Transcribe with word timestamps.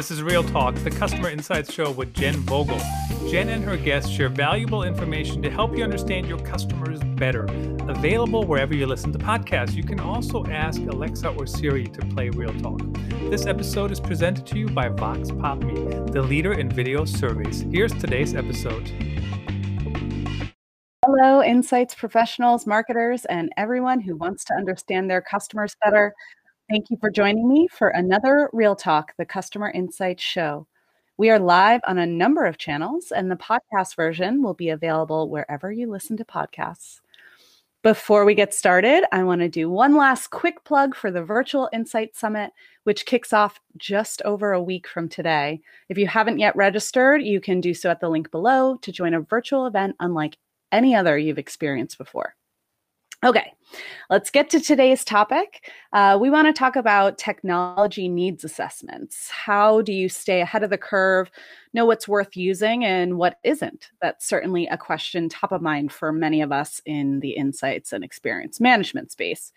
This 0.00 0.10
is 0.10 0.22
Real 0.22 0.42
Talk, 0.42 0.74
the 0.76 0.90
Customer 0.90 1.28
Insights 1.28 1.70
Show 1.70 1.90
with 1.90 2.14
Jen 2.14 2.36
Vogel. 2.36 2.80
Jen 3.28 3.50
and 3.50 3.62
her 3.62 3.76
guests 3.76 4.08
share 4.08 4.30
valuable 4.30 4.82
information 4.82 5.42
to 5.42 5.50
help 5.50 5.76
you 5.76 5.84
understand 5.84 6.26
your 6.26 6.38
customers 6.38 7.00
better. 7.16 7.44
Available 7.86 8.44
wherever 8.44 8.74
you 8.74 8.86
listen 8.86 9.12
to 9.12 9.18
podcasts. 9.18 9.74
You 9.74 9.82
can 9.82 10.00
also 10.00 10.46
ask 10.46 10.80
Alexa 10.80 11.28
or 11.28 11.46
Siri 11.46 11.86
to 11.88 12.00
play 12.06 12.30
Real 12.30 12.54
Talk. 12.60 12.80
This 13.28 13.44
episode 13.44 13.90
is 13.90 14.00
presented 14.00 14.46
to 14.46 14.58
you 14.58 14.68
by 14.68 14.88
Voxpopme, 14.88 16.10
the 16.10 16.22
leader 16.22 16.54
in 16.54 16.70
video 16.70 17.04
surveys. 17.04 17.66
Here's 17.70 17.92
today's 17.92 18.34
episode. 18.34 18.90
Hello, 21.04 21.42
insights 21.42 21.94
professionals, 21.94 22.66
marketers, 22.66 23.26
and 23.26 23.52
everyone 23.58 24.00
who 24.00 24.16
wants 24.16 24.44
to 24.44 24.54
understand 24.54 25.10
their 25.10 25.20
customers 25.20 25.76
better. 25.84 26.14
Thank 26.70 26.88
you 26.88 26.96
for 27.00 27.10
joining 27.10 27.48
me 27.48 27.66
for 27.66 27.88
another 27.88 28.48
Real 28.52 28.76
Talk, 28.76 29.16
the 29.16 29.24
Customer 29.24 29.72
Insights 29.72 30.22
Show. 30.22 30.68
We 31.16 31.28
are 31.28 31.38
live 31.40 31.80
on 31.84 31.98
a 31.98 32.06
number 32.06 32.46
of 32.46 32.58
channels, 32.58 33.10
and 33.10 33.28
the 33.28 33.34
podcast 33.34 33.96
version 33.96 34.40
will 34.40 34.54
be 34.54 34.68
available 34.68 35.28
wherever 35.28 35.72
you 35.72 35.90
listen 35.90 36.16
to 36.18 36.24
podcasts. 36.24 37.00
Before 37.82 38.24
we 38.24 38.36
get 38.36 38.54
started, 38.54 39.02
I 39.10 39.24
want 39.24 39.40
to 39.40 39.48
do 39.48 39.68
one 39.68 39.96
last 39.96 40.28
quick 40.28 40.62
plug 40.62 40.94
for 40.94 41.10
the 41.10 41.24
Virtual 41.24 41.68
Insight 41.72 42.14
Summit, 42.14 42.52
which 42.84 43.04
kicks 43.04 43.32
off 43.32 43.58
just 43.76 44.22
over 44.22 44.52
a 44.52 44.62
week 44.62 44.86
from 44.86 45.08
today. 45.08 45.60
If 45.88 45.98
you 45.98 46.06
haven't 46.06 46.38
yet 46.38 46.54
registered, 46.54 47.20
you 47.20 47.40
can 47.40 47.60
do 47.60 47.74
so 47.74 47.90
at 47.90 47.98
the 47.98 48.08
link 48.08 48.30
below 48.30 48.76
to 48.76 48.92
join 48.92 49.14
a 49.14 49.22
virtual 49.22 49.66
event 49.66 49.96
unlike 49.98 50.36
any 50.70 50.94
other 50.94 51.18
you've 51.18 51.36
experienced 51.36 51.98
before. 51.98 52.36
Okay, 53.22 53.52
let's 54.08 54.30
get 54.30 54.48
to 54.48 54.60
today's 54.60 55.04
topic. 55.04 55.70
Uh, 55.92 56.16
we 56.18 56.30
want 56.30 56.48
to 56.48 56.58
talk 56.58 56.74
about 56.74 57.18
technology 57.18 58.08
needs 58.08 58.44
assessments. 58.44 59.28
How 59.28 59.82
do 59.82 59.92
you 59.92 60.08
stay 60.08 60.40
ahead 60.40 60.62
of 60.62 60.70
the 60.70 60.78
curve, 60.78 61.30
know 61.74 61.84
what's 61.84 62.08
worth 62.08 62.34
using 62.34 62.82
and 62.82 63.18
what 63.18 63.36
isn't? 63.44 63.90
That's 64.00 64.26
certainly 64.26 64.66
a 64.68 64.78
question 64.78 65.28
top 65.28 65.52
of 65.52 65.60
mind 65.60 65.92
for 65.92 66.12
many 66.12 66.40
of 66.40 66.50
us 66.50 66.80
in 66.86 67.20
the 67.20 67.32
insights 67.32 67.92
and 67.92 68.02
experience 68.02 68.58
management 68.58 69.12
space. 69.12 69.52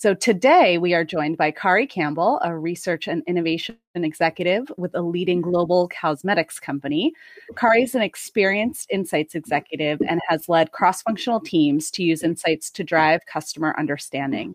So 0.00 0.14
today 0.14 0.78
we 0.78 0.94
are 0.94 1.02
joined 1.04 1.38
by 1.38 1.50
Kari 1.50 1.84
Campbell, 1.84 2.40
a 2.44 2.56
research 2.56 3.08
and 3.08 3.20
innovation 3.26 3.74
executive 3.96 4.70
with 4.76 4.94
a 4.94 5.02
leading 5.02 5.40
global 5.40 5.88
cosmetics 5.88 6.60
company. 6.60 7.12
Kari 7.56 7.82
is 7.82 7.96
an 7.96 8.02
experienced 8.02 8.88
insights 8.92 9.34
executive 9.34 10.00
and 10.06 10.20
has 10.28 10.48
led 10.48 10.70
cross 10.70 11.02
functional 11.02 11.40
teams 11.40 11.90
to 11.90 12.04
use 12.04 12.22
insights 12.22 12.70
to 12.70 12.84
drive 12.84 13.26
customer 13.26 13.74
understanding. 13.76 14.54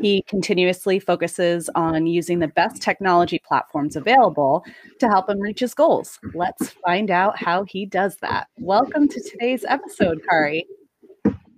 He 0.00 0.22
continuously 0.22 0.98
focuses 0.98 1.68
on 1.74 2.06
using 2.06 2.38
the 2.38 2.48
best 2.48 2.80
technology 2.80 3.42
platforms 3.46 3.94
available 3.94 4.64
to 5.00 5.08
help 5.08 5.28
him 5.28 5.38
reach 5.38 5.60
his 5.60 5.74
goals. 5.74 6.18
Let's 6.32 6.70
find 6.70 7.10
out 7.10 7.36
how 7.36 7.64
he 7.64 7.84
does 7.84 8.16
that. 8.22 8.48
Welcome 8.56 9.06
to 9.08 9.20
today's 9.20 9.66
episode, 9.66 10.22
Kari. 10.26 10.66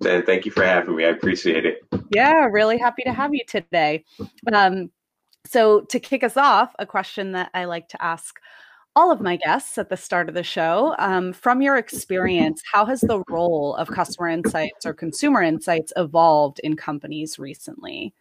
And 0.07 0.25
thank 0.25 0.45
you 0.45 0.51
for 0.51 0.65
having 0.65 0.97
me. 0.97 1.05
I 1.05 1.09
appreciate 1.09 1.67
it. 1.67 1.83
Yeah, 2.15 2.47
really 2.51 2.79
happy 2.79 3.03
to 3.05 3.13
have 3.13 3.35
you 3.35 3.43
today. 3.47 4.05
Um, 4.53 4.91
so, 5.47 5.83
to 5.83 6.01
kick 6.01 6.23
us 6.23 6.37
off, 6.37 6.75
a 6.79 6.87
question 6.87 7.33
that 7.33 7.51
I 7.55 7.65
like 7.65 7.89
to 7.89 8.03
ask 8.03 8.39
all 8.97 9.13
of 9.13 9.21
my 9.21 9.37
guests 9.37 9.79
at 9.79 9.89
the 9.89 9.97
start 9.97 10.29
of 10.29 10.35
the 10.35 10.43
show 10.43 10.95
um, 10.99 11.33
from 11.33 11.63
your 11.63 11.77
experience, 11.77 12.63
how 12.71 12.85
has 12.87 13.01
the 13.01 13.23
role 13.29 13.75
of 13.77 13.89
customer 13.89 14.29
insights 14.29 14.85
or 14.85 14.93
consumer 14.93 15.43
insights 15.43 15.93
evolved 15.97 16.61
in 16.65 16.77
companies 16.77 17.39
recently? 17.39 18.13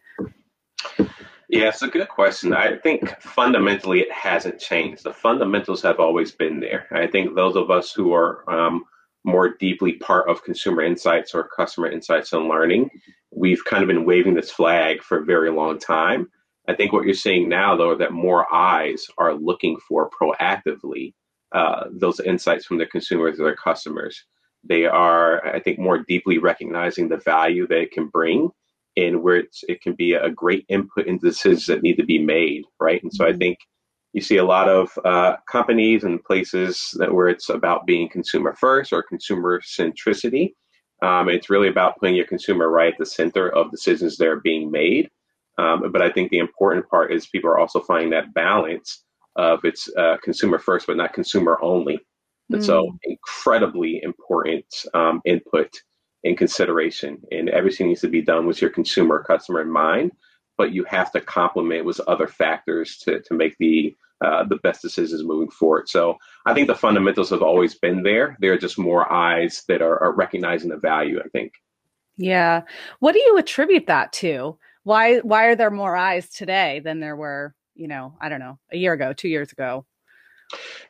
Yeah, 1.48 1.68
it's 1.68 1.82
a 1.82 1.88
good 1.88 2.08
question. 2.08 2.54
I 2.54 2.76
think 2.76 3.20
fundamentally 3.20 4.00
it 4.00 4.12
hasn't 4.12 4.60
changed. 4.60 5.02
The 5.02 5.12
fundamentals 5.12 5.82
have 5.82 5.98
always 5.98 6.30
been 6.30 6.60
there. 6.60 6.86
I 6.92 7.08
think 7.08 7.34
those 7.34 7.56
of 7.56 7.72
us 7.72 7.92
who 7.92 8.14
are 8.14 8.48
um, 8.48 8.84
more 9.24 9.54
deeply 9.58 9.92
part 9.94 10.28
of 10.28 10.44
consumer 10.44 10.82
insights 10.82 11.34
or 11.34 11.48
customer 11.48 11.90
insights 11.90 12.32
and 12.32 12.48
learning. 12.48 12.90
We've 13.30 13.64
kind 13.64 13.82
of 13.82 13.88
been 13.88 14.04
waving 14.04 14.34
this 14.34 14.50
flag 14.50 15.02
for 15.02 15.18
a 15.18 15.24
very 15.24 15.50
long 15.50 15.78
time. 15.78 16.28
I 16.68 16.74
think 16.74 16.92
what 16.92 17.04
you're 17.04 17.14
seeing 17.14 17.48
now, 17.48 17.76
though, 17.76 17.96
that 17.96 18.12
more 18.12 18.52
eyes 18.52 19.06
are 19.18 19.34
looking 19.34 19.76
for 19.88 20.10
proactively 20.10 21.14
uh, 21.52 21.84
those 21.92 22.20
insights 22.20 22.64
from 22.64 22.78
their 22.78 22.86
consumers 22.86 23.40
or 23.40 23.44
their 23.44 23.56
customers. 23.56 24.24
They 24.62 24.84
are, 24.86 25.44
I 25.46 25.60
think, 25.60 25.78
more 25.78 25.98
deeply 25.98 26.38
recognizing 26.38 27.08
the 27.08 27.16
value 27.16 27.66
that 27.66 27.80
it 27.80 27.92
can 27.92 28.08
bring 28.08 28.50
and 28.96 29.22
where 29.22 29.44
it 29.68 29.82
can 29.82 29.94
be 29.94 30.12
a 30.12 30.30
great 30.30 30.64
input 30.68 31.06
into 31.06 31.26
decisions 31.26 31.66
that 31.66 31.82
need 31.82 31.96
to 31.96 32.04
be 32.04 32.18
made, 32.18 32.64
right? 32.78 33.02
And 33.02 33.12
so 33.12 33.24
mm-hmm. 33.24 33.34
I 33.34 33.38
think 33.38 33.58
you 34.12 34.20
see 34.20 34.38
a 34.38 34.44
lot 34.44 34.68
of 34.68 34.90
uh, 35.04 35.36
companies 35.48 36.04
and 36.04 36.22
places 36.24 36.90
that 36.98 37.14
where 37.14 37.28
it's 37.28 37.48
about 37.48 37.86
being 37.86 38.08
consumer 38.08 38.54
first 38.58 38.92
or 38.92 39.02
consumer 39.02 39.60
centricity. 39.60 40.54
Um, 41.02 41.28
it's 41.28 41.48
really 41.48 41.68
about 41.68 41.98
putting 41.98 42.16
your 42.16 42.26
consumer 42.26 42.68
right 42.68 42.92
at 42.92 42.98
the 42.98 43.06
center 43.06 43.48
of 43.48 43.70
decisions 43.70 44.16
that 44.16 44.26
are 44.26 44.40
being 44.40 44.70
made. 44.70 45.08
Um, 45.58 45.92
but 45.92 46.02
I 46.02 46.10
think 46.10 46.30
the 46.30 46.38
important 46.38 46.88
part 46.88 47.12
is 47.12 47.26
people 47.26 47.50
are 47.50 47.58
also 47.58 47.80
finding 47.80 48.10
that 48.10 48.34
balance 48.34 49.04
of 49.36 49.60
it's 49.64 49.88
uh, 49.96 50.16
consumer 50.22 50.58
first, 50.58 50.86
but 50.86 50.96
not 50.96 51.14
consumer 51.14 51.58
only. 51.62 52.00
And 52.50 52.60
mm. 52.60 52.66
so, 52.66 52.90
incredibly 53.04 54.02
important 54.02 54.64
um, 54.92 55.20
input 55.24 55.70
and 56.24 56.36
consideration. 56.36 57.22
And 57.30 57.48
everything 57.48 57.88
needs 57.88 58.00
to 58.00 58.08
be 58.08 58.22
done 58.22 58.46
with 58.46 58.60
your 58.60 58.70
consumer 58.70 59.22
customer 59.22 59.60
in 59.62 59.70
mind 59.70 60.12
but 60.60 60.74
you 60.74 60.84
have 60.84 61.10
to 61.10 61.22
complement 61.22 61.86
with 61.86 61.98
other 62.00 62.26
factors 62.26 62.98
to, 62.98 63.22
to 63.22 63.32
make 63.32 63.56
the 63.56 63.96
uh, 64.22 64.44
the 64.44 64.56
best 64.56 64.82
decisions 64.82 65.24
moving 65.24 65.50
forward. 65.50 65.88
So 65.88 66.18
I 66.44 66.52
think 66.52 66.66
the 66.66 66.74
fundamentals 66.74 67.30
have 67.30 67.40
always 67.40 67.76
been 67.76 68.02
there. 68.02 68.36
There 68.40 68.52
are 68.52 68.58
just 68.58 68.78
more 68.78 69.10
eyes 69.10 69.62
that 69.68 69.80
are, 69.80 69.98
are 70.02 70.14
recognizing 70.14 70.68
the 70.68 70.76
value. 70.76 71.18
I 71.18 71.28
think. 71.30 71.54
Yeah. 72.18 72.64
What 72.98 73.12
do 73.12 73.20
you 73.20 73.38
attribute 73.38 73.86
that 73.86 74.12
to? 74.24 74.58
Why 74.82 75.20
why 75.20 75.46
are 75.46 75.56
there 75.56 75.70
more 75.70 75.96
eyes 75.96 76.28
today 76.28 76.82
than 76.84 77.00
there 77.00 77.16
were, 77.16 77.54
you 77.74 77.88
know, 77.88 78.12
I 78.20 78.28
don't 78.28 78.40
know, 78.40 78.58
a 78.70 78.76
year 78.76 78.92
ago, 78.92 79.14
two 79.14 79.30
years 79.30 79.52
ago? 79.52 79.86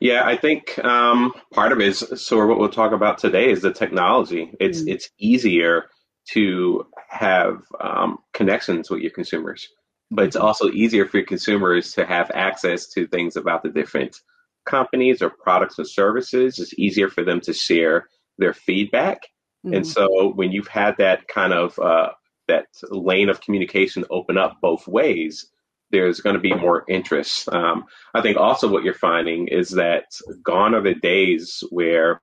Yeah, 0.00 0.24
I 0.24 0.36
think 0.36 0.84
um, 0.84 1.32
part 1.52 1.70
of 1.70 1.78
it 1.78 1.86
is 1.86 1.98
so. 2.16 2.44
What 2.44 2.58
we'll 2.58 2.80
talk 2.82 2.90
about 2.90 3.18
today 3.18 3.52
is 3.52 3.60
the 3.60 3.72
technology. 3.72 4.50
It's 4.58 4.82
mm. 4.82 4.92
it's 4.94 5.10
easier 5.18 5.90
to 6.28 6.86
have 7.08 7.62
um, 7.80 8.18
connections 8.32 8.90
with 8.90 9.00
your 9.00 9.10
consumers, 9.10 9.68
but 10.10 10.26
it's 10.26 10.36
also 10.36 10.68
easier 10.70 11.06
for 11.06 11.18
your 11.18 11.26
consumers 11.26 11.92
to 11.92 12.06
have 12.06 12.30
access 12.34 12.88
to 12.88 13.06
things 13.06 13.36
about 13.36 13.62
the 13.62 13.70
different 13.70 14.20
companies 14.66 15.22
or 15.22 15.30
products 15.30 15.78
and 15.78 15.88
services. 15.88 16.58
It's 16.58 16.78
easier 16.78 17.08
for 17.08 17.24
them 17.24 17.40
to 17.42 17.52
share 17.52 18.08
their 18.38 18.52
feedback. 18.52 19.26
Mm-hmm. 19.64 19.74
And 19.74 19.86
so 19.86 20.32
when 20.34 20.52
you've 20.52 20.68
had 20.68 20.96
that 20.98 21.28
kind 21.28 21.52
of 21.52 21.78
uh, 21.78 22.10
that 22.48 22.66
lane 22.90 23.28
of 23.28 23.40
communication 23.40 24.04
open 24.10 24.36
up 24.36 24.58
both 24.60 24.86
ways, 24.88 25.50
there's 25.90 26.20
going 26.20 26.34
to 26.34 26.40
be 26.40 26.54
more 26.54 26.84
interest. 26.88 27.48
Um, 27.52 27.84
I 28.14 28.22
think 28.22 28.36
also 28.36 28.68
what 28.68 28.84
you're 28.84 28.94
finding 28.94 29.48
is 29.48 29.70
that 29.70 30.04
gone 30.42 30.74
are 30.74 30.82
the 30.82 30.94
days 30.94 31.62
where 31.70 32.22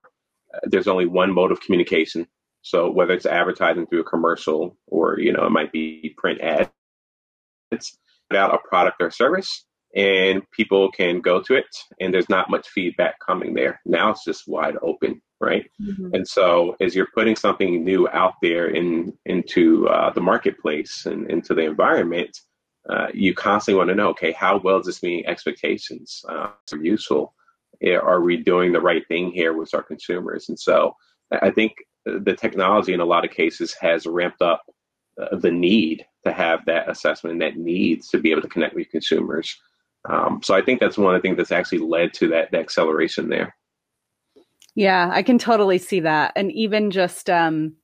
uh, 0.54 0.60
there's 0.64 0.88
only 0.88 1.06
one 1.06 1.32
mode 1.32 1.52
of 1.52 1.60
communication 1.60 2.26
so 2.68 2.90
whether 2.90 3.14
it's 3.14 3.24
advertising 3.24 3.86
through 3.86 4.00
a 4.00 4.04
commercial 4.04 4.76
or 4.86 5.18
you 5.18 5.32
know 5.32 5.46
it 5.46 5.50
might 5.50 5.72
be 5.72 6.14
print 6.18 6.42
ads, 6.42 6.68
it's 7.70 7.96
out 8.30 8.54
a 8.54 8.58
product 8.68 9.00
or 9.00 9.10
service, 9.10 9.64
and 9.96 10.42
people 10.50 10.90
can 10.90 11.22
go 11.22 11.40
to 11.40 11.54
it, 11.54 11.64
and 11.98 12.12
there's 12.12 12.28
not 12.28 12.50
much 12.50 12.68
feedback 12.68 13.14
coming 13.26 13.54
there. 13.54 13.80
Now 13.86 14.10
it's 14.10 14.22
just 14.22 14.46
wide 14.46 14.76
open, 14.82 15.22
right? 15.40 15.64
Mm-hmm. 15.80 16.14
And 16.14 16.28
so 16.28 16.76
as 16.78 16.94
you're 16.94 17.08
putting 17.14 17.36
something 17.36 17.84
new 17.84 18.06
out 18.10 18.34
there 18.42 18.68
in 18.68 19.16
into 19.24 19.88
uh, 19.88 20.10
the 20.12 20.20
marketplace 20.20 21.06
and 21.06 21.30
into 21.30 21.54
the 21.54 21.62
environment, 21.62 22.38
uh, 22.90 23.06
you 23.14 23.32
constantly 23.32 23.78
want 23.78 23.88
to 23.88 23.94
know, 23.94 24.10
okay, 24.10 24.32
how 24.32 24.58
well 24.58 24.78
is 24.78 24.84
this 24.84 25.02
meeting 25.02 25.26
expectations? 25.26 26.22
Uh, 26.28 26.50
are 26.70 26.78
useful? 26.82 27.32
Are 27.82 28.20
we 28.20 28.36
doing 28.36 28.72
the 28.72 28.80
right 28.82 29.08
thing 29.08 29.30
here 29.30 29.54
with 29.54 29.72
our 29.72 29.82
consumers? 29.82 30.50
And 30.50 30.60
so 30.60 30.96
I 31.30 31.50
think 31.50 31.72
the 32.24 32.34
technology 32.34 32.92
in 32.92 33.00
a 33.00 33.04
lot 33.04 33.24
of 33.24 33.30
cases 33.30 33.74
has 33.80 34.06
ramped 34.06 34.42
up 34.42 34.62
uh, 35.20 35.36
the 35.36 35.50
need 35.50 36.04
to 36.24 36.32
have 36.32 36.64
that 36.66 36.88
assessment 36.88 37.32
and 37.32 37.42
that 37.42 37.56
needs 37.56 38.08
to 38.08 38.18
be 38.18 38.30
able 38.30 38.42
to 38.42 38.48
connect 38.48 38.74
with 38.74 38.90
consumers. 38.90 39.56
Um, 40.08 40.40
so 40.42 40.54
I 40.54 40.62
think 40.62 40.80
that's 40.80 40.96
one 40.96 41.14
of 41.14 41.20
the 41.20 41.26
things 41.26 41.36
that's 41.36 41.52
actually 41.52 41.78
led 41.78 42.14
to 42.14 42.28
that, 42.28 42.50
that 42.52 42.60
acceleration 42.60 43.28
there. 43.28 43.54
Yeah, 44.74 45.10
I 45.12 45.22
can 45.22 45.38
totally 45.38 45.78
see 45.78 46.00
that. 46.00 46.32
And 46.36 46.52
even 46.52 46.90
just, 46.90 47.28
um, 47.28 47.74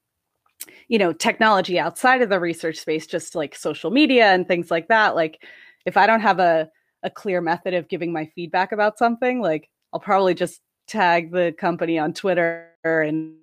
you 0.89 0.99
know, 0.99 1.13
technology 1.13 1.79
outside 1.79 2.23
of 2.23 2.29
the 2.29 2.39
research 2.39 2.79
space, 2.79 3.07
just 3.07 3.35
like 3.35 3.55
social 3.55 3.91
media 3.91 4.27
and 4.27 4.47
things 4.47 4.71
like 4.71 4.89
that. 4.89 5.17
Like, 5.17 5.43
if 5.87 5.97
I 5.97 6.07
don't 6.07 6.21
have 6.21 6.39
a, 6.39 6.69
a 7.03 7.11
clear 7.11 7.41
method 7.41 7.75
of 7.75 7.89
giving 7.89 8.13
my 8.13 8.31
feedback 8.35 8.73
about 8.73 8.97
something, 8.97 9.41
like, 9.41 9.69
I'll 9.93 10.01
probably 10.01 10.35
just 10.35 10.61
tag 10.87 11.33
the 11.33 11.55
company 11.59 11.99
on 11.99 12.13
Twitter 12.13 12.71
and 12.85 13.35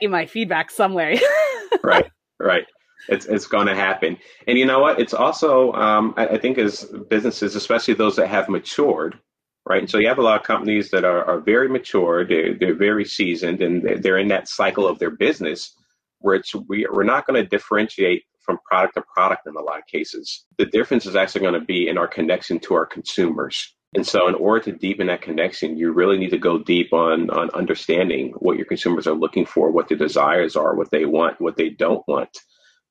get 0.00 0.10
my 0.10 0.26
feedback 0.26 0.70
somewhere. 0.70 1.16
right, 1.82 2.10
right. 2.38 2.66
It's 3.08 3.26
it's 3.26 3.46
going 3.46 3.66
to 3.66 3.74
happen, 3.74 4.18
and 4.46 4.58
you 4.58 4.66
know 4.66 4.80
what? 4.80 5.00
It's 5.00 5.14
also 5.14 5.72
um, 5.72 6.12
I, 6.18 6.26
I, 6.28 6.38
think 6.38 6.58
as 6.58 6.84
businesses, 7.08 7.56
especially 7.56 7.94
those 7.94 8.16
that 8.16 8.28
have 8.28 8.50
matured, 8.50 9.18
right? 9.66 9.80
And 9.80 9.90
so 9.90 9.98
you 9.98 10.08
have 10.08 10.18
a 10.18 10.22
lot 10.22 10.40
of 10.40 10.46
companies 10.46 10.90
that 10.90 11.04
are, 11.04 11.24
are 11.24 11.40
very 11.40 11.68
mature, 11.68 12.26
they're, 12.26 12.54
they're 12.54 12.74
very 12.74 13.04
seasoned, 13.04 13.62
and 13.62 13.82
they're, 13.82 13.98
they're 13.98 14.18
in 14.18 14.28
that 14.28 14.48
cycle 14.48 14.86
of 14.86 14.98
their 14.98 15.10
business 15.10 15.74
where 16.18 16.34
it's, 16.34 16.54
we, 16.68 16.86
we're 16.92 17.04
not 17.04 17.26
going 17.26 17.42
to 17.42 17.48
differentiate 17.48 18.24
from 18.40 18.58
product 18.64 18.94
to 18.94 19.04
product 19.14 19.46
in 19.46 19.54
a 19.56 19.60
lot 19.60 19.78
of 19.78 19.86
cases. 19.86 20.44
The 20.58 20.66
difference 20.66 21.06
is 21.06 21.16
actually 21.16 21.42
going 21.42 21.54
to 21.54 21.64
be 21.64 21.88
in 21.88 21.98
our 21.98 22.08
connection 22.08 22.58
to 22.60 22.74
our 22.74 22.86
consumers. 22.86 23.74
And 23.94 24.06
so, 24.06 24.28
in 24.28 24.36
order 24.36 24.64
to 24.66 24.72
deepen 24.72 25.08
that 25.08 25.22
connection, 25.22 25.76
you 25.76 25.92
really 25.92 26.16
need 26.16 26.30
to 26.30 26.38
go 26.38 26.58
deep 26.58 26.92
on 26.92 27.28
on 27.30 27.50
understanding 27.50 28.32
what 28.38 28.56
your 28.56 28.66
consumers 28.66 29.06
are 29.08 29.14
looking 29.14 29.44
for, 29.44 29.70
what 29.70 29.88
their 29.88 29.98
desires 29.98 30.54
are, 30.54 30.76
what 30.76 30.90
they 30.90 31.04
want, 31.04 31.40
what 31.40 31.56
they 31.56 31.70
don't 31.70 32.06
want, 32.06 32.38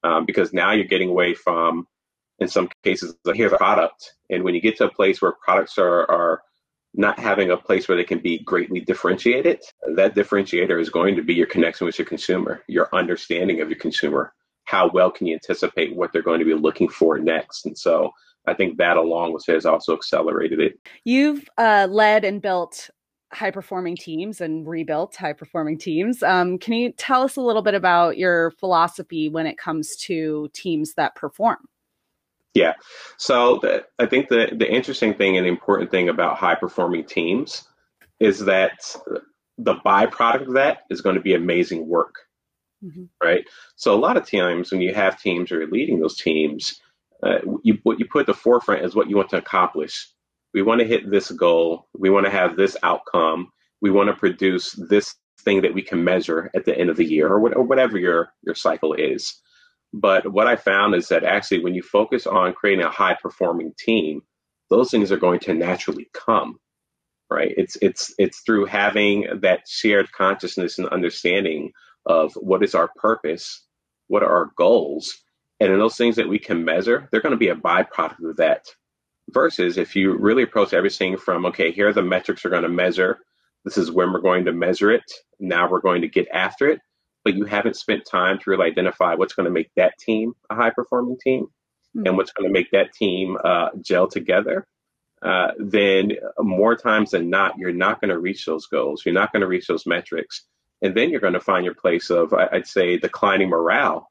um, 0.03 0.25
because 0.25 0.51
now 0.53 0.73
you're 0.73 0.85
getting 0.85 1.09
away 1.09 1.33
from, 1.35 1.87
in 2.39 2.49
some 2.49 2.69
cases, 2.83 3.15
here's 3.33 3.53
a 3.53 3.57
product, 3.57 4.13
and 4.29 4.43
when 4.43 4.55
you 4.55 4.61
get 4.61 4.77
to 4.77 4.85
a 4.85 4.91
place 4.93 5.21
where 5.21 5.31
products 5.31 5.77
are 5.77 6.09
are 6.11 6.41
not 6.93 7.19
having 7.19 7.51
a 7.51 7.57
place 7.57 7.87
where 7.87 7.97
they 7.97 8.03
can 8.03 8.19
be 8.19 8.39
greatly 8.39 8.81
differentiated, 8.81 9.61
that 9.95 10.15
differentiator 10.15 10.81
is 10.81 10.89
going 10.89 11.15
to 11.15 11.23
be 11.23 11.33
your 11.33 11.47
connection 11.47 11.85
with 11.85 11.99
your 11.99 12.07
consumer, 12.07 12.63
your 12.67 12.89
understanding 12.93 13.61
of 13.61 13.69
your 13.69 13.79
consumer. 13.79 14.33
How 14.65 14.89
well 14.89 15.11
can 15.11 15.27
you 15.27 15.35
anticipate 15.35 15.95
what 15.95 16.11
they're 16.11 16.23
going 16.23 16.39
to 16.39 16.45
be 16.45 16.53
looking 16.53 16.89
for 16.89 17.17
next? 17.19 17.65
And 17.65 17.77
so 17.77 18.11
I 18.49 18.53
think 18.53 18.77
that 18.77 18.97
along 18.97 19.33
with 19.33 19.47
it 19.47 19.53
has 19.53 19.65
also 19.65 19.95
accelerated 19.95 20.59
it. 20.59 20.79
You've 21.05 21.47
uh, 21.57 21.87
led 21.89 22.25
and 22.25 22.41
built 22.41 22.89
high 23.31 23.51
performing 23.51 23.95
teams 23.95 24.41
and 24.41 24.67
rebuilt 24.67 25.15
high 25.15 25.33
performing 25.33 25.77
teams. 25.77 26.23
Um, 26.23 26.57
can 26.57 26.73
you 26.73 26.91
tell 26.93 27.21
us 27.21 27.35
a 27.35 27.41
little 27.41 27.61
bit 27.61 27.75
about 27.75 28.17
your 28.17 28.51
philosophy 28.51 29.29
when 29.29 29.45
it 29.45 29.57
comes 29.57 29.95
to 29.97 30.49
teams 30.53 30.95
that 30.95 31.15
perform? 31.15 31.57
Yeah. 32.55 32.73
So 33.17 33.59
the, 33.61 33.85
I 33.99 34.07
think 34.07 34.29
the, 34.29 34.49
the 34.57 34.69
interesting 34.69 35.13
thing 35.13 35.37
and 35.37 35.45
the 35.45 35.49
important 35.49 35.91
thing 35.91 36.09
about 36.09 36.37
high 36.37 36.55
performing 36.55 37.05
teams 37.05 37.67
is 38.19 38.39
that 38.45 38.95
the 39.57 39.75
byproduct 39.75 40.47
of 40.47 40.53
that 40.53 40.79
is 40.89 41.01
going 41.01 41.15
to 41.15 41.21
be 41.21 41.35
amazing 41.35 41.87
work. 41.87 42.15
Mm-hmm. 42.83 43.03
Right. 43.21 43.45
So 43.75 43.93
a 43.93 43.99
lot 43.99 44.17
of 44.17 44.29
times 44.29 44.71
when 44.71 44.81
you 44.81 44.93
have 44.93 45.21
teams 45.21 45.51
or 45.51 45.59
you're 45.59 45.69
leading 45.69 45.99
those 45.99 46.17
teams, 46.17 46.81
uh, 47.23 47.39
you, 47.63 47.77
what 47.83 47.99
you 47.99 48.05
put 48.05 48.21
at 48.21 48.27
the 48.27 48.33
forefront 48.33 48.85
is 48.85 48.95
what 48.95 49.09
you 49.09 49.15
want 49.17 49.29
to 49.29 49.37
accomplish. 49.37 50.09
We 50.53 50.61
want 50.61 50.81
to 50.81 50.87
hit 50.87 51.09
this 51.09 51.31
goal. 51.31 51.87
We 51.97 52.09
want 52.09 52.25
to 52.25 52.31
have 52.31 52.55
this 52.55 52.77
outcome. 52.83 53.49
We 53.81 53.91
want 53.91 54.09
to 54.09 54.15
produce 54.15 54.71
this 54.89 55.15
thing 55.41 55.61
that 55.61 55.73
we 55.73 55.81
can 55.81 56.03
measure 56.03 56.49
at 56.55 56.65
the 56.65 56.77
end 56.77 56.89
of 56.89 56.97
the 56.97 57.05
year 57.05 57.27
or, 57.27 57.39
what, 57.39 57.55
or 57.55 57.63
whatever 57.63 57.97
your, 57.97 58.33
your 58.43 58.55
cycle 58.55 58.93
is. 58.93 59.35
But 59.93 60.31
what 60.31 60.47
I 60.47 60.55
found 60.55 60.95
is 60.95 61.07
that 61.09 61.23
actually, 61.23 61.63
when 61.63 61.73
you 61.75 61.81
focus 61.81 62.27
on 62.27 62.53
creating 62.53 62.85
a 62.85 62.91
high 62.91 63.17
performing 63.21 63.73
team, 63.77 64.21
those 64.69 64.91
things 64.91 65.11
are 65.11 65.17
going 65.17 65.39
to 65.41 65.53
naturally 65.53 66.09
come, 66.13 66.59
right? 67.29 67.53
It's 67.57 67.75
it's 67.81 68.13
it's 68.19 68.41
through 68.41 68.65
having 68.65 69.27
that 69.41 69.61
shared 69.67 70.11
consciousness 70.11 70.77
and 70.77 70.87
understanding 70.89 71.71
of 72.05 72.33
what 72.35 72.63
is 72.63 72.75
our 72.75 72.89
purpose, 72.97 73.65
what 74.07 74.23
are 74.23 74.31
our 74.31 74.51
goals, 74.57 75.11
and 75.59 75.73
in 75.73 75.79
those 75.79 75.97
things 75.97 76.15
that 76.15 76.29
we 76.29 76.39
can 76.39 76.63
measure, 76.63 77.07
they're 77.11 77.21
going 77.21 77.31
to 77.31 77.37
be 77.37 77.49
a 77.49 77.55
byproduct 77.55 78.29
of 78.29 78.37
that. 78.37 78.65
Versus 79.31 79.77
if 79.77 79.95
you 79.95 80.17
really 80.17 80.43
approach 80.43 80.73
everything 80.73 81.17
from, 81.17 81.45
okay, 81.47 81.71
here 81.71 81.89
are 81.89 81.93
the 81.93 82.01
metrics 82.01 82.43
we're 82.43 82.49
going 82.49 82.63
to 82.63 82.69
measure. 82.69 83.19
This 83.63 83.77
is 83.77 83.91
when 83.91 84.11
we're 84.11 84.21
going 84.21 84.45
to 84.45 84.53
measure 84.53 84.91
it. 84.91 85.03
Now 85.39 85.69
we're 85.69 85.81
going 85.81 86.01
to 86.01 86.07
get 86.07 86.27
after 86.33 86.67
it. 86.67 86.79
But 87.23 87.35
you 87.35 87.45
haven't 87.45 87.75
spent 87.75 88.07
time 88.09 88.39
to 88.39 88.49
really 88.49 88.67
identify 88.67 89.13
what's 89.13 89.33
going 89.33 89.45
to 89.45 89.51
make 89.51 89.69
that 89.75 89.93
team 89.99 90.33
a 90.49 90.55
high 90.55 90.71
performing 90.71 91.17
team 91.23 91.43
mm-hmm. 91.95 92.07
and 92.07 92.17
what's 92.17 92.31
going 92.31 92.49
to 92.49 92.53
make 92.53 92.71
that 92.71 92.93
team 92.93 93.37
uh, 93.43 93.69
gel 93.81 94.07
together. 94.07 94.65
Uh, 95.21 95.51
then 95.59 96.13
more 96.39 96.77
times 96.77 97.11
than 97.11 97.29
not, 97.29 97.57
you're 97.57 97.73
not 97.73 97.99
going 97.99 98.09
to 98.09 98.17
reach 98.17 98.45
those 98.45 98.67
goals. 98.67 99.03
You're 99.05 99.13
not 99.13 99.33
going 99.33 99.41
to 99.41 99.47
reach 99.47 99.67
those 99.67 99.85
metrics. 99.85 100.45
And 100.81 100.95
then 100.95 101.09
you're 101.09 101.19
going 101.19 101.33
to 101.33 101.41
find 101.41 101.65
your 101.65 101.75
place 101.75 102.09
of, 102.09 102.33
I'd 102.33 102.67
say, 102.67 102.97
declining 102.97 103.49
morale 103.49 104.09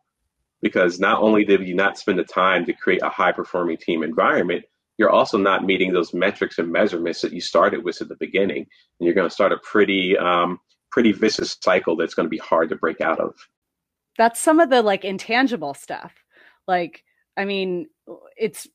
because 0.61 0.99
not 0.99 1.23
only 1.23 1.45
did 1.45 1.67
you 1.67 1.75
not 1.75 1.99
spend 1.99 2.19
the 2.19 2.25
time 2.25 2.67
to 2.67 2.73
create 2.73 3.03
a 3.03 3.09
high 3.09 3.33
performing 3.33 3.77
team 3.77 4.03
environment, 4.03 4.65
you're 4.99 5.11
also 5.11 5.39
not 5.39 5.65
meeting 5.65 5.93
those 5.93 6.13
metrics 6.13 6.59
and 6.59 6.73
measurements 6.73 7.21
that 7.21 7.33
you 7.33 7.41
started 7.41 7.85
with 7.85 8.03
at 8.03 8.09
the 8.09 8.17
beginning. 8.17 8.67
And 8.99 9.07
you're 9.07 9.15
going 9.15 9.29
to 9.29 9.35
start 9.35 9.53
a 9.53 9.59
pretty, 9.59 10.19
um, 10.19 10.59
pretty 10.91 11.13
vicious 11.13 11.57
cycle 11.63 11.97
that's 11.97 12.15
going 12.15 12.27
to 12.27 12.31
be 12.31 12.39
hard 12.39 12.69
to 12.71 12.77
break 12.77 13.01
out 13.01 13.21
of. 13.21 13.35
That's 14.17 14.41
some 14.41 14.59
of 14.59 14.71
the 14.71 14.83
like 14.83 15.05
intangible 15.05 15.75
stuff. 15.75 16.13
Like, 16.67 17.05
I 17.37 17.45
mean, 17.45 17.87
it's 18.37 18.67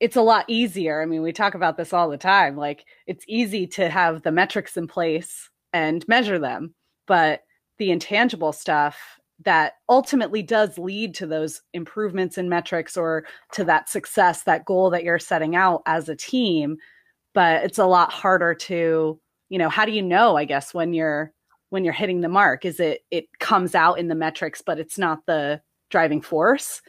it's 0.00 0.16
a 0.16 0.22
lot 0.22 0.44
easier. 0.48 1.00
I 1.00 1.06
mean, 1.06 1.22
we 1.22 1.32
talk 1.32 1.54
about 1.54 1.76
this 1.76 1.92
all 1.92 2.10
the 2.10 2.18
time. 2.18 2.56
Like, 2.56 2.84
it's 3.06 3.24
easy 3.28 3.66
to 3.68 3.88
have 3.88 4.22
the 4.22 4.32
metrics 4.32 4.76
in 4.76 4.86
place 4.86 5.48
and 5.72 6.06
measure 6.06 6.38
them, 6.38 6.74
but 7.06 7.42
the 7.78 7.90
intangible 7.90 8.52
stuff 8.52 9.18
that 9.44 9.74
ultimately 9.88 10.42
does 10.42 10.78
lead 10.78 11.14
to 11.16 11.26
those 11.26 11.62
improvements 11.74 12.38
in 12.38 12.48
metrics 12.48 12.96
or 12.96 13.24
to 13.52 13.64
that 13.64 13.88
success, 13.88 14.42
that 14.44 14.64
goal 14.64 14.90
that 14.90 15.04
you're 15.04 15.18
setting 15.18 15.54
out 15.54 15.82
as 15.86 16.08
a 16.08 16.16
team. 16.16 16.78
But 17.34 17.64
it's 17.64 17.78
a 17.78 17.86
lot 17.86 18.12
harder 18.12 18.54
to, 18.54 19.20
you 19.48 19.58
know, 19.58 19.68
how 19.68 19.84
do 19.84 19.92
you 19.92 20.02
know, 20.02 20.36
I 20.36 20.46
guess, 20.46 20.72
when 20.72 20.94
you're 20.94 21.32
when 21.68 21.84
you're 21.84 21.92
hitting 21.92 22.20
the 22.20 22.28
mark? 22.28 22.64
Is 22.64 22.80
it 22.80 23.02
it 23.10 23.26
comes 23.38 23.74
out 23.74 23.98
in 23.98 24.08
the 24.08 24.14
metrics, 24.14 24.62
but 24.64 24.78
it's 24.78 24.98
not 24.98 25.26
the 25.26 25.60
driving 25.90 26.22
force? 26.22 26.80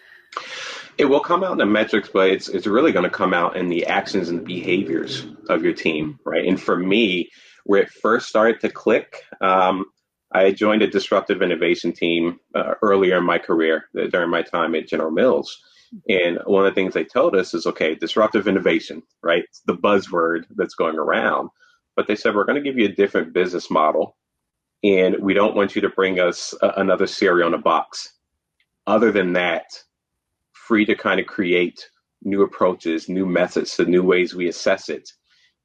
It 0.98 1.06
will 1.06 1.20
come 1.20 1.44
out 1.44 1.52
in 1.52 1.58
the 1.58 1.66
metrics, 1.66 2.10
but 2.12 2.30
it's 2.30 2.48
it's 2.48 2.68
really 2.68 2.92
going 2.92 3.04
to 3.04 3.10
come 3.10 3.34
out 3.34 3.58
in 3.58 3.68
the 3.68 3.86
actions 3.86 4.30
and 4.30 4.40
the 4.40 4.44
behaviors 4.44 5.28
of 5.50 5.64
your 5.64 5.74
team, 5.74 6.20
right? 6.26 6.48
And 6.48 6.62
for 6.62 6.78
me, 6.78 7.30
where 7.66 7.82
it 7.82 7.90
first 7.90 8.30
started 8.30 8.62
to 8.62 8.70
click, 8.70 9.24
um, 9.42 9.86
I 10.34 10.52
joined 10.52 10.82
a 10.82 10.88
disruptive 10.88 11.42
innovation 11.42 11.94
team 11.94 12.40
uh, 12.56 12.76
earlier 12.82 13.18
in 13.18 13.26
my 13.26 13.40
career 13.40 13.86
uh, 14.00 14.08
during 14.08 14.30
my 14.30 14.42
time 14.42 14.76
at 14.76 14.88
General 14.88 15.12
Mills. 15.12 15.58
And 16.10 16.40
one 16.46 16.66
of 16.66 16.72
the 16.72 16.76
things 16.76 16.94
they 16.94 17.06
told 17.06 17.36
us 17.36 17.54
is 17.54 17.66
okay, 17.66 17.96
disruptive 17.96 18.48
innovation, 18.48 19.04
right? 19.24 19.44
It's 19.44 19.62
the 19.66 19.76
buzzword 19.78 20.44
that's 20.56 20.76
going 20.76 20.98
around. 20.98 21.50
But 21.96 22.08
they 22.08 22.16
said, 22.16 22.36
we're 22.36 22.46
going 22.46 22.62
to 22.62 22.70
give 22.70 22.78
you 22.78 22.86
a 22.86 22.96
different 22.96 23.34
business 23.34 23.72
model. 23.72 24.18
And 24.84 25.18
we 25.22 25.34
don't 25.34 25.56
want 25.56 25.76
you 25.76 25.82
to 25.82 25.90
bring 25.90 26.20
us 26.20 26.54
a- 26.62 26.74
another 26.78 27.08
cereal 27.08 27.48
in 27.48 27.54
a 27.54 27.60
box. 27.60 28.14
Other 28.86 29.12
than 29.12 29.34
that, 29.34 29.66
free 30.54 30.86
to 30.86 30.96
kind 30.96 31.20
of 31.20 31.28
create 31.28 31.90
new 32.24 32.44
approaches, 32.44 33.10
new 33.10 33.26
methods, 33.26 33.78
the 33.78 33.86
new 33.86 34.04
ways 34.04 34.36
we 34.36 34.48
assess 34.48 34.90
it. 34.90 35.10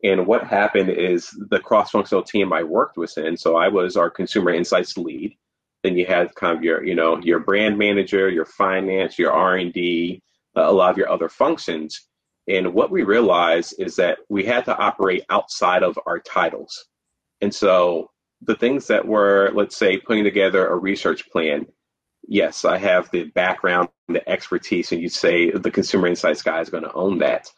And 0.03 0.27
what 0.27 0.45
happened 0.45 0.91
is 0.91 1.31
the 1.49 1.61
cross-functional 1.61 2.25
team 2.25 2.53
I 2.53 2.65
worked 2.65 2.97
with 2.97 3.17
in, 3.19 3.37
so 3.37 3.57
I 3.57 3.69
was 3.69 3.97
our 3.97 4.11
consumer 4.11 4.53
insights 4.53 4.97
lead. 4.97 5.37
Then 5.83 5.97
you 5.97 6.07
had 6.07 6.35
kind 6.35 6.57
of 6.57 6.65
your, 6.65 6.85
you 6.85 6.95
know, 6.95 7.19
your 7.19 7.39
brand 7.41 7.79
manager, 7.79 8.29
your 8.29 8.45
finance, 8.45 9.19
your 9.19 9.33
R&D, 9.33 10.23
uh, 10.57 10.63
a 10.63 10.73
lot 10.73 10.91
of 10.91 10.99
your 10.99 11.11
other 11.11 11.29
functions. 11.29 12.09
And 12.49 12.75
what 12.75 12.91
we 12.91 13.03
realized 13.05 13.77
is 13.79 13.97
that 13.97 14.19
we 14.29 14.45
had 14.45 14.65
to 14.65 14.77
operate 14.77 15.25
outside 15.31 15.83
of 15.83 15.99
our 16.07 16.19
titles. 16.19 16.87
And 17.41 17.55
so 17.55 18.11
the 18.41 18.57
things 18.57 18.89
that 18.89 19.07
were, 19.07 19.51
let's 19.55 19.77
say, 19.77 19.99
putting 19.99 20.25
together 20.25 20.67
a 20.67 20.77
research 20.77 21.31
plan, 21.31 21.67
yes, 22.27 22.65
I 22.65 22.79
have 22.79 23.11
the 23.11 23.25
background, 23.25 23.89
the 24.09 24.29
expertise, 24.29 24.91
and 24.91 25.01
you 25.01 25.09
say 25.09 25.51
the 25.51 25.71
consumer 25.71 26.09
insights 26.09 26.43
guy 26.43 26.61
is 26.61 26.71
going 26.71 26.85
to 26.85 26.93
own 26.93 27.19
that. 27.19 27.51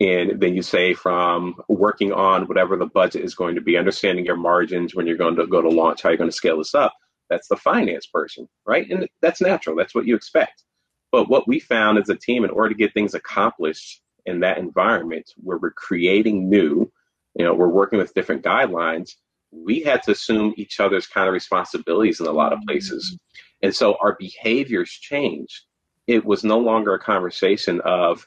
And 0.00 0.40
then 0.40 0.54
you 0.54 0.62
say 0.62 0.94
from 0.94 1.56
working 1.68 2.12
on 2.12 2.46
whatever 2.46 2.76
the 2.76 2.86
budget 2.86 3.24
is 3.24 3.34
going 3.34 3.56
to 3.56 3.60
be, 3.60 3.76
understanding 3.76 4.24
your 4.24 4.36
margins 4.36 4.94
when 4.94 5.06
you're 5.06 5.16
going 5.16 5.34
to 5.36 5.46
go 5.46 5.60
to 5.60 5.68
launch, 5.68 6.02
how 6.02 6.10
you're 6.10 6.18
going 6.18 6.30
to 6.30 6.36
scale 6.36 6.58
this 6.58 6.74
up. 6.74 6.94
That's 7.30 7.48
the 7.48 7.56
finance 7.56 8.06
person, 8.06 8.48
right? 8.64 8.88
And 8.88 9.08
that's 9.20 9.40
natural. 9.40 9.76
That's 9.76 9.94
what 9.94 10.06
you 10.06 10.14
expect. 10.14 10.62
But 11.10 11.28
what 11.28 11.48
we 11.48 11.58
found 11.58 11.98
as 11.98 12.08
a 12.08 12.14
team, 12.14 12.44
in 12.44 12.50
order 12.50 12.68
to 12.68 12.74
get 12.74 12.94
things 12.94 13.14
accomplished 13.14 14.00
in 14.24 14.40
that 14.40 14.58
environment 14.58 15.32
where 15.36 15.58
we're 15.58 15.72
creating 15.72 16.48
new, 16.48 16.90
you 17.34 17.44
know, 17.44 17.54
we're 17.54 17.68
working 17.68 17.98
with 17.98 18.14
different 18.14 18.44
guidelines, 18.44 19.10
we 19.50 19.80
had 19.80 20.02
to 20.04 20.12
assume 20.12 20.54
each 20.56 20.78
other's 20.78 21.06
kind 21.06 21.26
of 21.26 21.34
responsibilities 21.34 22.20
in 22.20 22.26
a 22.26 22.32
lot 22.32 22.52
of 22.52 22.60
places. 22.68 23.18
And 23.62 23.74
so 23.74 23.96
our 24.00 24.16
behaviors 24.18 24.90
changed. 24.90 25.62
It 26.06 26.24
was 26.24 26.44
no 26.44 26.58
longer 26.58 26.94
a 26.94 26.98
conversation 26.98 27.80
of, 27.80 28.26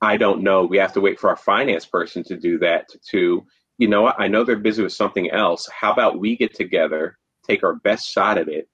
I 0.00 0.16
don't 0.16 0.42
know. 0.42 0.64
We 0.64 0.78
have 0.78 0.92
to 0.94 1.00
wait 1.00 1.18
for 1.18 1.30
our 1.30 1.36
finance 1.36 1.86
person 1.86 2.22
to 2.24 2.36
do 2.36 2.58
that. 2.58 2.88
To, 3.10 3.46
you 3.78 3.88
know, 3.88 4.08
I 4.08 4.28
know 4.28 4.44
they're 4.44 4.56
busy 4.56 4.82
with 4.82 4.92
something 4.92 5.30
else. 5.30 5.68
How 5.68 5.92
about 5.92 6.18
we 6.18 6.36
get 6.36 6.54
together, 6.54 7.18
take 7.46 7.64
our 7.64 7.74
best 7.76 8.08
shot 8.08 8.38
at 8.38 8.48
it, 8.48 8.68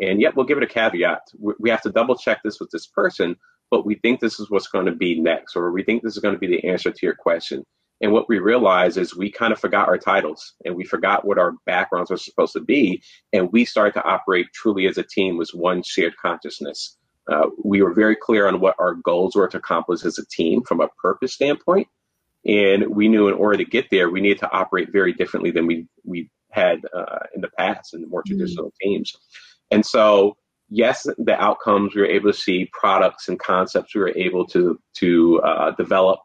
and 0.00 0.20
yet 0.20 0.36
we'll 0.36 0.46
give 0.46 0.58
it 0.58 0.64
a 0.64 0.68
caveat. 0.68 1.22
We 1.58 1.70
have 1.70 1.82
to 1.82 1.90
double 1.90 2.16
check 2.16 2.40
this 2.44 2.60
with 2.60 2.70
this 2.70 2.86
person, 2.86 3.36
but 3.70 3.84
we 3.84 3.96
think 3.96 4.20
this 4.20 4.38
is 4.38 4.50
what's 4.50 4.68
going 4.68 4.86
to 4.86 4.94
be 4.94 5.20
next, 5.20 5.56
or 5.56 5.72
we 5.72 5.82
think 5.82 6.02
this 6.02 6.16
is 6.16 6.22
going 6.22 6.34
to 6.34 6.38
be 6.38 6.46
the 6.46 6.64
answer 6.68 6.90
to 6.90 7.06
your 7.06 7.16
question. 7.16 7.64
And 8.00 8.12
what 8.12 8.28
we 8.28 8.38
realize 8.38 8.96
is 8.96 9.16
we 9.16 9.30
kind 9.30 9.52
of 9.52 9.58
forgot 9.58 9.88
our 9.88 9.98
titles 9.98 10.54
and 10.64 10.76
we 10.76 10.84
forgot 10.84 11.24
what 11.24 11.38
our 11.38 11.54
backgrounds 11.66 12.10
were 12.10 12.16
supposed 12.16 12.52
to 12.52 12.60
be. 12.60 13.02
And 13.32 13.50
we 13.52 13.64
started 13.64 13.94
to 13.94 14.04
operate 14.04 14.46
truly 14.54 14.86
as 14.86 14.98
a 14.98 15.02
team 15.02 15.36
with 15.36 15.50
one 15.52 15.82
shared 15.82 16.16
consciousness. 16.16 16.96
Uh, 17.30 17.50
we 17.62 17.82
were 17.82 17.92
very 17.92 18.16
clear 18.16 18.46
on 18.46 18.60
what 18.60 18.76
our 18.78 18.94
goals 18.94 19.34
were 19.34 19.48
to 19.48 19.58
accomplish 19.58 20.04
as 20.04 20.18
a 20.18 20.26
team 20.26 20.62
from 20.62 20.80
a 20.80 20.88
purpose 21.02 21.34
standpoint. 21.34 21.88
And 22.46 22.88
we 22.88 23.08
knew 23.08 23.28
in 23.28 23.34
order 23.34 23.58
to 23.58 23.64
get 23.64 23.90
there, 23.90 24.08
we 24.08 24.20
needed 24.20 24.38
to 24.38 24.50
operate 24.50 24.90
very 24.90 25.12
differently 25.12 25.50
than 25.50 25.66
we, 25.66 25.86
we 26.04 26.30
had 26.50 26.80
uh, 26.96 27.20
in 27.34 27.40
the 27.40 27.50
past 27.58 27.94
in 27.94 28.00
the 28.00 28.06
more 28.06 28.22
mm-hmm. 28.22 28.38
traditional 28.38 28.66
mm-hmm. 28.66 28.88
teams. 28.88 29.16
And 29.70 29.84
so, 29.84 30.36
yes, 30.70 31.06
the 31.18 31.38
outcomes 31.38 31.94
we 31.94 32.00
were 32.00 32.06
able 32.06 32.32
to 32.32 32.38
see, 32.38 32.70
products 32.72 33.28
and 33.28 33.38
concepts 33.38 33.94
we 33.94 34.00
were 34.00 34.16
able 34.16 34.46
to 34.48 34.80
to 34.98 35.40
uh, 35.42 35.70
develop. 35.72 36.20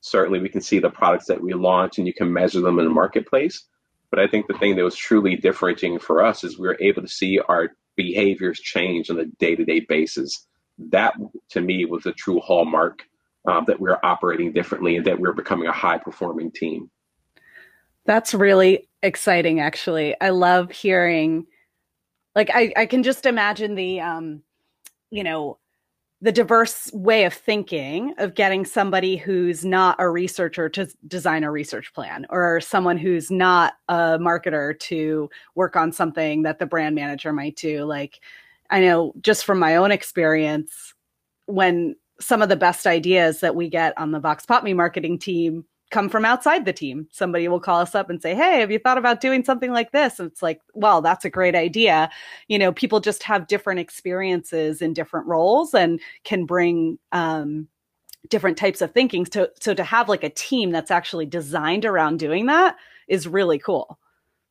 Certainly, 0.00 0.40
we 0.40 0.48
can 0.48 0.60
see 0.60 0.78
the 0.78 0.90
products 0.90 1.26
that 1.26 1.42
we 1.42 1.52
launch, 1.54 1.98
and 1.98 2.06
you 2.06 2.14
can 2.14 2.32
measure 2.32 2.60
them 2.60 2.78
in 2.78 2.84
the 2.84 2.90
marketplace. 2.90 3.64
But 4.10 4.20
I 4.20 4.26
think 4.26 4.46
the 4.46 4.56
thing 4.56 4.76
that 4.76 4.84
was 4.84 4.96
truly 4.96 5.36
differentiating 5.36 5.98
for 5.98 6.24
us 6.24 6.44
is 6.44 6.58
we 6.58 6.68
were 6.68 6.78
able 6.80 7.02
to 7.02 7.08
see 7.08 7.40
our 7.40 7.70
behaviors 7.98 8.58
change 8.60 9.10
on 9.10 9.18
a 9.18 9.26
day 9.38 9.54
to 9.54 9.64
day 9.64 9.80
basis. 9.80 10.46
That, 10.78 11.12
to 11.50 11.60
me, 11.60 11.84
was 11.84 12.06
a 12.06 12.12
true 12.12 12.40
hallmark 12.40 13.02
um, 13.46 13.64
that 13.66 13.78
we 13.78 13.90
we're 13.90 13.98
operating 14.02 14.52
differently 14.52 14.96
and 14.96 15.04
that 15.04 15.16
we 15.16 15.22
we're 15.22 15.34
becoming 15.34 15.68
a 15.68 15.72
high 15.72 15.98
performing 15.98 16.50
team. 16.52 16.90
That's 18.06 18.32
really 18.32 18.88
exciting, 19.02 19.60
actually. 19.60 20.14
I 20.20 20.30
love 20.30 20.70
hearing, 20.70 21.46
like, 22.34 22.50
I, 22.54 22.72
I 22.76 22.86
can 22.86 23.02
just 23.02 23.26
imagine 23.26 23.74
the, 23.74 24.00
um, 24.00 24.42
you 25.10 25.24
know, 25.24 25.58
the 26.20 26.32
diverse 26.32 26.90
way 26.92 27.24
of 27.24 27.32
thinking 27.32 28.12
of 28.18 28.34
getting 28.34 28.64
somebody 28.64 29.16
who's 29.16 29.64
not 29.64 29.94
a 30.00 30.08
researcher 30.08 30.68
to 30.68 30.88
design 31.06 31.44
a 31.44 31.50
research 31.50 31.92
plan 31.94 32.26
or 32.28 32.60
someone 32.60 32.98
who's 32.98 33.30
not 33.30 33.74
a 33.88 34.18
marketer 34.18 34.76
to 34.80 35.30
work 35.54 35.76
on 35.76 35.92
something 35.92 36.42
that 36.42 36.58
the 36.58 36.66
brand 36.66 36.94
manager 36.94 37.32
might 37.32 37.56
do. 37.56 37.84
Like 37.84 38.20
i 38.70 38.80
know 38.80 39.12
just 39.20 39.44
from 39.44 39.58
my 39.58 39.76
own 39.76 39.90
experience 39.90 40.94
when 41.46 41.96
some 42.20 42.42
of 42.42 42.48
the 42.48 42.56
best 42.56 42.86
ideas 42.86 43.40
that 43.40 43.54
we 43.54 43.68
get 43.68 43.96
on 43.96 44.10
the 44.10 44.20
Voxpopme 44.20 44.74
marketing 44.74 45.18
team 45.18 45.64
come 45.90 46.08
from 46.08 46.24
outside 46.24 46.64
the 46.64 46.72
team. 46.72 47.08
Somebody 47.10 47.48
will 47.48 47.60
call 47.60 47.80
us 47.80 47.94
up 47.94 48.10
and 48.10 48.20
say, 48.20 48.34
Hey, 48.34 48.60
have 48.60 48.70
you 48.70 48.78
thought 48.78 48.98
about 48.98 49.20
doing 49.20 49.44
something 49.44 49.72
like 49.72 49.92
this? 49.92 50.18
And 50.18 50.30
it's 50.30 50.42
like, 50.42 50.60
well, 50.74 51.00
that's 51.00 51.24
a 51.24 51.30
great 51.30 51.54
idea. 51.54 52.10
You 52.48 52.58
know, 52.58 52.72
people 52.72 53.00
just 53.00 53.22
have 53.22 53.46
different 53.46 53.80
experiences 53.80 54.82
in 54.82 54.92
different 54.92 55.26
roles 55.26 55.74
and 55.74 56.00
can 56.24 56.44
bring, 56.44 56.98
um, 57.12 57.68
different 58.28 58.58
types 58.58 58.82
of 58.82 58.92
thinking. 58.92 59.26
So, 59.26 59.48
so 59.60 59.72
to 59.74 59.84
have 59.84 60.08
like 60.08 60.24
a 60.24 60.30
team 60.30 60.70
that's 60.70 60.90
actually 60.90 61.26
designed 61.26 61.84
around 61.84 62.18
doing 62.18 62.46
that 62.46 62.76
is 63.06 63.26
really 63.26 63.58
cool. 63.58 63.98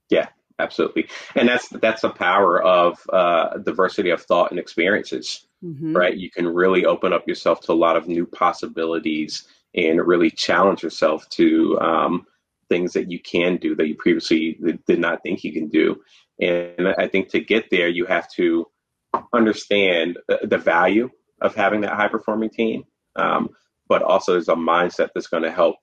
Yeah, 0.09 0.29
absolutely. 0.57 1.07
And 1.35 1.47
that's, 1.47 1.67
that's 1.69 2.01
the 2.01 2.09
power 2.09 2.63
of, 2.63 2.97
uh, 3.13 3.57
diversity 3.59 4.09
of 4.09 4.23
thought 4.23 4.49
and 4.49 4.59
experiences, 4.59 5.45
mm-hmm. 5.63 5.95
right? 5.95 6.17
You 6.17 6.31
can 6.31 6.47
really 6.47 6.85
open 6.85 7.13
up 7.13 7.27
yourself 7.27 7.61
to 7.61 7.73
a 7.73 7.73
lot 7.73 7.97
of 7.97 8.07
new 8.07 8.25
possibilities 8.25 9.47
and 9.77 10.05
really 10.05 10.31
challenge 10.31 10.83
yourself 10.83 11.29
to 11.29 11.79
um, 11.79 12.25
things 12.67 12.93
that 12.93 13.09
you 13.09 13.19
can 13.19 13.57
do 13.57 13.75
that 13.75 13.87
you 13.87 13.95
previously 13.95 14.59
did 14.87 14.99
not 14.99 15.21
think 15.23 15.43
you 15.43 15.53
can 15.53 15.69
do. 15.69 16.01
And 16.41 16.89
I 16.97 17.07
think 17.07 17.29
to 17.29 17.39
get 17.39 17.69
there, 17.69 17.87
you 17.87 18.05
have 18.05 18.29
to 18.33 18.65
understand 19.33 20.17
the 20.27 20.57
value 20.57 21.09
of 21.41 21.55
having 21.55 21.81
that 21.81 21.93
high 21.93 22.07
performing 22.07 22.49
team, 22.49 22.83
um, 23.15 23.49
but 23.87 24.01
also 24.01 24.33
there's 24.33 24.49
a 24.49 24.55
mindset 24.55 25.09
that's 25.13 25.27
going 25.27 25.43
to 25.43 25.51
help 25.51 25.77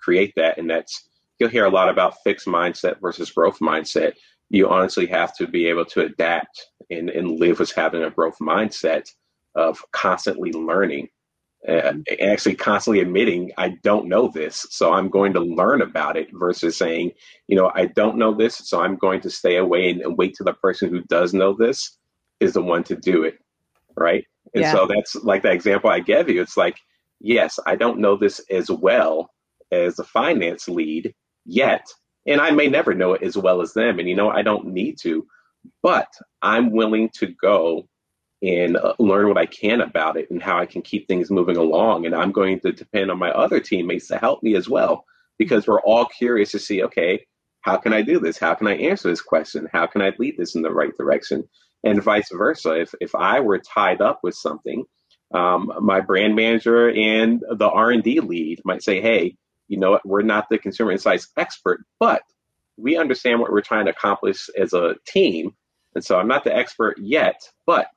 create 0.00 0.32
that. 0.36 0.58
And 0.58 0.70
that's 0.70 1.08
you'll 1.38 1.50
hear 1.50 1.66
a 1.66 1.70
lot 1.70 1.88
about 1.88 2.22
fixed 2.24 2.46
mindset 2.46 3.00
versus 3.00 3.30
growth 3.30 3.58
mindset. 3.58 4.14
You 4.50 4.68
honestly 4.68 5.06
have 5.06 5.36
to 5.36 5.46
be 5.46 5.66
able 5.66 5.84
to 5.86 6.02
adapt 6.02 6.66
and, 6.90 7.10
and 7.10 7.38
live 7.38 7.58
with 7.58 7.72
having 7.72 8.02
a 8.02 8.10
growth 8.10 8.38
mindset 8.40 9.10
of 9.54 9.84
constantly 9.92 10.52
learning 10.52 11.08
uh, 11.66 11.92
actually 12.22 12.54
constantly 12.54 13.00
admitting 13.00 13.50
I 13.56 13.70
don't 13.82 14.08
know 14.08 14.30
this, 14.32 14.66
so 14.70 14.92
I'm 14.92 15.08
going 15.08 15.32
to 15.32 15.40
learn 15.40 15.82
about 15.82 16.16
it 16.16 16.28
versus 16.32 16.76
saying, 16.76 17.12
you 17.48 17.56
know, 17.56 17.72
I 17.74 17.86
don't 17.86 18.16
know 18.16 18.32
this, 18.32 18.56
so 18.56 18.80
I'm 18.80 18.96
going 18.96 19.20
to 19.22 19.30
stay 19.30 19.56
away 19.56 19.90
and, 19.90 20.00
and 20.00 20.16
wait 20.16 20.36
till 20.36 20.44
the 20.46 20.52
person 20.52 20.88
who 20.88 21.02
does 21.02 21.34
know 21.34 21.54
this 21.54 21.98
is 22.38 22.52
the 22.52 22.62
one 22.62 22.84
to 22.84 22.96
do 22.96 23.24
it, 23.24 23.38
right? 23.96 24.24
And 24.54 24.62
yeah. 24.62 24.72
so 24.72 24.86
that's 24.86 25.16
like 25.16 25.42
the 25.42 25.50
example 25.50 25.90
I 25.90 26.00
gave 26.00 26.28
you. 26.28 26.40
It's 26.40 26.56
like, 26.56 26.76
yes, 27.20 27.58
I 27.66 27.74
don't 27.74 27.98
know 27.98 28.16
this 28.16 28.40
as 28.50 28.70
well 28.70 29.30
as 29.72 29.96
the 29.96 30.04
finance 30.04 30.68
lead 30.68 31.12
yet, 31.44 31.86
and 32.26 32.40
I 32.40 32.52
may 32.52 32.68
never 32.68 32.94
know 32.94 33.14
it 33.14 33.22
as 33.22 33.36
well 33.36 33.60
as 33.62 33.72
them, 33.72 33.98
and 33.98 34.08
you 34.08 34.14
know, 34.14 34.30
I 34.30 34.42
don't 34.42 34.68
need 34.68 34.96
to, 35.02 35.26
but 35.82 36.08
I'm 36.40 36.70
willing 36.70 37.10
to 37.18 37.26
go 37.42 37.88
and 38.42 38.76
uh, 38.76 38.94
learn 38.98 39.28
what 39.28 39.38
I 39.38 39.46
can 39.46 39.80
about 39.80 40.16
it 40.16 40.30
and 40.30 40.42
how 40.42 40.58
I 40.58 40.66
can 40.66 40.82
keep 40.82 41.08
things 41.08 41.30
moving 41.30 41.56
along. 41.56 42.06
And 42.06 42.14
I'm 42.14 42.32
going 42.32 42.60
to 42.60 42.72
depend 42.72 43.10
on 43.10 43.18
my 43.18 43.30
other 43.30 43.60
teammates 43.60 44.08
to 44.08 44.18
help 44.18 44.42
me 44.42 44.54
as 44.54 44.68
well, 44.68 45.04
because 45.38 45.66
we're 45.66 45.80
all 45.80 46.06
curious 46.06 46.52
to 46.52 46.58
see, 46.58 46.82
okay, 46.84 47.26
how 47.62 47.76
can 47.76 47.92
I 47.92 48.02
do 48.02 48.20
this? 48.20 48.38
How 48.38 48.54
can 48.54 48.68
I 48.68 48.76
answer 48.76 49.08
this 49.08 49.20
question? 49.20 49.68
How 49.72 49.86
can 49.86 50.02
I 50.02 50.12
lead 50.18 50.36
this 50.38 50.54
in 50.54 50.62
the 50.62 50.70
right 50.70 50.96
direction? 50.96 51.48
And 51.84 52.02
vice 52.02 52.30
versa. 52.32 52.80
If, 52.80 52.94
if 53.00 53.14
I 53.14 53.40
were 53.40 53.58
tied 53.58 54.00
up 54.00 54.20
with 54.22 54.34
something, 54.34 54.84
um, 55.34 55.72
my 55.80 56.00
brand 56.00 56.34
manager 56.34 56.90
and 56.90 57.42
the 57.50 57.68
R&D 57.68 58.20
lead 58.20 58.60
might 58.64 58.82
say, 58.82 59.00
hey, 59.00 59.36
you 59.66 59.78
know 59.78 59.90
what, 59.90 60.06
we're 60.06 60.22
not 60.22 60.48
the 60.48 60.58
consumer 60.58 60.92
insights 60.92 61.28
expert, 61.36 61.84
but 62.00 62.22
we 62.76 62.96
understand 62.96 63.40
what 63.40 63.52
we're 63.52 63.60
trying 63.60 63.84
to 63.84 63.90
accomplish 63.90 64.48
as 64.58 64.72
a 64.72 64.94
team. 65.06 65.54
And 65.94 66.04
so 66.04 66.18
I'm 66.18 66.28
not 66.28 66.44
the 66.44 66.56
expert 66.56 66.96
yet, 66.98 67.42
but 67.66 67.88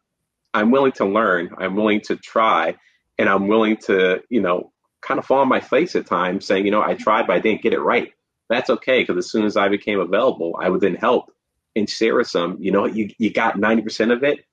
I'm 0.53 0.72
willing 0.72 0.91
to 0.93 1.05
learn. 1.05 1.50
I'm 1.58 1.75
willing 1.75 2.01
to 2.01 2.15
try, 2.17 2.75
and 3.17 3.29
I'm 3.29 3.48
willing 3.48 3.77
to, 3.86 4.22
you 4.29 4.41
know, 4.41 4.72
kind 5.01 5.17
of 5.17 5.25
fall 5.25 5.39
on 5.39 5.48
my 5.48 5.60
face 5.60 5.96
at 5.96 6.05
times, 6.05 6.46
saying, 6.46 6.65
you 6.65 6.72
know, 6.72 6.81
I 6.81 6.93
tried, 6.93 7.27
but 7.27 7.36
I 7.36 7.39
didn't 7.39 7.62
get 7.62 7.74
it 7.74 7.79
right. 7.79 8.12
That's 8.50 8.70
okay, 8.70 9.01
because 9.01 9.17
as 9.17 9.31
soon 9.31 9.46
as 9.46 9.55
I 9.55 9.70
became 9.70 10.00
available, 10.00 10.58
I 10.62 10.70
would 10.70 10.81
then 10.81 10.96
help 10.96 11.31
and 11.75 11.89
share 11.89 12.15
with 12.15 12.27
some. 12.27 12.58
You 12.60 12.72
know, 12.72 12.86
you 12.86 13.10
you 13.17 13.31
got 13.31 13.58
ninety 13.58 13.81
percent 13.81 14.12
of 14.12 14.24
it. 14.24 14.46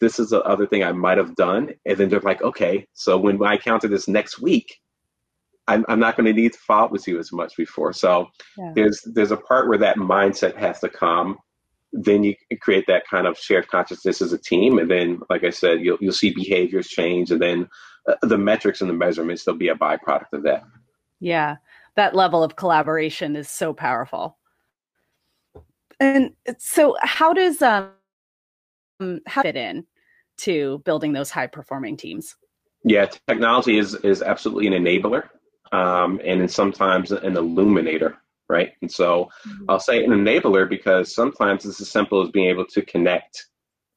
This 0.00 0.18
is 0.18 0.30
the 0.30 0.42
other 0.42 0.66
thing 0.66 0.84
I 0.84 0.92
might 0.92 1.16
have 1.16 1.34
done, 1.34 1.70
and 1.86 1.96
then 1.96 2.10
they're 2.10 2.20
like, 2.20 2.42
okay, 2.42 2.86
so 2.92 3.16
when 3.16 3.42
I 3.42 3.56
counter 3.56 3.88
this 3.88 4.06
next 4.06 4.38
week, 4.38 4.78
I'm, 5.66 5.86
I'm 5.88 5.98
not 5.98 6.16
going 6.16 6.26
to 6.26 6.32
need 6.32 6.52
to 6.52 6.58
follow 6.58 6.86
up 6.86 6.92
with 6.92 7.08
you 7.08 7.18
as 7.18 7.32
much 7.32 7.56
before. 7.56 7.94
So 7.94 8.28
yeah. 8.58 8.72
there's 8.74 9.00
there's 9.14 9.30
a 9.30 9.36
part 9.36 9.68
where 9.68 9.78
that 9.78 9.96
mindset 9.96 10.56
has 10.56 10.80
to 10.80 10.90
come 10.90 11.38
then 11.92 12.22
you 12.22 12.34
create 12.60 12.86
that 12.86 13.06
kind 13.08 13.26
of 13.26 13.38
shared 13.38 13.68
consciousness 13.68 14.20
as 14.20 14.32
a 14.32 14.38
team. 14.38 14.78
And 14.78 14.90
then 14.90 15.20
like 15.30 15.44
i 15.44 15.50
said 15.50 15.80
you'll, 15.80 15.98
you'll 16.00 16.12
see 16.12 16.30
behaviors 16.30 16.88
change 16.88 17.30
and 17.30 17.40
then 17.40 17.68
uh, 18.08 18.14
the 18.22 18.38
metrics 18.38 18.80
and 18.80 18.90
the 18.90 18.94
measurements 18.94 19.44
they'll 19.44 19.54
be 19.54 19.68
a 19.68 19.74
byproduct 19.74 20.32
of 20.32 20.42
that. 20.44 20.64
Yeah. 21.20 21.56
That 21.96 22.14
level 22.14 22.44
of 22.44 22.56
collaboration 22.56 23.36
is 23.36 23.48
so 23.48 23.72
powerful. 23.72 24.38
And 26.00 26.32
so 26.58 26.96
how 27.02 27.32
does 27.32 27.60
um 27.62 27.90
how 29.26 29.42
fit 29.42 29.56
in 29.56 29.86
to 30.38 30.80
building 30.84 31.12
those 31.12 31.30
high 31.30 31.46
performing 31.46 31.96
teams? 31.96 32.36
Yeah 32.84 33.06
technology 33.26 33.78
is 33.78 33.94
is 33.96 34.22
absolutely 34.22 34.68
an 34.68 34.74
enabler 34.74 35.28
um, 35.72 36.20
and 36.24 36.50
sometimes 36.50 37.12
an 37.12 37.36
illuminator 37.36 38.16
right? 38.48 38.72
And 38.80 38.90
so 38.90 39.30
mm-hmm. 39.46 39.64
I'll 39.68 39.80
say 39.80 40.04
an 40.04 40.10
enabler 40.10 40.68
because 40.68 41.14
sometimes 41.14 41.64
it's 41.66 41.80
as 41.80 41.90
simple 41.90 42.22
as 42.22 42.30
being 42.30 42.48
able 42.48 42.66
to 42.66 42.82
connect 42.82 43.46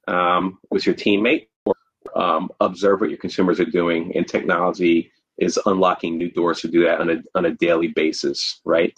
um, 0.08 0.60
with 0.70 0.86
your 0.86 0.96
teammate 0.96 1.48
or 1.66 1.76
um, 2.16 2.50
observe 2.60 3.02
what 3.02 3.10
your 3.10 3.20
consumers 3.20 3.60
are 3.60 3.66
doing. 3.66 4.12
And 4.16 4.28
technology 4.28 5.12
is 5.38 5.60
unlocking 5.66 6.18
new 6.18 6.30
doors 6.32 6.62
to 6.62 6.68
do 6.68 6.84
that 6.84 7.00
on 7.00 7.10
a, 7.10 7.18
on 7.36 7.46
a 7.46 7.56
daily 7.56 7.88
basis, 7.88 8.62
right? 8.66 8.94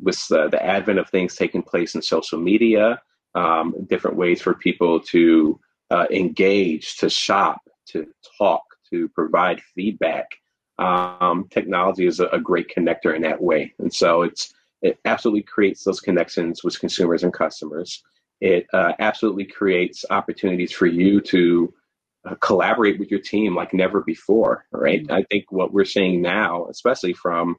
With 0.00 0.24
uh, 0.30 0.48
the 0.48 0.64
advent 0.64 0.98
of 0.98 1.08
things 1.08 1.34
taking 1.34 1.62
place 1.62 1.94
in 1.94 2.02
social 2.02 2.38
media, 2.38 3.00
um, 3.34 3.74
different 3.88 4.16
ways 4.16 4.40
for 4.40 4.54
people 4.54 5.00
to 5.00 5.58
uh, 5.90 6.06
engage, 6.10 6.96
to 6.98 7.08
shop, 7.08 7.60
to 7.86 8.06
talk, 8.36 8.62
to 8.90 9.08
provide 9.08 9.60
feedback. 9.74 10.26
Um, 10.78 11.48
technology 11.50 12.06
is 12.06 12.20
a, 12.20 12.26
a, 12.28 12.38
great 12.38 12.72
connector 12.74 13.16
in 13.16 13.22
that 13.22 13.42
way. 13.42 13.74
And 13.80 13.92
so 13.92 14.22
it's 14.22 14.54
it 14.82 14.98
absolutely 15.04 15.42
creates 15.42 15.84
those 15.84 16.00
connections 16.00 16.62
with 16.62 16.78
consumers 16.78 17.24
and 17.24 17.32
customers. 17.32 18.02
It 18.40 18.66
uh, 18.72 18.92
absolutely 18.98 19.44
creates 19.44 20.04
opportunities 20.10 20.72
for 20.72 20.86
you 20.86 21.20
to 21.22 21.74
uh, 22.28 22.34
collaborate 22.36 22.98
with 22.98 23.10
your 23.10 23.20
team 23.20 23.54
like 23.54 23.74
never 23.74 24.00
before. 24.02 24.66
Right? 24.70 25.02
Mm-hmm. 25.02 25.12
I 25.12 25.22
think 25.24 25.50
what 25.50 25.72
we're 25.72 25.84
seeing 25.84 26.22
now, 26.22 26.66
especially 26.70 27.12
from 27.12 27.56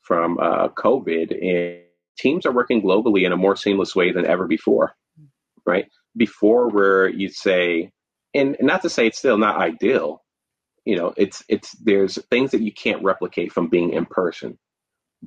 from 0.00 0.38
uh, 0.38 0.68
COVID, 0.68 1.32
and 1.42 1.82
teams 2.18 2.46
are 2.46 2.52
working 2.52 2.82
globally 2.82 3.24
in 3.24 3.32
a 3.32 3.36
more 3.36 3.56
seamless 3.56 3.94
way 3.94 4.12
than 4.12 4.26
ever 4.26 4.46
before. 4.46 4.94
Right? 5.66 5.86
Before, 6.16 6.68
where 6.68 7.08
you'd 7.08 7.34
say, 7.34 7.90
and 8.34 8.56
not 8.60 8.82
to 8.82 8.90
say 8.90 9.06
it's 9.06 9.18
still 9.18 9.38
not 9.38 9.56
ideal, 9.56 10.22
you 10.84 10.96
know, 10.96 11.12
it's 11.16 11.42
it's 11.48 11.72
there's 11.72 12.18
things 12.30 12.50
that 12.52 12.62
you 12.62 12.72
can't 12.72 13.02
replicate 13.02 13.52
from 13.52 13.68
being 13.68 13.92
in 13.92 14.06
person 14.06 14.58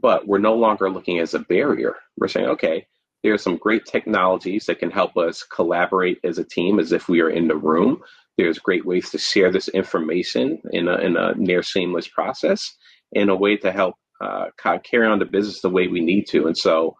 but 0.01 0.27
we're 0.27 0.37
no 0.37 0.55
longer 0.55 0.89
looking 0.89 1.19
as 1.19 1.33
a 1.33 1.39
barrier. 1.39 1.95
We're 2.17 2.27
saying, 2.27 2.47
okay, 2.47 2.87
there 3.23 3.33
are 3.33 3.37
some 3.37 3.57
great 3.57 3.85
technologies 3.85 4.65
that 4.65 4.79
can 4.79 4.91
help 4.91 5.17
us 5.17 5.43
collaborate 5.43 6.19
as 6.23 6.37
a 6.37 6.43
team 6.43 6.79
as 6.79 6.91
if 6.91 7.09
we 7.09 7.21
are 7.21 7.29
in 7.29 7.47
the 7.47 7.55
room. 7.55 8.01
There's 8.37 8.59
great 8.59 8.85
ways 8.85 9.09
to 9.11 9.17
share 9.17 9.51
this 9.51 9.67
information 9.69 10.61
in 10.71 10.87
a, 10.87 10.95
in 10.97 11.17
a 11.17 11.33
near 11.35 11.63
seamless 11.63 12.07
process 12.07 12.75
in 13.11 13.29
a 13.29 13.35
way 13.35 13.57
to 13.57 13.71
help 13.71 13.95
uh, 14.21 14.45
carry 14.83 15.07
on 15.07 15.19
the 15.19 15.25
business 15.25 15.61
the 15.61 15.69
way 15.69 15.87
we 15.87 16.01
need 16.01 16.25
to. 16.27 16.47
And 16.47 16.57
so 16.57 16.95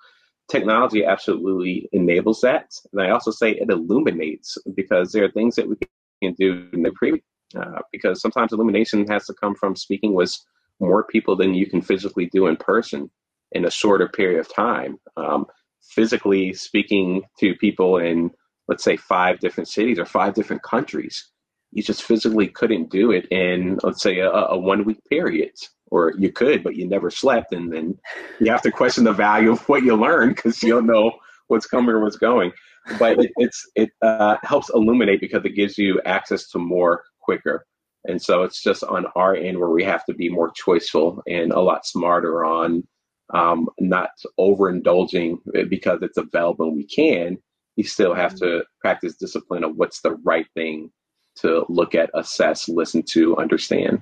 technology 0.50 1.06
absolutely 1.06 1.90
enables 1.92 2.42
that. 2.42 2.72
And 2.92 3.02
I 3.02 3.12
also 3.12 3.32
say 3.32 3.52
it 3.52 3.70
illuminates 3.70 4.58
because 4.76 5.12
there 5.12 5.26
are 5.26 5.32
things 5.32 5.56
that 5.56 5.68
we 5.68 5.76
can 6.24 6.34
do 6.34 6.68
in 6.74 6.84
the 6.84 6.92
pre 6.92 7.22
uh, 7.56 7.82
because 7.92 8.22
sometimes 8.22 8.52
illumination 8.52 9.08
has 9.08 9.26
to 9.26 9.34
come 9.34 9.56
from 9.56 9.76
speaking 9.76 10.14
with 10.14 10.34
more 10.80 11.04
people 11.04 11.36
than 11.36 11.54
you 11.54 11.68
can 11.68 11.82
physically 11.82 12.28
do 12.28 12.48
in 12.48 12.56
person 12.56 13.10
in 13.52 13.66
a 13.66 13.72
shorter 13.72 14.08
period 14.08 14.40
of 14.40 14.54
time. 14.54 14.98
Um, 15.16 15.46
physically 15.82 16.54
speaking 16.54 17.24
to 17.40 17.56
people 17.56 17.98
in, 17.98 18.32
let's 18.68 18.84
say, 18.84 18.98
five 18.98 19.40
different 19.40 19.70
cities 19.70 20.00
or 20.00 20.06
five 20.06 20.34
different 20.34 20.64
countries, 20.64 21.32
you 21.72 21.84
just 21.84 22.04
physically 22.04 22.48
couldn't 22.48 22.90
do 22.90 23.12
it 23.12 23.26
in, 23.28 23.78
let's 23.84 24.02
say, 24.02 24.20
a, 24.20 24.30
a 24.30 24.58
one 24.58 24.84
week 24.86 25.00
period. 25.10 25.52
Or 25.90 26.14
you 26.18 26.34
could, 26.34 26.64
but 26.64 26.76
you 26.76 26.86
never 26.86 27.10
slept. 27.10 27.54
And 27.54 27.72
then 27.72 27.98
you 28.42 28.52
have 28.52 28.62
to 28.64 28.72
question 28.72 29.06
the 29.06 29.14
value 29.14 29.52
of 29.52 29.70
what 29.70 29.84
you 29.84 29.96
learned 29.96 30.36
because 30.36 30.62
you 30.62 30.74
don't 30.74 30.86
know 30.86 31.14
what's 31.48 31.66
coming 31.66 31.92
or 31.92 32.04
what's 32.04 32.18
going. 32.18 32.52
But 33.00 33.20
it, 33.20 33.32
it's 33.38 33.66
it 33.76 33.90
uh, 34.02 34.36
helps 34.44 34.70
illuminate 34.74 35.22
because 35.22 35.46
it 35.46 35.56
gives 35.56 35.78
you 35.78 36.02
access 36.06 36.50
to 36.50 36.60
more 36.60 37.04
quicker. 37.22 37.66
And 38.06 38.22
so 38.22 38.44
it's 38.44 38.62
just 38.62 38.84
on 38.84 39.06
our 39.16 39.36
end 39.36 39.60
where 39.60 39.70
we 39.70 39.84
have 39.84 40.06
to 40.06 40.14
be 40.14 40.30
more 40.30 40.52
choiceful 40.52 41.22
and 41.28 41.52
a 41.52 41.60
lot 41.60 41.86
smarter 41.86 42.46
on 42.46 42.88
um, 43.34 43.68
not 43.80 44.12
overindulging 44.40 45.40
because 45.70 46.00
it's 46.02 46.18
available 46.18 46.68
and 46.68 46.78
we 46.78 46.86
can. 46.86 47.38
You 47.76 47.84
still 47.84 48.14
have 48.14 48.36
to 48.36 48.64
practice 48.80 49.18
discipline 49.18 49.64
of 49.64 49.76
what's 49.76 50.02
the 50.02 50.16
right 50.24 50.48
thing 50.56 50.92
to 51.38 51.66
look 51.70 51.94
at, 51.94 52.10
assess, 52.14 52.68
listen 52.68 53.04
to, 53.04 53.38
understand. 53.38 54.02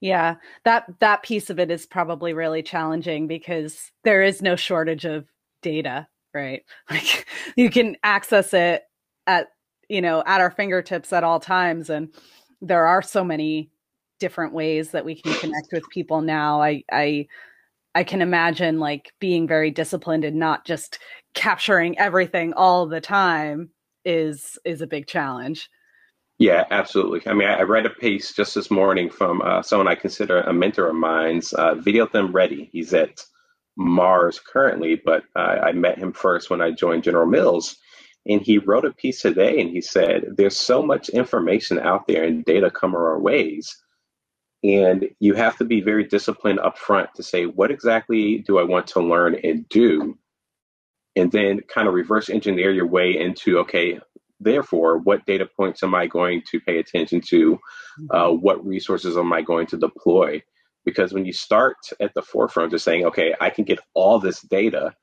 Yeah, 0.00 0.36
that 0.64 0.86
that 1.00 1.22
piece 1.22 1.50
of 1.50 1.58
it 1.58 1.70
is 1.70 1.84
probably 1.84 2.32
really 2.32 2.62
challenging 2.62 3.26
because 3.26 3.90
there 4.04 4.22
is 4.22 4.40
no 4.40 4.54
shortage 4.54 5.04
of 5.04 5.26
data, 5.62 6.06
right? 6.32 6.62
Like 6.90 7.26
you 7.56 7.68
can 7.68 7.96
access 8.04 8.54
it 8.54 8.84
at 9.26 9.48
you 9.88 10.00
know 10.00 10.22
at 10.24 10.40
our 10.40 10.50
fingertips 10.50 11.12
at 11.12 11.24
all 11.24 11.40
times 11.40 11.90
and 11.90 12.10
there 12.60 12.86
are 12.86 13.02
so 13.02 13.24
many 13.24 13.70
different 14.18 14.52
ways 14.52 14.90
that 14.90 15.04
we 15.04 15.20
can 15.20 15.32
connect 15.34 15.68
with 15.72 15.88
people 15.90 16.20
now. 16.20 16.60
I 16.62 16.82
I 16.90 17.26
I 17.94 18.04
can 18.04 18.22
imagine 18.22 18.78
like 18.78 19.12
being 19.20 19.46
very 19.46 19.70
disciplined 19.70 20.24
and 20.24 20.38
not 20.38 20.64
just 20.64 20.98
capturing 21.34 21.98
everything 21.98 22.52
all 22.54 22.86
the 22.86 23.00
time 23.00 23.70
is 24.04 24.58
is 24.64 24.80
a 24.80 24.86
big 24.86 25.06
challenge. 25.06 25.68
Yeah, 26.38 26.64
absolutely. 26.70 27.20
I 27.26 27.34
mean, 27.34 27.48
I, 27.48 27.62
read 27.62 27.84
a 27.84 27.90
piece 27.90 28.32
just 28.32 28.54
this 28.54 28.70
morning 28.70 29.10
from 29.10 29.42
uh, 29.42 29.60
someone 29.60 29.88
I 29.88 29.96
consider 29.96 30.40
a 30.42 30.52
mentor 30.52 30.88
of 30.88 30.94
mine's, 30.94 31.52
uh, 31.52 31.74
Video 31.74 32.06
Them 32.06 32.30
Ready. 32.30 32.70
He's 32.72 32.94
at 32.94 33.20
Mars 33.76 34.38
currently, 34.38 35.02
but 35.04 35.24
uh, 35.34 35.58
I 35.64 35.72
met 35.72 35.98
him 35.98 36.12
first 36.12 36.48
when 36.48 36.60
I 36.60 36.70
joined 36.70 37.02
General 37.02 37.26
Mills. 37.26 37.76
And 38.28 38.42
he 38.42 38.58
wrote 38.58 38.84
a 38.84 38.92
piece 38.92 39.22
today 39.22 39.60
and 39.60 39.70
he 39.70 39.80
said, 39.80 40.36
There's 40.36 40.56
so 40.56 40.82
much 40.82 41.08
information 41.08 41.78
out 41.78 42.06
there 42.06 42.24
and 42.24 42.44
data 42.44 42.70
come 42.70 42.94
our 42.94 43.18
ways. 43.18 43.76
And 44.62 45.08
you 45.20 45.34
have 45.34 45.56
to 45.58 45.64
be 45.64 45.80
very 45.80 46.04
disciplined 46.04 46.60
up 46.60 46.78
front 46.78 47.10
to 47.14 47.22
say, 47.22 47.46
What 47.46 47.70
exactly 47.70 48.38
do 48.38 48.58
I 48.58 48.64
want 48.64 48.86
to 48.88 49.00
learn 49.00 49.36
and 49.42 49.68
do? 49.68 50.18
And 51.16 51.32
then 51.32 51.60
kind 51.72 51.88
of 51.88 51.94
reverse 51.94 52.28
engineer 52.28 52.70
your 52.70 52.86
way 52.86 53.18
into, 53.18 53.58
okay, 53.60 53.98
therefore, 54.40 54.98
what 54.98 55.26
data 55.26 55.46
points 55.46 55.82
am 55.82 55.94
I 55.94 56.06
going 56.06 56.42
to 56.50 56.60
pay 56.60 56.78
attention 56.78 57.20
to? 57.28 57.58
Uh, 58.10 58.30
what 58.30 58.64
resources 58.64 59.16
am 59.16 59.32
I 59.32 59.42
going 59.42 59.66
to 59.68 59.76
deploy? 59.76 60.42
Because 60.84 61.12
when 61.12 61.24
you 61.24 61.32
start 61.32 61.76
at 62.00 62.14
the 62.14 62.22
forefront 62.22 62.72
of 62.72 62.80
saying, 62.80 63.04
okay, 63.06 63.34
I 63.40 63.50
can 63.50 63.64
get 63.64 63.80
all 63.94 64.18
this 64.20 64.40
data, 64.42 64.94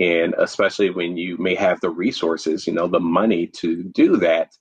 and 0.00 0.34
especially 0.38 0.90
when 0.90 1.16
you 1.16 1.36
may 1.38 1.54
have 1.54 1.80
the 1.80 1.90
resources, 1.90 2.66
you 2.66 2.72
know, 2.72 2.88
the 2.88 3.00
money 3.00 3.46
to 3.46 3.82
do 3.84 4.16
that, 4.18 4.52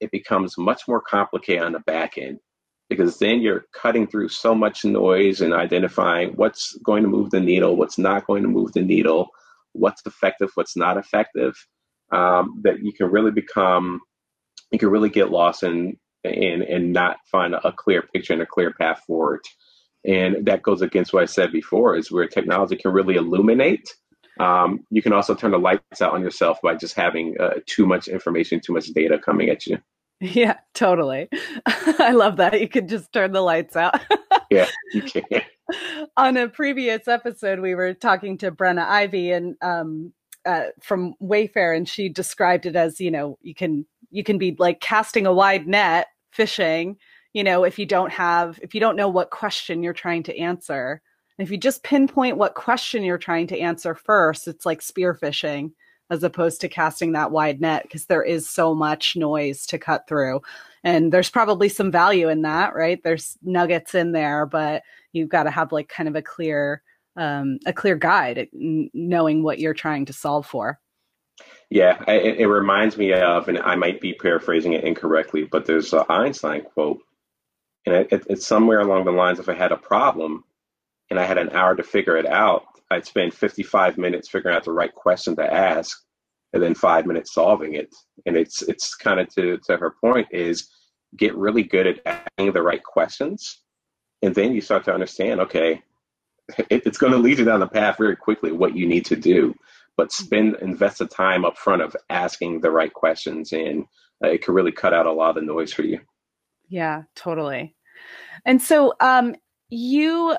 it 0.00 0.10
becomes 0.10 0.56
much 0.56 0.82
more 0.88 1.00
complicated 1.00 1.62
on 1.62 1.72
the 1.72 1.80
back 1.80 2.16
end 2.18 2.38
because 2.88 3.18
then 3.18 3.40
you're 3.40 3.66
cutting 3.74 4.06
through 4.06 4.28
so 4.28 4.54
much 4.54 4.84
noise 4.84 5.40
and 5.40 5.52
identifying 5.52 6.30
what's 6.30 6.76
going 6.84 7.02
to 7.02 7.08
move 7.08 7.30
the 7.30 7.40
needle, 7.40 7.76
what's 7.76 7.98
not 7.98 8.26
going 8.26 8.42
to 8.42 8.48
move 8.48 8.72
the 8.72 8.82
needle, 8.82 9.28
what's 9.72 10.02
effective, 10.06 10.50
what's 10.54 10.76
not 10.76 10.96
effective 10.96 11.54
um, 12.12 12.60
that 12.62 12.80
you 12.82 12.92
can 12.92 13.10
really 13.10 13.30
become, 13.30 14.00
you 14.70 14.78
can 14.78 14.88
really 14.88 15.10
get 15.10 15.30
lost 15.30 15.62
in 15.62 15.98
and 16.24 16.62
and 16.62 16.92
not 16.92 17.18
find 17.30 17.54
a 17.54 17.72
clear 17.72 18.02
picture 18.02 18.32
and 18.32 18.42
a 18.42 18.46
clear 18.46 18.72
path 18.72 19.02
forward. 19.06 19.40
And 20.04 20.46
that 20.46 20.62
goes 20.62 20.82
against 20.82 21.12
what 21.12 21.22
I 21.22 21.26
said 21.26 21.52
before, 21.52 21.96
is 21.96 22.10
where 22.10 22.26
technology 22.26 22.76
can 22.76 22.92
really 22.92 23.16
illuminate. 23.16 23.88
Um, 24.38 24.84
you 24.90 25.02
can 25.02 25.12
also 25.12 25.34
turn 25.34 25.50
the 25.50 25.58
lights 25.58 26.00
out 26.00 26.12
on 26.12 26.22
yourself 26.22 26.58
by 26.62 26.74
just 26.74 26.94
having 26.94 27.36
uh, 27.40 27.54
too 27.66 27.86
much 27.86 28.08
information, 28.08 28.60
too 28.60 28.72
much 28.72 28.86
data 28.88 29.18
coming 29.18 29.48
at 29.48 29.66
you. 29.66 29.78
Yeah, 30.20 30.56
totally. 30.74 31.28
I 31.66 32.10
love 32.10 32.38
that. 32.38 32.60
You 32.60 32.68
could 32.68 32.88
just 32.88 33.12
turn 33.12 33.30
the 33.30 33.40
lights 33.40 33.76
out. 33.76 34.00
yeah, 34.50 34.66
you 34.92 35.02
can. 35.02 35.22
On 36.16 36.36
a 36.36 36.48
previous 36.48 37.06
episode, 37.06 37.60
we 37.60 37.76
were 37.76 37.94
talking 37.94 38.36
to 38.38 38.50
Brenna 38.50 38.84
Ivy, 38.84 39.30
and 39.30 39.54
um, 39.62 40.12
uh, 40.44 40.64
from 40.82 41.14
Wayfair, 41.22 41.76
and 41.76 41.88
she 41.88 42.08
described 42.08 42.66
it 42.66 42.74
as 42.74 43.00
you 43.00 43.12
know 43.12 43.38
you 43.42 43.54
can 43.54 43.86
you 44.10 44.24
can 44.24 44.38
be 44.38 44.56
like 44.58 44.80
casting 44.80 45.24
a 45.24 45.32
wide 45.32 45.68
net 45.68 46.08
fishing. 46.32 46.96
You 47.32 47.44
know, 47.44 47.62
if 47.62 47.78
you 47.78 47.86
don't 47.86 48.10
have 48.10 48.58
if 48.60 48.74
you 48.74 48.80
don't 48.80 48.96
know 48.96 49.08
what 49.08 49.30
question 49.30 49.84
you're 49.84 49.92
trying 49.92 50.24
to 50.24 50.36
answer, 50.36 51.00
and 51.38 51.46
if 51.46 51.52
you 51.52 51.56
just 51.56 51.84
pinpoint 51.84 52.36
what 52.36 52.54
question 52.54 53.04
you're 53.04 53.16
trying 53.16 53.46
to 53.48 53.58
answer 53.58 53.94
first, 53.94 54.48
it's 54.48 54.66
like 54.66 54.80
spearfishing 54.80 55.70
as 56.10 56.24
opposed 56.24 56.60
to 56.60 56.68
casting 56.68 57.12
that 57.12 57.30
wide 57.30 57.60
net 57.60 57.82
because 57.82 58.06
there 58.06 58.22
is 58.22 58.48
so 58.48 58.74
much 58.74 59.14
noise 59.14 59.66
to 59.66 59.78
cut 59.78 60.08
through. 60.08 60.40
And 60.82 61.12
there's 61.12 61.30
probably 61.30 61.68
some 61.68 61.92
value 61.92 62.28
in 62.28 62.42
that, 62.42 62.74
right? 62.74 63.00
There's 63.02 63.36
nuggets 63.42 63.94
in 63.94 64.12
there, 64.12 64.46
but 64.46 64.82
you've 65.12 65.28
got 65.28 65.44
to 65.44 65.50
have 65.50 65.70
like 65.70 65.88
kind 65.88 66.08
of 66.08 66.16
a 66.16 66.22
clear 66.22 66.82
um, 67.16 67.58
a 67.66 67.72
clear 67.72 67.96
guide, 67.96 68.48
knowing 68.52 69.42
what 69.42 69.58
you're 69.58 69.74
trying 69.74 70.04
to 70.04 70.12
solve 70.12 70.46
for. 70.46 70.78
Yeah, 71.68 72.00
it, 72.06 72.38
it, 72.38 72.46
reminds 72.46 72.96
me 72.96 73.12
of, 73.12 73.48
and 73.48 73.58
I 73.58 73.74
might 73.74 74.00
be 74.00 74.14
paraphrasing 74.14 74.74
it 74.74 74.84
incorrectly, 74.84 75.42
but 75.42 75.66
there's 75.66 75.92
an 75.92 76.04
Einstein 76.08 76.62
quote, 76.62 77.00
and 77.86 77.96
it, 77.96 78.24
it's 78.30 78.46
somewhere 78.46 78.78
along 78.78 79.04
the 79.04 79.10
lines: 79.10 79.40
if 79.40 79.48
I 79.48 79.54
had 79.54 79.72
a 79.72 79.76
problem 79.76 80.44
and 81.10 81.18
I 81.18 81.24
had 81.24 81.38
an 81.38 81.50
hour 81.50 81.74
to 81.74 81.82
figure 81.82 82.16
it 82.16 82.26
out, 82.26 82.64
I'd 82.90 83.06
spend 83.06 83.34
55 83.34 83.98
minutes 83.98 84.28
figuring 84.28 84.56
out 84.56 84.64
the 84.64 84.72
right 84.72 84.94
question 84.94 85.36
to 85.36 85.52
ask, 85.52 86.02
and 86.52 86.62
then 86.62 86.74
five 86.74 87.06
minutes 87.06 87.34
solving 87.34 87.74
it. 87.74 87.94
And 88.26 88.36
it's 88.36 88.62
it's 88.62 88.94
kind 88.94 89.20
of 89.20 89.28
to 89.34 89.58
to 89.64 89.76
her 89.76 89.94
point 90.00 90.28
is 90.30 90.68
get 91.16 91.36
really 91.36 91.62
good 91.62 91.86
at 91.86 92.00
asking 92.06 92.52
the 92.52 92.62
right 92.62 92.82
questions, 92.82 93.62
and 94.22 94.34
then 94.34 94.52
you 94.54 94.60
start 94.60 94.84
to 94.84 94.94
understand, 94.94 95.40
okay, 95.40 95.82
it, 96.70 96.86
it's 96.86 96.98
going 96.98 97.12
to 97.12 97.18
lead 97.18 97.38
you 97.38 97.44
down 97.44 97.60
the 97.60 97.66
path 97.66 97.98
very 97.98 98.16
quickly 98.16 98.52
what 98.52 98.76
you 98.76 98.86
need 98.86 99.04
to 99.06 99.16
do. 99.16 99.54
But 99.96 100.12
spend 100.12 100.56
invest 100.60 100.98
the 100.98 101.06
time 101.06 101.44
up 101.44 101.58
front 101.58 101.82
of 101.82 101.96
asking 102.08 102.60
the 102.60 102.70
right 102.70 102.92
questions 102.92 103.52
and 103.52 103.84
uh, 104.24 104.28
it 104.28 104.42
can 104.42 104.54
really 104.54 104.72
cut 104.72 104.94
out 104.94 105.06
a 105.06 105.12
lot 105.12 105.36
of 105.36 105.44
noise 105.44 105.72
for 105.72 105.82
you. 105.82 106.00
Yeah 106.68 107.02
totally. 107.16 107.74
And 108.44 108.62
so 108.62 108.94
um 109.00 109.34
you 109.70 110.36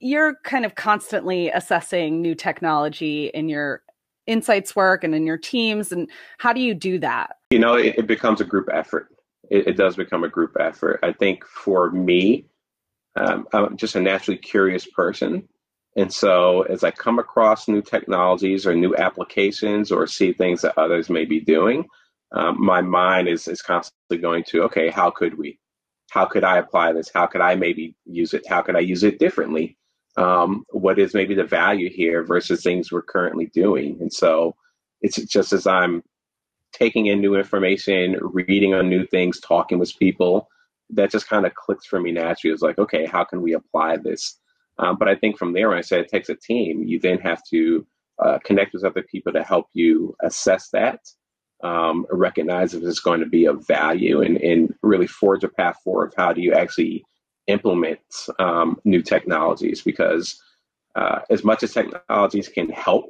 you're 0.00 0.36
kind 0.44 0.64
of 0.64 0.74
constantly 0.74 1.48
assessing 1.50 2.22
new 2.22 2.34
technology 2.34 3.26
in 3.34 3.48
your 3.48 3.82
insights 4.26 4.76
work 4.76 5.02
and 5.02 5.14
in 5.14 5.26
your 5.26 5.38
teams 5.38 5.90
and 5.90 6.08
how 6.38 6.52
do 6.52 6.60
you 6.60 6.74
do 6.74 6.98
that 6.98 7.36
you 7.50 7.58
know 7.58 7.74
it, 7.74 7.98
it 7.98 8.06
becomes 8.06 8.40
a 8.40 8.44
group 8.44 8.68
effort 8.72 9.08
it, 9.50 9.66
it, 9.66 9.76
does 9.76 9.96
become 9.96 10.22
a 10.22 10.28
group 10.28 10.56
effort 10.60 11.00
i 11.02 11.12
think 11.12 11.44
for 11.44 11.90
me 11.90 12.46
um, 13.16 13.46
I'm 13.52 13.76
just 13.76 13.96
a 13.96 14.00
naturally 14.00 14.38
curious 14.38 14.86
person. 14.86 15.48
And 15.96 16.12
so 16.12 16.62
as 16.62 16.84
I 16.84 16.90
come 16.90 17.18
across 17.18 17.68
new 17.68 17.82
technologies 17.82 18.66
or 18.66 18.74
new 18.74 18.96
applications 18.96 19.92
or 19.92 20.06
see 20.06 20.32
things 20.32 20.62
that 20.62 20.78
others 20.78 21.10
may 21.10 21.26
be 21.26 21.40
doing, 21.40 21.86
um, 22.32 22.56
my 22.58 22.80
mind 22.80 23.28
is, 23.28 23.46
is 23.46 23.60
constantly 23.60 24.16
going 24.16 24.44
to, 24.44 24.62
okay, 24.62 24.88
how 24.88 25.10
could 25.10 25.36
we? 25.36 25.58
How 26.12 26.26
could 26.26 26.44
I 26.44 26.58
apply 26.58 26.92
this? 26.92 27.10
How 27.12 27.26
could 27.26 27.40
I 27.40 27.54
maybe 27.54 27.96
use 28.04 28.34
it? 28.34 28.46
How 28.46 28.60
could 28.60 28.76
I 28.76 28.80
use 28.80 29.02
it 29.02 29.18
differently? 29.18 29.78
Um, 30.18 30.66
what 30.68 30.98
is 30.98 31.14
maybe 31.14 31.34
the 31.34 31.44
value 31.44 31.88
here 31.88 32.22
versus 32.22 32.62
things 32.62 32.92
we're 32.92 33.00
currently 33.00 33.46
doing? 33.46 33.96
And 33.98 34.12
so 34.12 34.54
it's 35.00 35.16
just 35.24 35.54
as 35.54 35.66
I'm 35.66 36.02
taking 36.70 37.06
in 37.06 37.22
new 37.22 37.34
information, 37.34 38.18
reading 38.20 38.74
on 38.74 38.90
new 38.90 39.06
things, 39.06 39.40
talking 39.40 39.78
with 39.78 39.98
people, 39.98 40.50
that 40.90 41.10
just 41.10 41.30
kind 41.30 41.46
of 41.46 41.54
clicks 41.54 41.86
for 41.86 41.98
me 41.98 42.12
naturally. 42.12 42.52
It's 42.52 42.62
like, 42.62 42.78
okay, 42.78 43.06
how 43.06 43.24
can 43.24 43.40
we 43.40 43.54
apply 43.54 43.96
this? 43.96 44.38
Um, 44.78 44.98
but 44.98 45.08
I 45.08 45.14
think 45.14 45.38
from 45.38 45.54
there, 45.54 45.70
when 45.70 45.78
I 45.78 45.82
said 45.82 46.00
it 46.00 46.10
takes 46.10 46.28
a 46.28 46.34
team, 46.34 46.82
you 46.82 47.00
then 47.00 47.20
have 47.20 47.40
to 47.48 47.86
uh, 48.22 48.38
connect 48.44 48.74
with 48.74 48.84
other 48.84 49.02
people 49.02 49.32
to 49.32 49.42
help 49.42 49.68
you 49.72 50.14
assess 50.22 50.68
that, 50.74 51.00
um, 51.62 52.06
recognize 52.10 52.74
if 52.74 52.82
it's 52.82 53.00
going 53.00 53.20
to 53.20 53.26
be 53.26 53.46
of 53.46 53.66
value, 53.66 54.20
and, 54.22 54.36
and 54.38 54.74
really 54.82 55.06
forge 55.06 55.44
a 55.44 55.48
path 55.48 55.76
forward. 55.84 56.08
of 56.08 56.14
How 56.16 56.32
do 56.32 56.40
you 56.40 56.52
actually 56.54 57.04
implement 57.46 58.00
um, 58.38 58.80
new 58.84 59.02
technologies 59.02 59.82
because 59.82 60.40
uh, 60.94 61.20
as 61.30 61.42
much 61.44 61.62
as 61.62 61.72
technologies 61.72 62.48
can 62.48 62.68
help, 62.68 63.06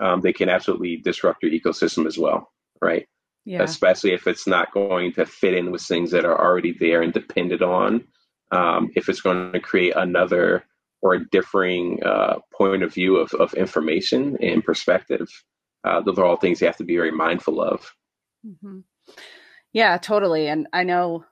um, 0.00 0.20
they 0.20 0.32
can 0.32 0.48
absolutely 0.48 0.96
disrupt 0.98 1.42
your 1.42 1.52
ecosystem 1.52 2.06
as 2.06 2.18
well, 2.18 2.52
right? 2.80 3.06
Yeah. 3.44 3.62
Especially 3.62 4.12
if 4.12 4.26
it's 4.26 4.46
not 4.46 4.72
going 4.72 5.12
to 5.14 5.26
fit 5.26 5.54
in 5.54 5.70
with 5.70 5.82
things 5.82 6.10
that 6.10 6.24
are 6.24 6.38
already 6.38 6.76
there 6.78 7.02
and 7.02 7.12
depended 7.12 7.62
on. 7.62 8.04
Um, 8.52 8.90
if 8.94 9.08
it's 9.08 9.20
going 9.20 9.52
to 9.52 9.60
create 9.60 9.94
another 9.96 10.64
or 11.02 11.14
a 11.14 11.28
differing 11.28 12.02
uh, 12.04 12.38
point 12.52 12.82
of 12.82 12.94
view 12.94 13.16
of, 13.16 13.32
of 13.34 13.54
information 13.54 14.36
and 14.40 14.64
perspective, 14.64 15.28
uh, 15.86 16.00
those 16.00 16.18
are 16.18 16.24
all 16.24 16.36
things 16.36 16.60
you 16.60 16.66
have 16.66 16.76
to 16.76 16.84
be 16.84 16.96
very 16.96 17.12
mindful 17.12 17.62
of. 17.62 17.94
Mm-hmm. 18.44 18.80
Yeah, 19.72 19.96
totally. 19.98 20.48
And 20.48 20.66
I 20.72 20.82
know 20.82 21.24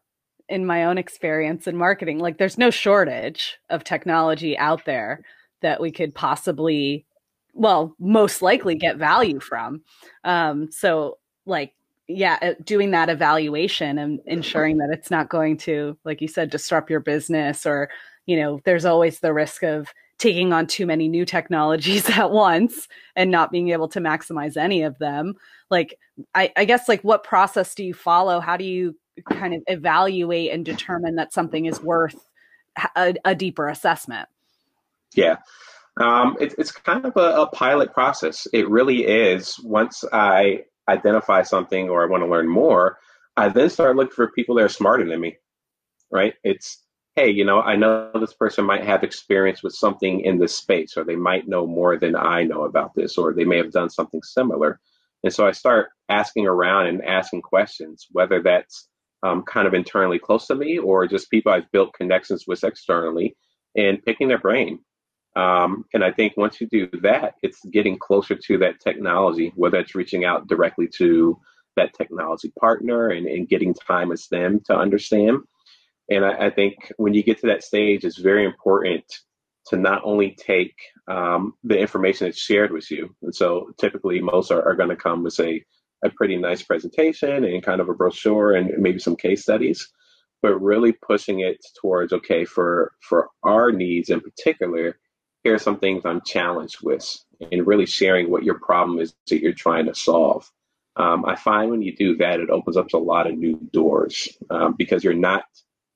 in 0.49 0.65
my 0.65 0.85
own 0.85 0.97
experience 0.97 1.67
in 1.67 1.77
marketing, 1.77 2.19
like 2.21 2.39
there's 2.39 2.59
no 2.59 2.71
shortage 2.71 3.59
of 3.69 3.83
technology 3.83 4.57
out 4.57 4.85
there 4.85 5.25
that 5.63 5.81
we 5.81 5.91
could 5.91 6.15
possibly, 6.15 7.05
well, 7.53 7.97
most 7.99 8.43
likely 8.43 8.77
get 8.77 8.97
value 8.97 9.41
from. 9.41 9.83
Um, 10.23 10.71
so, 10.71 11.19
like, 11.47 11.73
yeah, 12.07 12.39
uh, 12.43 12.55
doing 12.63 12.91
that 12.91 13.09
evaluation 13.09 13.99
and 13.99 14.21
ensuring 14.27 14.77
that 14.77 14.91
it's 14.93 15.11
not 15.11 15.31
going 15.31 15.57
to, 15.57 15.97
like 16.05 16.21
you 16.21 16.29
said, 16.29 16.51
disrupt 16.51 16.91
your 16.91 17.01
business 17.01 17.65
or, 17.65 17.89
you 18.27 18.37
know, 18.37 18.61
there's 18.65 18.85
always 18.85 19.21
the 19.21 19.33
risk 19.33 19.63
of 19.63 19.89
taking 20.19 20.53
on 20.53 20.67
too 20.67 20.87
many 20.87 21.09
new 21.09 21.25
technologies 21.25 22.09
at 22.19 22.31
once 22.31 22.89
and 23.17 23.31
not 23.31 23.51
being 23.51 23.71
able 23.71 23.89
to 23.89 24.01
maximize 24.01 24.57
any 24.57 24.83
of 24.83 24.99
them. 24.99 25.35
Like, 25.71 25.99
I, 26.35 26.53
I 26.57 26.65
guess, 26.65 26.89
like, 26.89 27.03
what 27.03 27.25
process 27.25 27.75
do 27.75 27.85
you 27.85 27.95
follow? 27.95 28.41
How 28.41 28.57
do 28.57 28.65
you 28.65 28.97
kind 29.31 29.55
of 29.55 29.63
evaluate 29.67 30.53
and 30.53 30.65
determine 30.65 31.17
that 31.17 31.33
something 31.33 31.67
is 31.67 31.81
worth 31.81 32.29
a, 32.97 33.15
a 33.25 33.35
deeper 33.35 33.69
assessment? 33.69 34.29
Yeah. 35.15 35.37
Um, 36.01 36.37
it, 36.41 36.55
it's 36.59 36.73
kind 36.73 37.05
of 37.05 37.17
a, 37.17 37.43
a, 37.43 37.47
pilot 37.47 37.93
process. 37.93 38.49
It 38.53 38.69
really 38.69 39.05
is. 39.05 39.57
Once 39.63 40.05
I 40.13 40.65
identify 40.89 41.43
something 41.43 41.89
or 41.89 42.03
I 42.03 42.11
want 42.11 42.25
to 42.25 42.29
learn 42.29 42.49
more, 42.49 42.99
I 43.37 43.49
then 43.49 43.71
start 43.71 43.95
looking 43.95 44.13
for 44.13 44.33
people 44.33 44.57
that 44.57 44.65
are 44.65 44.69
smarter 44.69 45.09
than 45.09 45.21
me, 45.21 45.37
right? 46.11 46.35
It's, 46.43 46.84
hey, 47.17 47.31
you 47.31 47.45
know, 47.45 47.61
I 47.61 47.77
know 47.77 48.11
this 48.19 48.35
person 48.35 48.65
might 48.65 48.85
have 48.85 49.05
experience 49.05 49.63
with 49.63 49.75
something 49.75 50.21
in 50.21 50.39
this 50.39 50.57
space, 50.57 50.97
or 50.97 51.05
they 51.05 51.17
might 51.17 51.49
know 51.49 51.67
more 51.67 51.97
than 51.97 52.17
I 52.17 52.43
know 52.43 52.65
about 52.65 52.95
this, 52.95 53.17
or 53.17 53.33
they 53.33 53.45
may 53.45 53.57
have 53.59 53.71
done 53.71 53.89
something 53.89 54.23
similar. 54.23 54.81
And 55.23 55.33
so 55.33 55.47
I 55.47 55.53
start 55.53 55.91
asking 56.09 56.47
around 56.47 56.87
and 56.89 57.05
asking 57.05 57.43
questions, 57.43 58.09
whether 58.11 58.43
that's 58.43 58.89
um, 59.23 59.43
kind 59.43 59.67
of 59.67 59.75
internally 59.75 60.19
close 60.19 60.47
to 60.49 60.55
me 60.55 60.79
or 60.79 61.07
just 61.07 61.31
people 61.31 61.53
I've 61.53 61.71
built 61.73 61.95
connections 61.95 62.45
with 62.47 62.63
externally 62.63 63.37
and 63.77 64.05
picking 64.05 64.29
their 64.29 64.39
brain. 64.39 64.81
Um, 65.37 65.85
and 65.95 66.05
I 66.05 66.13
think 66.13 66.37
once 66.37 66.61
you 66.61 66.69
do 66.69 66.89
that, 67.03 67.35
it's 67.43 67.65
getting 67.67 67.99
closer 67.99 68.37
to 68.37 68.59
that 68.59 68.81
technology, 68.81 69.53
whether 69.57 69.79
it's 69.79 69.95
reaching 69.95 70.25
out 70.25 70.47
directly 70.47 70.89
to 70.99 71.41
that 71.77 71.95
technology 71.95 72.53
partner 72.61 73.09
and, 73.09 73.27
and 73.27 73.49
getting 73.49 73.75
time 73.75 74.11
with 74.11 74.29
them 74.29 74.61
to 74.67 74.77
understand. 74.77 75.39
And 76.11 76.25
I, 76.25 76.47
I, 76.47 76.51
think 76.51 76.93
when 76.97 77.15
you 77.15 77.23
get 77.23 77.41
to 77.41 77.47
that 77.47 77.65
stage, 77.65 78.05
it's 78.05 78.19
very 78.19 78.45
important 78.45 79.05
to 79.67 79.77
not 79.77 80.03
only 80.05 80.33
take 80.33 80.75
um, 81.09 81.55
the 81.65 81.79
information 81.79 82.27
that's 82.27 82.39
shared 82.39 82.73
with 82.73 82.91
you. 82.91 83.15
And 83.23 83.35
so 83.35 83.71
typically 83.79 84.21
most 84.21 84.51
are, 84.51 84.63
are 84.63 84.77
going 84.77 84.91
to 84.91 84.97
come 84.97 85.23
with 85.23 85.39
a, 85.41 85.65
a 86.05 86.11
pretty 86.11 86.37
nice 86.37 86.63
presentation 86.63 87.45
and 87.45 87.63
kind 87.63 87.81
of 87.81 87.89
a 87.89 87.95
brochure 87.95 88.55
and 88.55 88.71
maybe 88.79 88.99
some 88.99 89.17
case 89.17 89.43
studies, 89.43 89.91
but 90.43 90.61
really 90.61 90.93
pushing 90.93 91.41
it 91.41 91.65
towards, 91.81 92.13
okay, 92.13 92.45
for, 92.45 92.93
for 93.01 93.29
our 93.43 93.73
needs 93.73 94.11
in 94.11 94.21
particular, 94.21 94.99
here 95.45 95.55
are 95.55 95.59
some 95.59 95.79
things 95.79 96.03
I'm 96.05 96.23
challenged 96.23 96.79
with, 96.83 97.07
and 97.53 97.67
really 97.67 97.87
sharing 97.87 98.31
what 98.31 98.45
your 98.45 98.59
problem 98.59 98.99
is 98.99 99.15
that 99.29 99.43
you're 99.43 99.53
trying 99.53 99.87
to 99.87 99.95
solve. 99.95 100.51
Um, 100.97 101.25
I 101.27 101.37
find 101.37 101.71
when 101.71 101.83
you 101.83 101.95
do 101.95 102.17
that, 102.17 102.41
it 102.41 102.51
opens 102.51 102.77
up 102.77 102.93
a 102.95 102.99
lot 102.99 103.27
of 103.27 103.37
new 103.37 103.59
doors 103.73 104.29
um, 104.51 104.75
because 104.79 105.05
you're 105.05 105.13
not, 105.13 105.45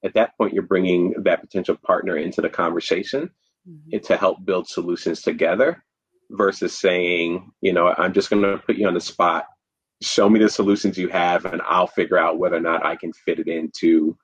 at 0.05 0.15
that 0.15 0.37
point, 0.37 0.55
you're 0.55 0.63
bringing 0.63 1.15
that 1.25 1.41
potential 1.41 1.77
partner 1.77 2.17
into 2.17 2.41
the 2.41 2.49
conversation 2.49 3.31
mm-hmm. 3.69 3.99
to 3.99 4.17
help 4.17 4.45
build 4.45 4.69
solutions 4.69 5.23
together 5.23 5.83
versus 6.31 6.79
saying, 6.79 7.51
you 7.61 7.73
know, 7.73 7.95
I'm 7.97 8.13
just 8.13 8.31
going 8.31 8.43
to 8.43 8.59
put 8.59 8.77
you 8.77 8.87
on 8.87 8.95
the 8.95 9.01
spot, 9.01 9.47
show 10.03 10.29
me 10.29 10.39
the 10.41 10.49
solutions 10.49 10.99
you 10.99 11.09
have, 11.09 11.45
and 11.47 11.63
I'll 11.63 11.87
figure 11.87 12.19
out 12.19 12.39
whether 12.39 12.57
or 12.57 12.61
not 12.61 12.85
I 12.85 12.97
can 12.97 13.13
fit 13.13 13.39
it 13.39 13.49
into 13.49 14.17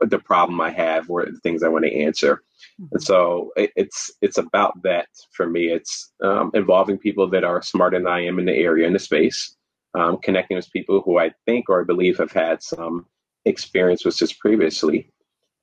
the 0.00 0.18
problem 0.18 0.60
I 0.60 0.70
have 0.70 1.10
or 1.10 1.26
the 1.26 1.40
things 1.42 1.62
I 1.62 1.68
want 1.68 1.84
to 1.84 1.94
answer. 1.94 2.42
Mm-hmm. 2.80 2.86
And 2.92 3.02
so 3.02 3.52
it, 3.56 3.70
it's 3.76 4.10
it's 4.22 4.38
about 4.38 4.82
that 4.82 5.08
for 5.32 5.46
me. 5.46 5.66
It's 5.66 6.12
um, 6.22 6.50
involving 6.54 6.98
people 6.98 7.28
that 7.30 7.44
are 7.44 7.62
smarter 7.62 7.98
than 7.98 8.06
I 8.06 8.24
am 8.24 8.38
in 8.38 8.46
the 8.46 8.54
area 8.54 8.86
in 8.86 8.92
the 8.92 8.98
space, 8.98 9.56
um, 9.94 10.18
connecting 10.22 10.56
with 10.56 10.72
people 10.72 11.02
who 11.02 11.18
I 11.18 11.32
think 11.46 11.68
or 11.68 11.82
I 11.82 11.84
believe 11.84 12.18
have 12.18 12.32
had 12.32 12.62
some 12.62 13.06
experience 13.44 14.04
with 14.04 14.18
this 14.18 14.32
previously, 14.32 15.10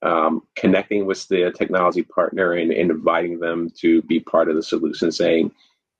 um, 0.02 0.44
connecting 0.56 1.06
with 1.06 1.28
the 1.28 1.52
technology 1.58 2.04
partner 2.04 2.54
and, 2.54 2.72
and 2.72 2.92
inviting 2.92 3.40
them 3.40 3.70
to 3.80 4.02
be 4.04 4.20
part 4.20 4.50
of 4.50 4.56
the 4.56 4.63
solution, 4.63 5.12
saying, 5.12 5.52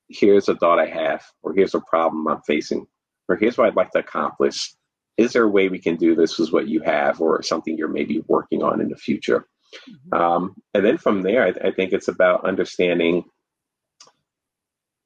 "Here's 0.10 0.50
a 0.50 0.56
thought 0.56 0.80
I 0.80 0.88
have, 0.88 1.24
or 1.44 1.54
here's 1.54 1.76
a 1.76 1.82
problem 1.82 2.28
I'm 2.28 2.42
facing, 2.42 2.88
or 3.28 3.36
here's 3.36 3.58
what 3.58 3.68
I'd 3.68 3.76
like 3.76 3.92
to 3.92 4.00
accomplish." 4.00 4.74
Is 5.18 5.34
there 5.34 5.44
a 5.44 5.50
way 5.50 5.68
we 5.68 5.80
can 5.80 5.96
do 5.96 6.16
this 6.16 6.38
with 6.38 6.54
what 6.54 6.68
you 6.68 6.82
have 6.82 7.22
or 7.22 7.42
something 7.42 7.76
you're 7.76 7.88
maybe 7.88 8.24
working 8.28 8.62
on 8.62 8.82
in 8.82 8.90
the 8.90 8.96
future? 8.96 9.48
Mm-hmm. 9.90 10.14
Um, 10.14 10.56
and 10.74 10.86
then 10.86 10.98
from 10.98 11.24
there, 11.24 11.44
I, 11.44 11.68
I 11.68 11.72
think 11.72 11.92
it's 11.92 12.08
about 12.08 12.46
understanding 12.46 13.26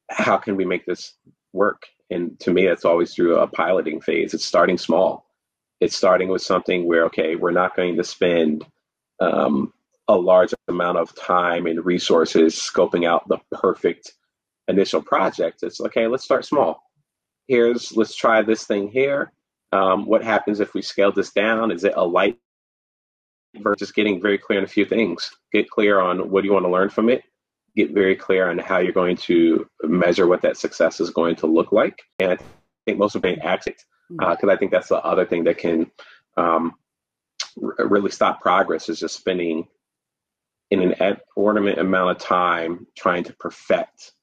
how 0.10 0.38
can 0.38 0.58
we 0.58 0.66
make 0.66 0.86
this 0.86 1.14
work. 1.54 1.84
And 2.10 2.38
to 2.42 2.52
me, 2.52 2.68
that's 2.68 2.84
always 2.84 3.14
through 3.14 3.38
a 3.38 3.48
piloting 3.48 4.02
phase. 4.02 4.34
It's 4.34 4.46
starting 4.46 4.78
small. 4.78 5.31
It's 5.82 5.96
starting 5.96 6.30
with 6.30 6.41
something 6.41 6.86
where, 6.86 7.06
okay, 7.06 7.36
we're 7.36 7.52
not 7.52 7.76
going 7.76 7.98
to 7.98 8.04
spend 8.04 8.65
um, 9.20 9.74
a 10.08 10.15
large 10.15 10.54
amount 10.67 10.98
of 10.98 11.13
time 11.15 11.65
and 11.65 11.86
resources 11.86 12.56
scoping 12.56 13.06
out 13.06 13.28
the 13.28 13.39
perfect 13.52 14.13
initial 14.67 15.02
project. 15.02 15.63
It's 15.63 15.82
okay, 15.82 16.08
let's 16.08 16.24
start 16.24 16.46
small. 16.46 16.84
Here's, 17.48 17.96
let's 17.98 18.15
try 18.15 18.41
this 18.41 18.65
thing 18.65 18.89
here. 18.89 19.34
Um, 19.74 20.06
what 20.06 20.24
happens 20.24 20.60
if 20.60 20.74
we 20.74 20.82
scale 20.82 21.12
this 21.12 21.32
down? 21.32 21.72
Is 21.72 21.84
it 21.84 21.94
a 21.96 22.06
light 22.06 22.38
versus 23.58 23.91
getting 23.91 24.22
very 24.22 24.38
clear 24.38 24.60
on 24.60 24.65
a 24.65 24.67
few 24.67 24.86
things. 24.86 25.30
Get 25.52 25.70
clear 25.70 26.00
on 26.00 26.30
what 26.30 26.44
you 26.44 26.54
want 26.54 26.65
to 26.65 26.72
learn 26.72 26.89
from 26.89 27.10
it. 27.10 27.24
Get 27.76 27.91
very 27.91 28.15
clear 28.15 28.50
on 28.50 28.58
how 28.58 28.80
you're 28.80 28.91
going 28.94 29.17
to 29.17 29.67
measure 29.84 30.28
what 30.28 30.41
that 30.41 30.58
success 30.58 31.00
is 31.00 31.10
going 31.10 31.36
to 31.38 31.48
look 31.48 31.72
like. 31.72 32.00
And 32.20 32.34
I 32.34 32.38
think 32.86 32.98
most 32.98 33.15
of 33.15 33.22
being 33.22 33.39
active, 33.39 33.76
because 34.17 34.50
uh, 34.50 34.52
I 34.52 34.58
think 34.58 34.71
that's 34.71 34.89
the 34.89 34.97
other 34.97 35.26
thing 35.26 35.45
that 35.45 35.58
can 35.58 35.91
um, 36.38 36.74
r- 37.62 37.88
really 37.88 38.12
stop 38.12 38.41
progress 38.41 38.89
is 38.89 39.00
just 39.00 39.17
spending 39.17 39.67
in 40.71 40.82
an 40.82 41.17
inordinate 41.36 41.80
amount 41.80 42.12
of 42.12 42.17
time 42.19 42.88
trying 42.97 43.24
to 43.26 43.34
perfect 43.34 44.13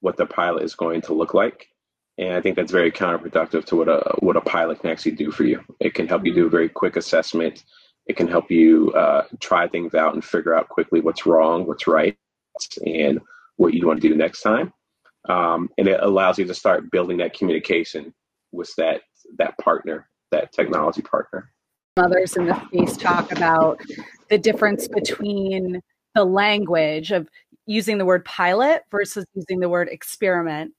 what 0.00 0.16
the 0.16 0.26
pilot 0.26 0.64
is 0.64 0.74
going 0.74 1.02
to 1.02 1.14
look 1.14 1.34
like. 1.34 1.68
And 2.18 2.34
I 2.34 2.40
think 2.40 2.56
that's 2.56 2.72
very 2.72 2.92
counterproductive 2.92 3.64
to 3.66 3.76
what 3.76 3.88
a 3.88 4.14
what 4.20 4.36
a 4.36 4.40
pilot 4.42 4.80
can 4.80 4.90
actually 4.90 5.12
do 5.12 5.30
for 5.30 5.44
you. 5.44 5.62
It 5.80 5.94
can 5.94 6.08
help 6.08 6.26
you 6.26 6.34
do 6.34 6.46
a 6.46 6.50
very 6.50 6.68
quick 6.68 6.96
assessment 6.96 7.64
it 8.06 8.16
can 8.16 8.28
help 8.28 8.50
you 8.50 8.92
uh, 8.92 9.24
try 9.40 9.68
things 9.68 9.94
out 9.94 10.14
and 10.14 10.24
figure 10.24 10.54
out 10.54 10.68
quickly 10.68 11.00
what's 11.00 11.26
wrong, 11.26 11.66
what's 11.66 11.86
right, 11.86 12.16
and 12.84 13.20
what 13.56 13.72
you 13.74 13.86
want 13.86 14.02
to 14.02 14.08
do 14.08 14.16
next 14.16 14.42
time. 14.42 14.72
Um, 15.28 15.70
and 15.78 15.86
it 15.86 16.00
allows 16.02 16.38
you 16.38 16.44
to 16.46 16.54
start 16.54 16.90
building 16.90 17.18
that 17.18 17.34
communication 17.38 18.12
with 18.52 18.74
that 18.78 19.02
that 19.38 19.56
partner, 19.58 20.08
that 20.30 20.52
technology 20.52 21.02
partner. 21.02 21.50
Others 21.96 22.36
in 22.36 22.46
the 22.46 22.66
space 22.66 22.96
talk 22.96 23.32
about 23.32 23.80
the 24.28 24.38
difference 24.38 24.88
between 24.88 25.80
the 26.14 26.24
language 26.24 27.10
of 27.10 27.28
using 27.66 27.98
the 27.98 28.04
word 28.04 28.24
pilot 28.24 28.82
versus 28.90 29.26
using 29.34 29.60
the 29.60 29.68
word 29.68 29.88
experiment, 29.88 30.72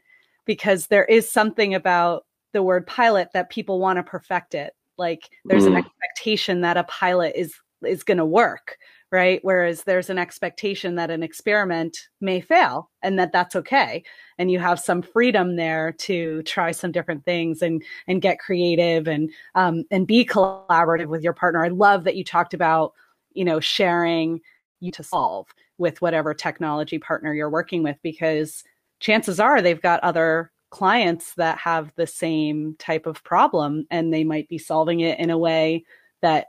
because 0.46 0.88
there 0.88 1.06
is 1.06 1.30
something 1.30 1.76
about 1.76 2.26
the 2.54 2.64
word 2.64 2.88
pilot 2.88 3.30
that 3.34 3.50
people 3.50 3.80
want 3.80 3.98
to 3.98 4.04
perfect 4.04 4.56
it 4.56 4.74
like 4.98 5.30
there's 5.46 5.64
mm. 5.64 5.68
an 5.68 5.78
expectation 5.78 6.62
that 6.62 6.78
a 6.78 6.84
pilot 6.84 7.34
is 7.36 7.56
is 7.86 8.04
going 8.04 8.18
to 8.18 8.26
work 8.26 8.78
right? 9.12 9.40
Whereas 9.44 9.84
there's 9.84 10.10
an 10.10 10.18
expectation 10.18 10.96
that 10.96 11.12
an 11.12 11.22
experiment 11.22 11.98
may 12.22 12.40
fail 12.40 12.90
and 13.02 13.20
that 13.20 13.34
that's 13.34 13.56
okay. 13.58 14.04
And 14.38 14.50
you 14.50 14.60
have 14.60 14.80
some 14.80 15.02
freedom 15.02 15.58
there 15.58 15.92
to 16.00 16.42
try 16.44 16.72
some 16.72 16.92
different 16.92 17.26
things 17.26 17.62
and 17.62 17.84
and 18.08 18.22
get 18.22 18.40
creative 18.40 19.08
and 19.08 19.30
um, 19.56 19.84
and 19.92 20.08
be 20.08 20.26
collaborative 20.26 21.08
with 21.08 21.24
your 21.24 21.34
partner. 21.34 21.64
I 21.64 21.70
love 21.70 22.06
that 22.06 22.16
you 22.16 22.24
talked 22.24 22.54
about 22.54 22.94
you 23.34 23.44
know 23.44 23.60
sharing 23.60 24.40
you 24.80 24.92
to 24.92 25.04
solve 25.04 25.48
with 25.78 26.02
whatever 26.02 26.34
technology 26.34 26.98
partner 26.98 27.34
you're 27.34 27.50
working 27.50 27.84
with 27.84 27.98
because 28.04 28.64
chances 29.00 29.40
are 29.40 29.62
they've 29.62 29.82
got 29.82 30.00
other 30.02 30.52
clients 30.70 31.34
that 31.36 31.58
have 31.58 31.92
the 31.98 32.08
same 32.08 32.76
type 32.80 33.06
of 33.06 33.24
problem 33.24 33.86
and 33.92 34.14
they 34.14 34.24
might 34.24 34.48
be 34.48 34.58
solving 34.58 35.02
it 35.02 35.20
in 35.20 35.30
a 35.30 35.38
way 35.38 35.84
that 36.22 36.48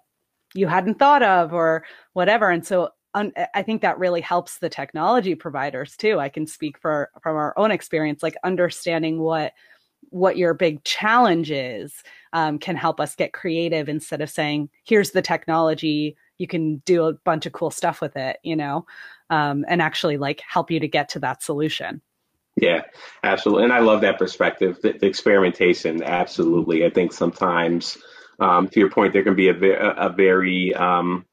you 0.54 0.66
hadn't 0.66 0.98
thought 0.98 1.22
of 1.22 1.52
or 1.52 1.84
whatever. 2.12 2.50
And 2.50 2.66
so 2.66 2.90
i 3.14 3.62
think 3.62 3.82
that 3.82 3.98
really 3.98 4.20
helps 4.20 4.58
the 4.58 4.68
technology 4.68 5.34
providers 5.34 5.96
too. 5.96 6.18
I 6.18 6.28
can 6.28 6.46
speak 6.46 6.78
for 6.78 7.10
from 7.22 7.36
our 7.36 7.52
own 7.58 7.70
experience 7.70 8.22
like 8.22 8.36
understanding 8.42 9.20
what 9.20 9.52
what 10.10 10.36
your 10.36 10.54
big 10.54 10.82
challenge 10.84 11.50
is 11.50 12.02
um, 12.32 12.58
can 12.58 12.76
help 12.76 13.00
us 13.00 13.14
get 13.14 13.32
creative 13.32 13.88
instead 13.88 14.20
of 14.20 14.30
saying 14.30 14.70
here's 14.84 15.10
the 15.10 15.22
technology 15.22 16.16
you 16.38 16.46
can 16.46 16.78
do 16.86 17.04
a 17.04 17.12
bunch 17.12 17.46
of 17.46 17.52
cool 17.52 17.70
stuff 17.70 18.00
with 18.00 18.16
it 18.16 18.38
you 18.42 18.56
know 18.56 18.86
um, 19.30 19.64
and 19.68 19.82
actually 19.82 20.16
like 20.16 20.40
help 20.46 20.70
you 20.70 20.80
to 20.80 20.88
get 20.88 21.08
to 21.10 21.18
that 21.18 21.42
solution. 21.42 22.00
Yeah 22.56 22.82
absolutely. 23.24 23.64
And 23.64 23.72
i 23.74 23.80
love 23.80 24.00
that 24.00 24.18
perspective 24.18 24.78
the, 24.82 24.92
the 24.92 25.06
experimentation 25.06 26.02
absolutely. 26.02 26.86
I 26.86 26.90
think 26.90 27.12
sometimes 27.12 27.98
um, 28.40 28.68
to 28.68 28.80
your 28.80 28.90
point 28.90 29.12
there 29.12 29.24
can 29.24 29.36
be 29.36 29.48
a, 29.48 29.54
a 29.54 30.08
very 30.10 30.74
um, 30.74 31.24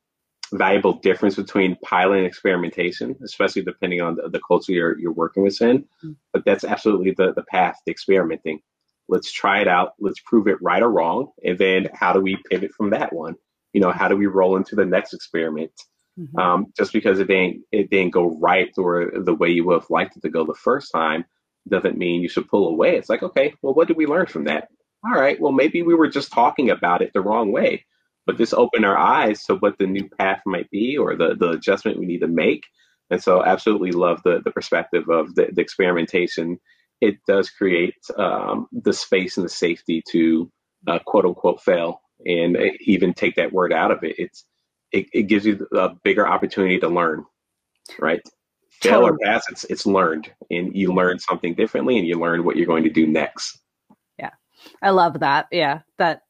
valuable 0.53 0.93
difference 0.93 1.35
between 1.35 1.77
pilot 1.83 2.17
and 2.17 2.25
experimentation, 2.25 3.15
especially 3.23 3.62
depending 3.62 4.01
on 4.01 4.15
the, 4.15 4.29
the 4.29 4.39
culture 4.39 4.71
you're, 4.71 4.99
you're 4.99 5.12
working 5.12 5.43
within. 5.43 5.79
Mm-hmm. 5.79 6.12
But 6.33 6.45
that's 6.45 6.63
absolutely 6.63 7.12
the, 7.12 7.33
the 7.33 7.43
path 7.43 7.77
to 7.85 7.91
experimenting. 7.91 8.59
Let's 9.07 9.31
try 9.31 9.62
it 9.62 9.67
out. 9.67 9.93
Let's 9.99 10.19
prove 10.19 10.47
it 10.47 10.62
right 10.62 10.83
or 10.83 10.89
wrong. 10.89 11.31
And 11.43 11.57
then 11.57 11.88
how 11.93 12.13
do 12.13 12.21
we 12.21 12.38
pivot 12.49 12.71
from 12.73 12.91
that 12.91 13.13
one? 13.13 13.35
You 13.73 13.81
know, 13.81 13.91
how 13.91 14.07
do 14.07 14.15
we 14.15 14.27
roll 14.27 14.55
into 14.55 14.75
the 14.75 14.85
next 14.85 15.13
experiment? 15.13 15.71
Mm-hmm. 16.19 16.38
Um, 16.38 16.65
just 16.77 16.91
because 16.91 17.19
it 17.19 17.27
didn't 17.27 17.63
it 17.71 17.89
didn't 17.89 18.12
go 18.12 18.38
right 18.39 18.71
or 18.77 19.12
the 19.15 19.33
way 19.33 19.49
you 19.49 19.63
would 19.65 19.81
have 19.81 19.89
liked 19.89 20.17
it 20.17 20.21
to 20.23 20.29
go 20.29 20.45
the 20.45 20.53
first 20.53 20.91
time 20.91 21.23
doesn't 21.67 21.97
mean 21.97 22.21
you 22.21 22.29
should 22.29 22.49
pull 22.49 22.67
away. 22.67 22.97
It's 22.97 23.09
like, 23.09 23.23
okay, 23.23 23.53
well, 23.62 23.73
what 23.73 23.88
did 23.88 23.97
we 23.97 24.05
learn 24.05 24.25
from 24.25 24.45
that? 24.45 24.69
All 25.05 25.19
right, 25.19 25.39
well, 25.39 25.51
maybe 25.51 25.81
we 25.81 25.95
were 25.95 26.09
just 26.09 26.31
talking 26.31 26.69
about 26.69 27.01
it 27.01 27.12
the 27.13 27.21
wrong 27.21 27.51
way 27.51 27.85
but 28.29 28.38
this 28.38 28.53
opened 28.53 28.85
our 28.85 28.95
eyes 28.95 29.43
to 29.45 29.55
what 29.55 29.79
the 29.79 29.88
new 29.88 30.07
path 30.07 30.43
might 30.45 30.69
be 30.69 30.95
or 30.99 31.15
the, 31.15 31.33
the 31.33 31.49
adjustment 31.49 31.97
we 31.97 32.05
need 32.05 32.19
to 32.19 32.27
make. 32.27 32.63
And 33.09 33.19
so 33.19 33.43
absolutely 33.43 33.91
love 33.91 34.21
the, 34.23 34.39
the 34.45 34.51
perspective 34.51 35.09
of 35.09 35.33
the, 35.33 35.47
the 35.51 35.62
experimentation. 35.62 36.59
It 37.01 37.15
does 37.25 37.49
create 37.49 37.95
um, 38.19 38.67
the 38.71 38.93
space 38.93 39.38
and 39.38 39.45
the 39.45 39.49
safety 39.49 40.03
to 40.12 40.51
uh, 40.85 40.99
quote 40.99 41.25
unquote 41.25 41.63
fail 41.63 42.01
and 42.23 42.55
even 42.81 43.15
take 43.15 43.38
that 43.38 43.51
word 43.51 43.73
out 43.73 43.89
of 43.89 44.03
it. 44.03 44.19
It's, 44.19 44.45
it, 44.91 45.07
it 45.12 45.23
gives 45.23 45.47
you 45.47 45.67
a 45.73 45.89
bigger 46.03 46.27
opportunity 46.27 46.77
to 46.81 46.88
learn, 46.88 47.25
right? 47.97 48.21
Fail 48.69 49.07
or 49.07 49.17
pass, 49.17 49.43
it's, 49.49 49.63
it's 49.63 49.88
learned 49.88 50.31
and 50.51 50.75
you 50.75 50.93
learn 50.93 51.17
something 51.17 51.55
differently 51.55 51.97
and 51.97 52.07
you 52.07 52.19
learn 52.19 52.43
what 52.43 52.57
you're 52.57 52.67
going 52.67 52.83
to 52.83 52.91
do 52.91 53.07
next. 53.07 53.59
I 54.82 54.89
love 54.91 55.19
that. 55.19 55.48
Yeah. 55.52 55.82
That 55.98 56.24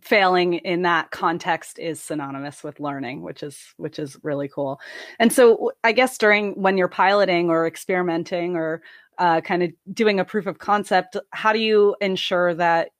failing 0.00 0.54
in 0.54 0.82
that 0.82 1.10
context 1.10 1.78
is 1.78 2.00
synonymous 2.00 2.64
with 2.64 2.80
learning 2.80 3.22
which 3.22 3.42
is 3.42 3.74
which 3.76 3.98
is 3.98 4.16
really 4.22 4.48
cool 4.48 4.80
and 5.18 5.32
so 5.32 5.72
i 5.84 5.92
guess 5.92 6.18
during 6.18 6.60
when 6.60 6.76
you're 6.76 6.88
piloting 6.88 7.50
or 7.50 7.66
experimenting 7.66 8.56
or 8.56 8.82
uh, 9.18 9.40
kind 9.42 9.62
of 9.62 9.70
doing 9.92 10.18
a 10.18 10.24
proof 10.24 10.46
of 10.46 10.58
concept 10.58 11.16
how 11.30 11.52
do 11.52 11.58
you 11.58 11.94
ensure 12.00 12.54
that 12.54 12.90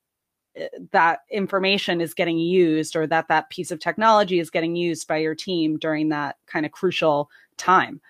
uh, 0.60 0.64
that 0.92 1.20
information 1.30 2.00
is 2.00 2.14
getting 2.14 2.38
used 2.38 2.94
or 2.94 3.06
that 3.06 3.26
that 3.28 3.48
piece 3.50 3.70
of 3.70 3.80
technology 3.80 4.38
is 4.38 4.50
getting 4.50 4.76
used 4.76 5.08
by 5.08 5.16
your 5.16 5.34
team 5.34 5.78
during 5.78 6.10
that 6.10 6.36
kind 6.46 6.66
of 6.66 6.70
crucial 6.70 7.28
time 7.56 8.00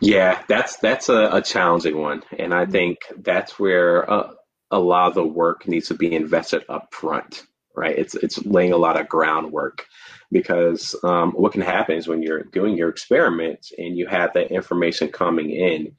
yeah 0.00 0.42
that's 0.48 0.76
that's 0.78 1.08
a, 1.08 1.28
a 1.32 1.42
challenging 1.42 1.98
one 1.98 2.22
and 2.38 2.54
i 2.54 2.62
mm-hmm. 2.62 2.72
think 2.72 2.98
that's 3.18 3.58
where 3.58 4.08
uh, 4.10 4.32
a 4.70 4.78
lot 4.78 5.08
of 5.08 5.14
the 5.14 5.24
work 5.26 5.66
needs 5.68 5.88
to 5.88 5.94
be 5.94 6.14
invested 6.14 6.64
up 6.68 6.92
front, 6.92 7.44
right? 7.74 7.96
It's 7.96 8.14
it's 8.14 8.44
laying 8.44 8.72
a 8.72 8.78
lot 8.78 9.00
of 9.00 9.08
groundwork 9.08 9.86
because 10.32 10.96
um, 11.04 11.32
what 11.32 11.52
can 11.52 11.62
happen 11.62 11.96
is 11.96 12.08
when 12.08 12.22
you're 12.22 12.44
doing 12.44 12.76
your 12.76 12.88
experiments 12.88 13.72
and 13.78 13.96
you 13.96 14.06
have 14.06 14.32
that 14.34 14.50
information 14.50 15.08
coming 15.08 15.50
in, 15.50 15.94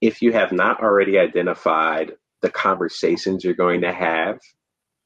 if 0.00 0.20
you 0.22 0.32
have 0.32 0.52
not 0.52 0.82
already 0.82 1.18
identified 1.18 2.12
the 2.42 2.50
conversations 2.50 3.44
you're 3.44 3.54
going 3.54 3.80
to 3.82 3.92
have 3.92 4.38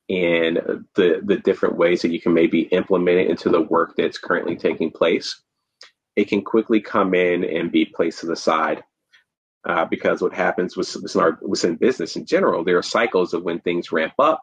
and 0.09 0.85
the 0.95 1.21
the 1.25 1.37
different 1.37 1.77
ways 1.77 2.03
that 2.03 2.13
you 2.13 2.21
can 2.21 2.35
maybe 2.35 2.63
implement 2.63 3.19
it 3.19 3.31
into 3.31 3.49
the 3.49 3.63
work 3.63 3.95
that's 3.97 4.19
currently 4.19 4.57
taking 4.57 4.91
place, 4.91 5.41
it 6.17 6.29
can 6.29 6.43
quickly 6.43 6.81
come 6.81 7.15
in 7.15 7.45
and 7.45 7.73
be 7.73 7.85
placed 7.85 8.21
to 8.21 8.27
the 8.27 8.37
side 8.37 8.83
uh, 9.67 9.85
because 9.85 10.23
what 10.23 10.33
happens 10.33 10.77
within, 10.77 11.21
our, 11.21 11.39
within 11.43 11.75
business 11.75 12.17
in 12.17 12.25
general, 12.25 12.65
there 12.65 12.79
are 12.79 12.83
cycles 12.83 13.35
of 13.35 13.43
when 13.43 13.61
things 13.61 13.91
ramp 13.91 14.15
up, 14.19 14.41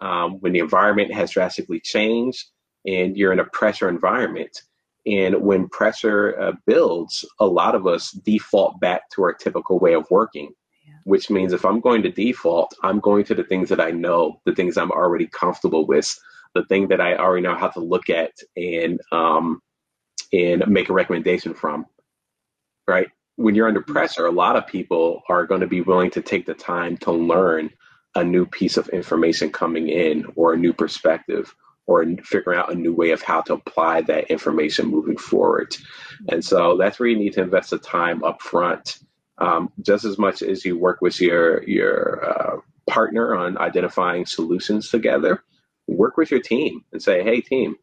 um, 0.00 0.40
when 0.40 0.52
the 0.52 0.60
environment 0.60 1.12
has 1.12 1.30
drastically 1.30 1.78
changed, 1.78 2.46
and 2.86 3.16
you're 3.16 3.32
in 3.32 3.38
a 3.38 3.44
pressure 3.44 3.88
environment. 3.88 4.62
And 5.04 5.42
when 5.42 5.68
pressure 5.68 6.40
uh, 6.40 6.52
builds, 6.66 7.24
a 7.38 7.46
lot 7.46 7.74
of 7.74 7.86
us 7.86 8.12
default 8.12 8.80
back 8.80 9.10
to 9.10 9.22
our 9.24 9.34
typical 9.34 9.78
way 9.78 9.94
of 9.94 10.06
working, 10.10 10.54
yeah. 10.86 10.94
which 11.04 11.28
means 11.28 11.52
if 11.52 11.66
I'm 11.66 11.80
going 11.80 12.02
to 12.02 12.10
default, 12.10 12.74
I'm 12.82 13.00
going 13.00 13.24
to 13.24 13.34
the 13.34 13.44
things 13.44 13.68
that 13.68 13.80
I 13.80 13.90
know, 13.90 14.40
the 14.46 14.54
things 14.54 14.76
I'm 14.76 14.92
already 14.92 15.26
comfortable 15.26 15.86
with, 15.86 16.18
the 16.54 16.64
thing 16.64 16.88
that 16.88 17.00
I 17.00 17.16
already 17.16 17.42
know 17.42 17.56
how 17.56 17.68
to 17.68 17.80
look 17.80 18.10
at 18.10 18.32
and 18.56 19.00
um, 19.10 19.60
and 20.32 20.66
make 20.66 20.88
a 20.88 20.94
recommendation 20.94 21.52
from, 21.52 21.84
right? 22.86 23.08
When 23.36 23.54
you're 23.54 23.68
under 23.68 23.82
pressure, 23.82 24.26
a 24.26 24.32
lot 24.32 24.56
of 24.56 24.66
people 24.66 25.22
are 25.28 25.46
going 25.46 25.60
to 25.60 25.66
be 25.66 25.80
willing 25.80 26.10
to 26.10 26.22
take 26.22 26.46
the 26.46 26.54
time 26.54 26.96
to 26.98 27.12
learn 27.12 27.70
a 28.14 28.22
new 28.22 28.44
piece 28.44 28.76
of 28.76 28.88
information 28.90 29.50
coming 29.50 29.88
in 29.88 30.26
or 30.36 30.52
a 30.52 30.58
new 30.58 30.72
perspective 30.72 31.54
or 31.86 32.04
figuring 32.22 32.58
out 32.58 32.70
a 32.70 32.76
new 32.76 32.94
way 32.94 33.10
of 33.10 33.22
how 33.22 33.40
to 33.40 33.54
apply 33.54 34.02
that 34.02 34.30
information 34.30 34.86
moving 34.86 35.16
forward. 35.16 35.74
And 36.28 36.44
so 36.44 36.76
that's 36.76 36.98
where 36.98 37.08
you 37.08 37.18
need 37.18 37.32
to 37.34 37.42
invest 37.42 37.70
the 37.70 37.78
time 37.78 38.22
up 38.22 38.40
front, 38.40 38.98
um, 39.38 39.72
just 39.80 40.04
as 40.04 40.18
much 40.18 40.42
as 40.42 40.64
you 40.64 40.78
work 40.78 41.00
with 41.00 41.20
your 41.20 41.62
your 41.64 42.24
uh, 42.24 42.56
partner 42.88 43.34
on 43.34 43.58
identifying 43.58 44.26
solutions 44.26 44.90
together. 44.90 45.42
Work 45.88 46.16
with 46.16 46.30
your 46.30 46.40
team 46.40 46.84
and 46.92 47.02
say, 47.02 47.24
"Hey, 47.24 47.40
team, 47.40 47.76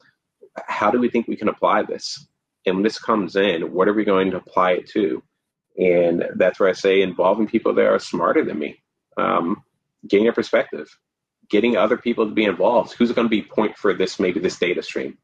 how 0.68 0.92
do 0.92 1.00
we 1.00 1.10
think 1.10 1.28
we 1.28 1.36
can 1.36 1.50
apply 1.50 1.84
this?" 1.84 2.26
And 2.66 2.78
when 2.78 2.84
this 2.84 3.00
comes 3.00 3.36
in, 3.36 3.74
what 3.74 3.88
are 3.88 3.94
we 3.94 4.06
going 4.06 4.32
to 4.32 4.38
apply 4.38 4.74
it 4.74 4.90
to? 4.92 5.22
And 5.80 6.26
that's 6.36 6.60
where 6.60 6.70
I 6.70 6.74
say 6.74 7.02
involving 7.02 7.48
people 7.48 7.74
that 7.74 7.88
are 7.88 8.00
smarter 8.00 8.44
than 8.44 8.60
me, 8.60 8.82
um, 9.18 9.64
getting 10.08 10.28
a 10.28 10.34
perspective, 10.34 10.90
getting 11.50 11.78
other 11.78 11.98
people 11.98 12.28
to 12.28 12.34
be 12.34 12.44
involved. 12.44 12.94
Who's 12.94 13.14
going 13.14 13.26
to 13.26 13.30
be 13.30 13.42
point 13.42 13.78
for 13.78 13.94
this, 13.94 14.20
maybe 14.20 14.42
this 14.42 14.60
data 14.60 14.84
stream? 14.84 15.18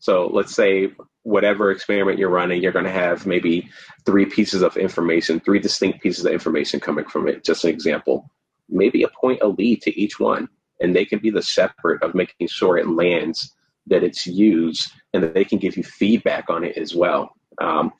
So 0.00 0.26
let's 0.26 0.54
say 0.54 0.92
whatever 1.22 1.70
experiment 1.70 2.18
you're 2.18 2.28
running, 2.28 2.60
you're 2.60 2.72
going 2.72 2.84
to 2.84 2.90
have 2.90 3.24
maybe 3.24 3.70
three 4.04 4.26
pieces 4.26 4.60
of 4.60 4.76
information, 4.76 5.40
three 5.40 5.60
distinct 5.60 6.02
pieces 6.02 6.26
of 6.26 6.32
information 6.32 6.80
coming 6.80 7.06
from 7.06 7.28
it. 7.28 7.44
Just 7.44 7.64
an 7.64 7.70
example. 7.70 8.28
Maybe 8.68 9.04
appoint 9.04 9.42
a 9.42 9.48
lead 9.48 9.80
to 9.82 9.98
each 9.98 10.20
one, 10.20 10.48
and 10.80 10.94
they 10.94 11.04
can 11.04 11.20
be 11.20 11.30
the 11.30 11.40
shepherd 11.40 12.02
of 12.02 12.14
making 12.14 12.48
sure 12.48 12.76
it 12.76 12.88
lands, 12.88 13.54
that 13.86 14.02
it's 14.02 14.26
used, 14.26 14.90
and 15.14 15.22
that 15.22 15.34
they 15.34 15.44
can 15.44 15.58
give 15.58 15.76
you 15.76 15.84
feedback 15.84 16.50
on 16.50 16.64
it 16.64 16.76
as 16.76 16.94
well. 16.94 17.36
Um, 17.60 17.92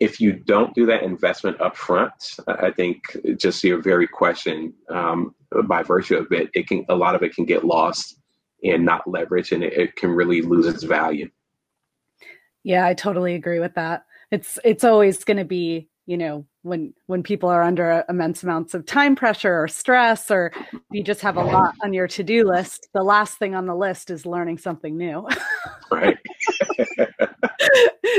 if 0.00 0.20
you 0.20 0.32
don't 0.32 0.74
do 0.74 0.86
that 0.86 1.02
investment 1.02 1.60
up 1.60 1.76
front, 1.76 2.12
I 2.46 2.70
think 2.70 3.02
just 3.36 3.62
your 3.62 3.80
very 3.80 4.08
question, 4.08 4.74
um, 4.90 5.34
by 5.66 5.82
virtue 5.82 6.16
of 6.16 6.30
it, 6.32 6.50
it 6.54 6.66
can 6.66 6.84
a 6.88 6.94
lot 6.94 7.14
of 7.14 7.22
it 7.22 7.34
can 7.34 7.44
get 7.44 7.64
lost 7.64 8.18
and 8.62 8.84
not 8.84 9.04
leveraged, 9.06 9.52
and 9.52 9.62
it, 9.62 9.72
it 9.74 9.96
can 9.96 10.10
really 10.10 10.42
lose 10.42 10.66
its 10.66 10.82
value. 10.82 11.30
Yeah, 12.64 12.86
I 12.86 12.94
totally 12.94 13.34
agree 13.34 13.60
with 13.60 13.74
that. 13.74 14.04
It's 14.30 14.58
it's 14.64 14.84
always 14.84 15.22
going 15.22 15.36
to 15.36 15.44
be 15.44 15.88
you 16.06 16.16
know 16.16 16.44
when 16.62 16.92
when 17.06 17.22
people 17.22 17.48
are 17.48 17.62
under 17.62 18.04
immense 18.08 18.42
amounts 18.42 18.74
of 18.74 18.84
time 18.86 19.16
pressure 19.16 19.62
or 19.62 19.68
stress 19.68 20.30
or 20.30 20.52
you 20.90 21.02
just 21.02 21.20
have 21.20 21.36
a 21.36 21.42
lot 21.42 21.74
on 21.82 21.92
your 21.92 22.06
to-do 22.06 22.44
list 22.44 22.88
the 22.92 23.02
last 23.02 23.38
thing 23.38 23.54
on 23.54 23.66
the 23.66 23.74
list 23.74 24.10
is 24.10 24.26
learning 24.26 24.58
something 24.58 24.96
new. 24.96 25.26
Right. 25.90 26.18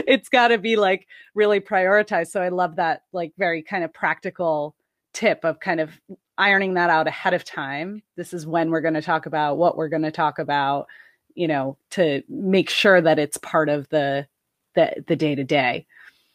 It's 0.07 0.29
got 0.29 0.49
to 0.49 0.57
be 0.57 0.75
like 0.75 1.07
really 1.33 1.59
prioritized. 1.59 2.27
So 2.27 2.41
i 2.41 2.49
love 2.49 2.75
that 2.75 3.03
like 3.13 3.31
very 3.37 3.63
kind 3.63 3.83
of 3.83 3.93
practical 3.93 4.75
tip 5.13 5.43
of 5.43 5.59
kind 5.59 5.79
of 5.79 5.91
ironing 6.37 6.73
that 6.75 6.89
out 6.89 7.07
ahead 7.07 7.33
of 7.33 7.43
time. 7.43 8.03
This 8.15 8.33
is 8.33 8.45
when 8.45 8.69
we're 8.69 8.81
going 8.81 8.95
to 8.95 9.01
talk 9.01 9.25
about 9.25 9.57
what 9.57 9.77
we're 9.77 9.87
going 9.87 10.03
to 10.03 10.11
talk 10.11 10.37
about 10.37 10.87
you 11.35 11.47
know 11.47 11.77
to 11.91 12.23
make 12.29 12.69
sure 12.69 13.01
that 13.01 13.19
it's 13.19 13.37
part 13.37 13.69
of 13.69 13.87
the 13.89 14.25
the 14.73 15.03
the 15.07 15.15
day 15.15 15.35
to 15.35 15.43
day 15.43 15.85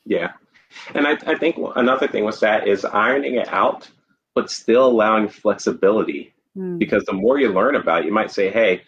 yeah 0.05 0.33
and 0.95 1.07
I, 1.07 1.13
I 1.27 1.37
think 1.37 1.57
another 1.77 2.09
thing 2.09 2.25
with 2.25 2.41
that 2.41 2.69
is 2.69 2.85
ironing 2.85 3.35
it 3.35 3.49
out, 3.49 3.89
but 4.35 4.51
still 4.51 4.87
allowing 4.87 5.29
flexibility. 5.29 6.35
Mm. 6.57 6.79
Because 6.79 7.05
the 7.05 7.13
more 7.13 7.39
you 7.39 7.53
learn 7.53 7.77
about 7.77 8.01
it, 8.01 8.07
you 8.07 8.13
might 8.13 8.31
say, 8.31 8.51
hey, 8.51 8.83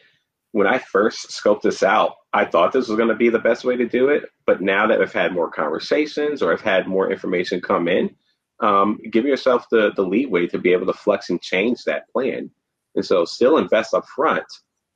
when 0.52 0.66
I 0.66 0.78
first 0.78 1.30
scoped 1.30 1.62
this 1.62 1.82
out, 1.82 2.14
I 2.32 2.44
thought 2.44 2.72
this 2.72 2.88
was 2.88 2.96
going 2.96 3.08
to 3.08 3.14
be 3.14 3.28
the 3.28 3.38
best 3.38 3.64
way 3.64 3.76
to 3.76 3.88
do 3.88 4.08
it. 4.08 4.24
But 4.46 4.60
now 4.60 4.86
that 4.86 5.00
I've 5.00 5.12
had 5.12 5.32
more 5.32 5.50
conversations 5.50 6.42
or 6.42 6.52
I've 6.52 6.60
had 6.60 6.86
more 6.86 7.10
information 7.10 7.60
come 7.60 7.88
in, 7.88 8.14
um, 8.60 8.98
give 9.10 9.24
yourself 9.24 9.66
the, 9.70 9.92
the 9.96 10.02
leeway 10.02 10.46
to 10.48 10.58
be 10.58 10.72
able 10.72 10.86
to 10.86 10.92
flex 10.92 11.30
and 11.30 11.40
change 11.40 11.84
that 11.84 12.08
plan. 12.10 12.50
And 12.94 13.04
so 13.04 13.24
still 13.24 13.58
invest 13.58 13.94
up 13.94 14.06
front, 14.06 14.44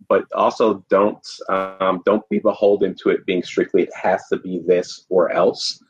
but 0.09 0.25
also 0.35 0.85
don't 0.91 1.27
um, 1.49 2.03
don't 2.05 2.29
be 2.29 2.39
beholden 2.39 2.95
to 2.97 3.11
it 3.11 3.25
being 3.27 3.43
strictly 3.43 3.83
it 3.83 3.95
has 3.95 4.27
to 4.29 4.39
be 4.39 4.63
this 4.67 5.07
or 5.09 5.33
else, 5.33 5.83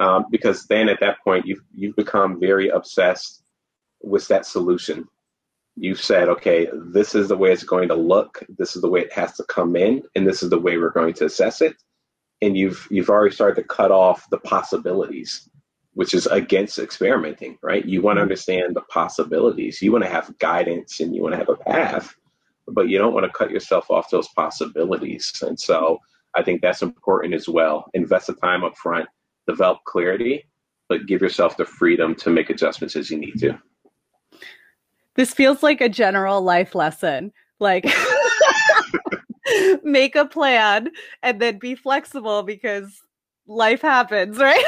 um, 0.00 0.26
because 0.30 0.66
then 0.66 0.88
at 0.88 1.00
that 1.00 1.18
point 1.22 1.46
you've 1.46 1.62
you've 1.72 1.96
become 1.96 2.40
very 2.40 2.68
obsessed 2.68 3.42
with 4.02 4.26
that 4.28 4.46
solution. 4.46 5.06
You've 5.76 6.00
said, 6.00 6.28
okay, 6.28 6.68
this 6.92 7.14
is 7.14 7.28
the 7.28 7.36
way 7.36 7.52
it's 7.52 7.62
going 7.62 7.88
to 7.88 7.94
look, 7.94 8.44
this 8.58 8.74
is 8.74 8.82
the 8.82 8.88
way 8.88 9.00
it 9.00 9.12
has 9.12 9.34
to 9.36 9.44
come 9.44 9.76
in, 9.76 10.02
and 10.14 10.26
this 10.26 10.42
is 10.42 10.50
the 10.50 10.58
way 10.58 10.76
we're 10.76 10.90
going 10.90 11.14
to 11.14 11.26
assess 11.26 11.60
it. 11.60 11.76
And 12.42 12.56
you've 12.56 12.86
you've 12.90 13.10
already 13.10 13.34
started 13.34 13.62
to 13.62 13.68
cut 13.68 13.92
off 13.92 14.28
the 14.30 14.38
possibilities, 14.38 15.48
which 15.94 16.14
is 16.14 16.26
against 16.26 16.78
experimenting, 16.78 17.58
right? 17.62 17.84
You 17.84 18.02
want 18.02 18.16
to 18.16 18.22
understand 18.22 18.74
the 18.74 18.82
possibilities. 18.82 19.80
You 19.80 19.92
want 19.92 20.04
to 20.04 20.10
have 20.10 20.36
guidance 20.38 21.00
and 21.00 21.14
you 21.14 21.22
want 21.22 21.34
to 21.34 21.38
have 21.38 21.48
a 21.48 21.56
path 21.56 22.14
but 22.72 22.88
you 22.88 22.98
don't 22.98 23.14
want 23.14 23.24
to 23.24 23.32
cut 23.32 23.50
yourself 23.50 23.90
off 23.90 24.10
those 24.10 24.28
possibilities. 24.28 25.32
And 25.42 25.58
so 25.58 25.98
I 26.34 26.42
think 26.42 26.62
that's 26.62 26.82
important 26.82 27.34
as 27.34 27.48
well. 27.48 27.86
Invest 27.94 28.28
the 28.28 28.34
time 28.34 28.64
up 28.64 28.76
front, 28.76 29.08
develop 29.50 29.78
clarity, 29.84 30.44
but 30.88 31.06
give 31.06 31.20
yourself 31.20 31.56
the 31.56 31.64
freedom 31.64 32.14
to 32.16 32.30
make 32.30 32.50
adjustments 32.50 32.96
as 32.96 33.10
you 33.10 33.18
need 33.18 33.38
to. 33.40 33.58
This 35.16 35.34
feels 35.34 35.62
like 35.62 35.80
a 35.80 35.88
general 35.88 36.40
life 36.40 36.74
lesson. 36.74 37.32
Like, 37.58 37.86
make 39.82 40.16
a 40.16 40.24
plan 40.24 40.90
and 41.22 41.40
then 41.40 41.58
be 41.58 41.74
flexible 41.74 42.42
because 42.42 43.02
life 43.46 43.82
happens, 43.82 44.38
right? 44.38 44.64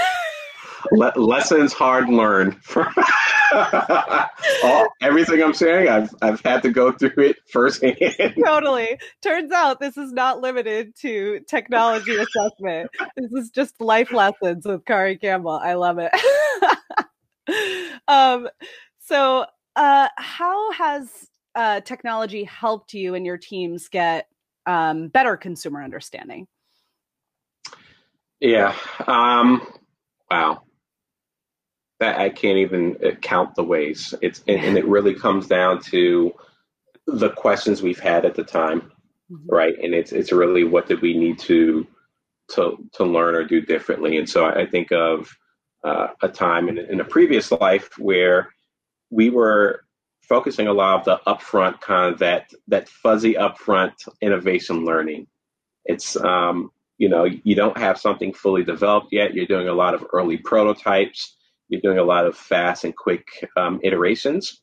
Le- 0.92 1.12
lessons 1.16 1.73
hard 1.73 2.09
learned. 2.09 2.57
All, 4.65 4.87
everything 5.01 5.43
I'm 5.43 5.53
saying, 5.53 5.88
I've 5.88 6.15
I've 6.23 6.41
had 6.41 6.62
to 6.62 6.71
go 6.71 6.93
through 6.93 7.25
it 7.25 7.37
firsthand. 7.51 7.97
totally. 8.45 8.99
Turns 9.23 9.53
out 9.53 9.81
this 9.81 9.97
is 9.97 10.12
not 10.12 10.41
limited 10.41 10.95
to 11.01 11.41
technology 11.49 12.17
assessment. 12.17 12.91
This 13.17 13.33
is 13.33 13.51
just 13.51 13.81
life 13.81 14.12
lessons 14.12 14.65
with 14.65 14.85
Kari 14.85 15.17
Campbell. 15.17 15.61
I 15.62 15.75
love 15.75 15.99
it. 15.99 16.12
um, 18.09 18.49
so, 19.01 19.47
uh, 19.77 20.09
how 20.17 20.73
has 20.73 21.29
uh, 21.55 21.81
technology 21.81 22.45
helped 22.45 22.95
you 22.95 23.15
and 23.15 23.27
your 23.27 23.38
teams 23.38 23.88
get 23.88 24.29
um, 24.67 25.09
better 25.09 25.37
consumer 25.37 25.83
understanding? 25.83 26.47
Yeah. 28.41 28.75
Um, 29.07 29.67
wow 30.31 30.62
that 32.03 32.19
I 32.19 32.31
can't 32.31 32.59
even 32.59 32.97
uh, 33.05 33.12
count 33.21 33.55
the 33.55 33.62
ways. 33.62 34.12
It's 34.21 34.43
and, 34.49 34.59
and, 34.59 34.77
it 34.77 34.85
really 34.87 35.15
comes 35.15 35.47
down 35.47 35.81
to 35.83 36.33
the 37.07 37.31
questions 37.31 37.81
we've 37.81 38.01
had 38.01 38.25
at 38.25 38.35
the 38.35 38.43
time, 38.43 38.91
mm-hmm. 39.31 39.47
right? 39.47 39.75
And 39.81 39.95
it's 39.95 40.11
it's 40.11 40.33
really 40.33 40.65
what 40.65 40.88
did 40.88 41.01
we 41.01 41.17
need 41.17 41.38
to 41.41 41.87
to 42.55 42.77
to 42.95 43.05
learn 43.05 43.37
or 43.37 43.45
do 43.45 43.61
differently. 43.61 44.19
And 44.19 44.29
so 44.29 44.45
I, 44.47 44.67
think 44.67 44.91
of 44.91 45.31
uh, 45.85 46.09
a 46.21 46.29
time 46.29 46.69
in, 46.69 46.79
in 46.79 47.01
a 47.01 47.05
previous 47.05 47.53
life 47.53 47.97
where 47.99 48.49
we 49.11 49.31
were 49.31 49.85
focusing 50.23 50.67
a 50.67 50.73
lot 50.73 50.99
of 50.99 51.05
the 51.05 51.21
upfront 51.31 51.81
kind 51.81 52.12
of 52.12 52.19
that 52.19 52.51
that 52.67 52.88
fuzzy 52.88 53.35
upfront 53.35 53.93
innovation 54.21 54.85
learning. 54.85 55.29
It's 55.85 56.17
um, 56.17 56.73
you 56.99 57.09
know 57.09 57.27
you 57.45 57.55
don't 57.55 57.79
have 57.79 57.97
something 57.97 58.33
fully 58.33 58.65
developed 58.65 59.12
yet. 59.12 59.35
You're 59.35 59.47
doing 59.47 59.69
a 59.69 59.73
lot 59.73 59.95
of 59.95 60.05
early 60.12 60.38
prototypes 60.38 61.37
you're 61.73 61.81
doing 61.81 61.99
a 61.99 62.05
lot 62.05 62.27
of 62.27 62.37
fast 62.37 62.85
and 62.85 62.95
quick 62.95 63.27
um, 63.57 63.81
iterations. 63.83 64.61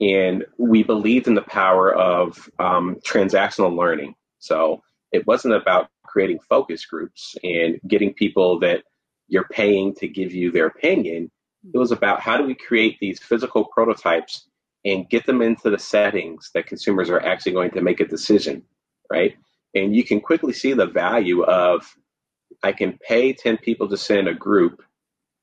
And 0.00 0.46
we 0.58 0.84
believed 0.84 1.26
in 1.26 1.34
the 1.34 1.42
power 1.42 1.92
of 1.92 2.48
um, 2.60 2.98
transactional 3.04 3.76
learning. 3.76 4.14
So 4.38 4.80
it 5.10 5.26
wasn't 5.26 5.54
about 5.54 5.88
creating 6.04 6.38
focus 6.48 6.86
groups 6.86 7.34
and 7.42 7.80
getting 7.86 8.14
people 8.14 8.60
that 8.60 8.84
you're 9.26 9.48
paying 9.50 9.92
to 9.96 10.06
give 10.06 10.32
you 10.32 10.52
their 10.52 10.66
opinion. 10.66 11.32
It 11.74 11.78
was 11.78 11.90
about 11.90 12.20
how 12.20 12.36
do 12.36 12.44
we 12.44 12.54
create 12.54 12.98
these 13.00 13.18
physical 13.18 13.64
prototypes 13.64 14.46
and 14.84 15.10
get 15.10 15.26
them 15.26 15.42
into 15.42 15.68
the 15.68 15.78
settings 15.78 16.52
that 16.54 16.66
consumers 16.68 17.10
are 17.10 17.20
actually 17.20 17.52
going 17.52 17.72
to 17.72 17.82
make 17.82 17.98
a 17.98 18.06
decision, 18.06 18.62
right? 19.10 19.34
And 19.74 19.96
you 19.96 20.04
can 20.04 20.20
quickly 20.20 20.52
see 20.52 20.74
the 20.74 20.86
value 20.86 21.42
of 21.42 21.92
I 22.62 22.70
can 22.70 22.98
pay 23.06 23.32
10 23.32 23.58
people 23.58 23.88
to 23.88 23.96
send 23.96 24.28
a 24.28 24.34
group 24.34 24.80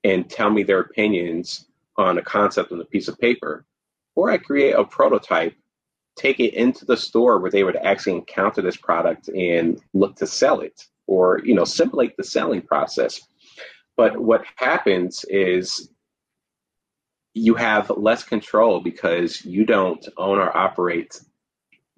and 0.04 0.30
tell 0.30 0.50
me 0.50 0.64
their 0.64 0.80
opinions 0.80 1.66
on 1.98 2.18
a 2.18 2.22
concept 2.22 2.72
on 2.72 2.82
a 2.82 2.86
piece 2.86 3.08
of 3.08 3.18
paper, 3.20 3.66
or 4.16 4.30
I 4.30 4.38
create 4.38 4.74
a 4.74 4.84
prototype, 4.84 5.56
take 6.16 6.40
it 6.40 6.54
into 6.54 6.86
the 6.86 6.98
store 6.98 7.40
where 7.40 7.52
they 7.52 7.64
would 7.64 7.76
actually 7.78 8.14
encounter 8.14 8.62
this 8.62 8.78
product 8.78 9.30
and 9.30 9.82
look 9.94 10.16
to 10.18 10.28
sell 10.28 10.62
it, 10.62 10.86
or 11.08 11.42
you 11.44 11.54
know, 11.54 11.66
simulate 11.66 12.18
the 12.18 12.24
selling 12.24 12.62
process. 12.62 13.22
But 13.96 14.18
what 14.18 14.44
happens 14.56 15.26
is 15.30 15.90
you 17.34 17.56
have 17.56 17.92
less 17.92 18.24
control 18.24 18.80
because 18.80 19.44
you 19.46 19.66
don't 19.66 20.08
own 20.18 20.40
or 20.40 20.56
operate 20.56 21.20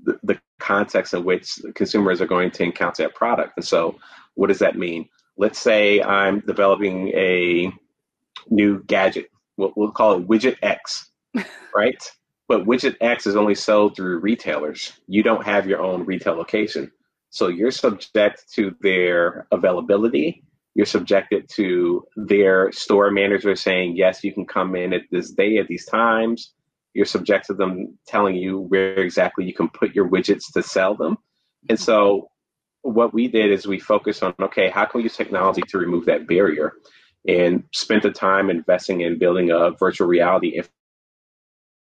the, 0.04 0.20
the 0.24 0.40
context 0.60 1.14
in 1.14 1.24
which 1.24 1.60
consumers 1.76 2.22
are 2.22 2.28
going 2.28 2.52
to 2.52 2.64
encounter 2.64 3.04
that 3.04 3.16
product. 3.16 3.54
And 3.56 3.66
so, 3.66 3.98
what 4.36 4.48
does 4.48 4.60
that 4.60 4.78
mean? 4.78 5.08
Let's 5.38 5.60
say 5.60 6.02
I'm 6.02 6.42
developing 6.42 7.10
a 7.10 7.72
new 8.50 8.84
gadget. 8.84 9.30
We'll, 9.58 9.74
we'll 9.76 9.92
call 9.92 10.14
it 10.14 10.28
Widget 10.28 10.58
X, 10.62 11.12
right? 11.76 12.12
But 12.48 12.66
Widget 12.66 12.96
X 13.02 13.28
is 13.28 13.36
only 13.36 13.56
sold 13.56 13.96
through 13.96 14.20
retailers. 14.20 14.94
You 15.08 15.24
don't 15.24 15.46
have 15.46 15.68
your 15.68 15.82
own 15.82 16.06
retail 16.06 16.36
location. 16.36 16.92
So 17.30 17.48
you're 17.48 17.72
subject 17.72 18.52
to 18.54 18.76
their 18.82 19.48
availability. 19.52 20.44
You're 20.74 20.86
subjected 20.86 21.50
to 21.56 22.06
their 22.16 22.72
store 22.72 23.12
manager 23.12 23.56
saying, 23.56 23.98
yes, 23.98 24.24
you 24.24 24.34
can 24.34 24.46
come 24.46 24.76
in 24.76 24.94
at 24.94 25.04
this 25.12 25.32
day 25.32 25.58
at 25.58 25.68
these 25.68 25.86
times. 25.86 26.54
You're 26.94 27.06
subject 27.06 27.48
to 27.48 27.54
them 27.54 27.98
telling 28.08 28.36
you 28.36 28.60
where 28.60 28.96
exactly 28.96 29.46
you 29.46 29.54
can 29.54 29.70
put 29.70 29.94
your 29.94 30.10
widgets 30.10 30.52
to 30.54 30.64
sell 30.64 30.96
them. 30.96 31.18
And 31.70 31.80
so 31.80 32.30
what 32.82 33.14
we 33.14 33.28
did 33.28 33.52
is 33.52 33.68
we 33.68 33.80
focused 33.80 34.24
on, 34.24 34.34
okay, 34.42 34.70
how 34.70 34.86
can 34.86 35.00
we 35.00 35.04
use 35.04 35.16
technology 35.16 35.62
to 35.70 35.78
remove 35.78 36.06
that 36.06 36.28
barrier? 36.28 36.74
And 37.28 37.64
spent 37.74 38.04
the 38.04 38.12
time 38.12 38.50
investing 38.50 39.02
in 39.02 39.20
building 39.20 39.52
a 39.52 39.72
virtual 39.72 40.08
reality 40.08 40.62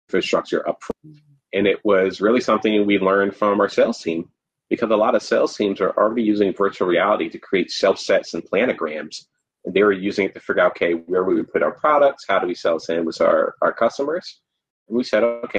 infrastructure 0.08 0.66
up 0.68 0.82
front. 0.82 1.18
And 1.52 1.66
it 1.66 1.84
was 1.84 2.20
really 2.20 2.40
something 2.40 2.86
we 2.86 2.98
learned 2.98 3.36
from 3.36 3.60
our 3.60 3.68
sales 3.68 4.00
team 4.00 4.30
because 4.70 4.90
a 4.90 4.96
lot 4.96 5.14
of 5.14 5.22
sales 5.22 5.56
teams 5.56 5.80
are 5.80 5.96
already 5.96 6.22
using 6.22 6.52
virtual 6.52 6.88
reality 6.88 7.28
to 7.28 7.38
create 7.38 7.70
shelf 7.70 7.98
sets 7.98 8.34
and 8.34 8.42
planograms. 8.42 9.24
And 9.64 9.74
they 9.74 9.82
were 9.82 9.92
using 9.92 10.26
it 10.26 10.34
to 10.34 10.40
figure 10.40 10.62
out, 10.62 10.72
okay, 10.72 10.92
where 10.92 11.24
we 11.24 11.34
would 11.34 11.52
put 11.52 11.62
our 11.62 11.72
products, 11.72 12.24
how 12.28 12.38
do 12.38 12.46
we 12.46 12.54
sell 12.54 12.78
in 12.88 13.04
with 13.04 13.20
our, 13.20 13.54
our 13.62 13.72
customers? 13.72 14.40
And 14.88 14.96
we 14.96 15.04
said, 15.04 15.22
okay, 15.22 15.58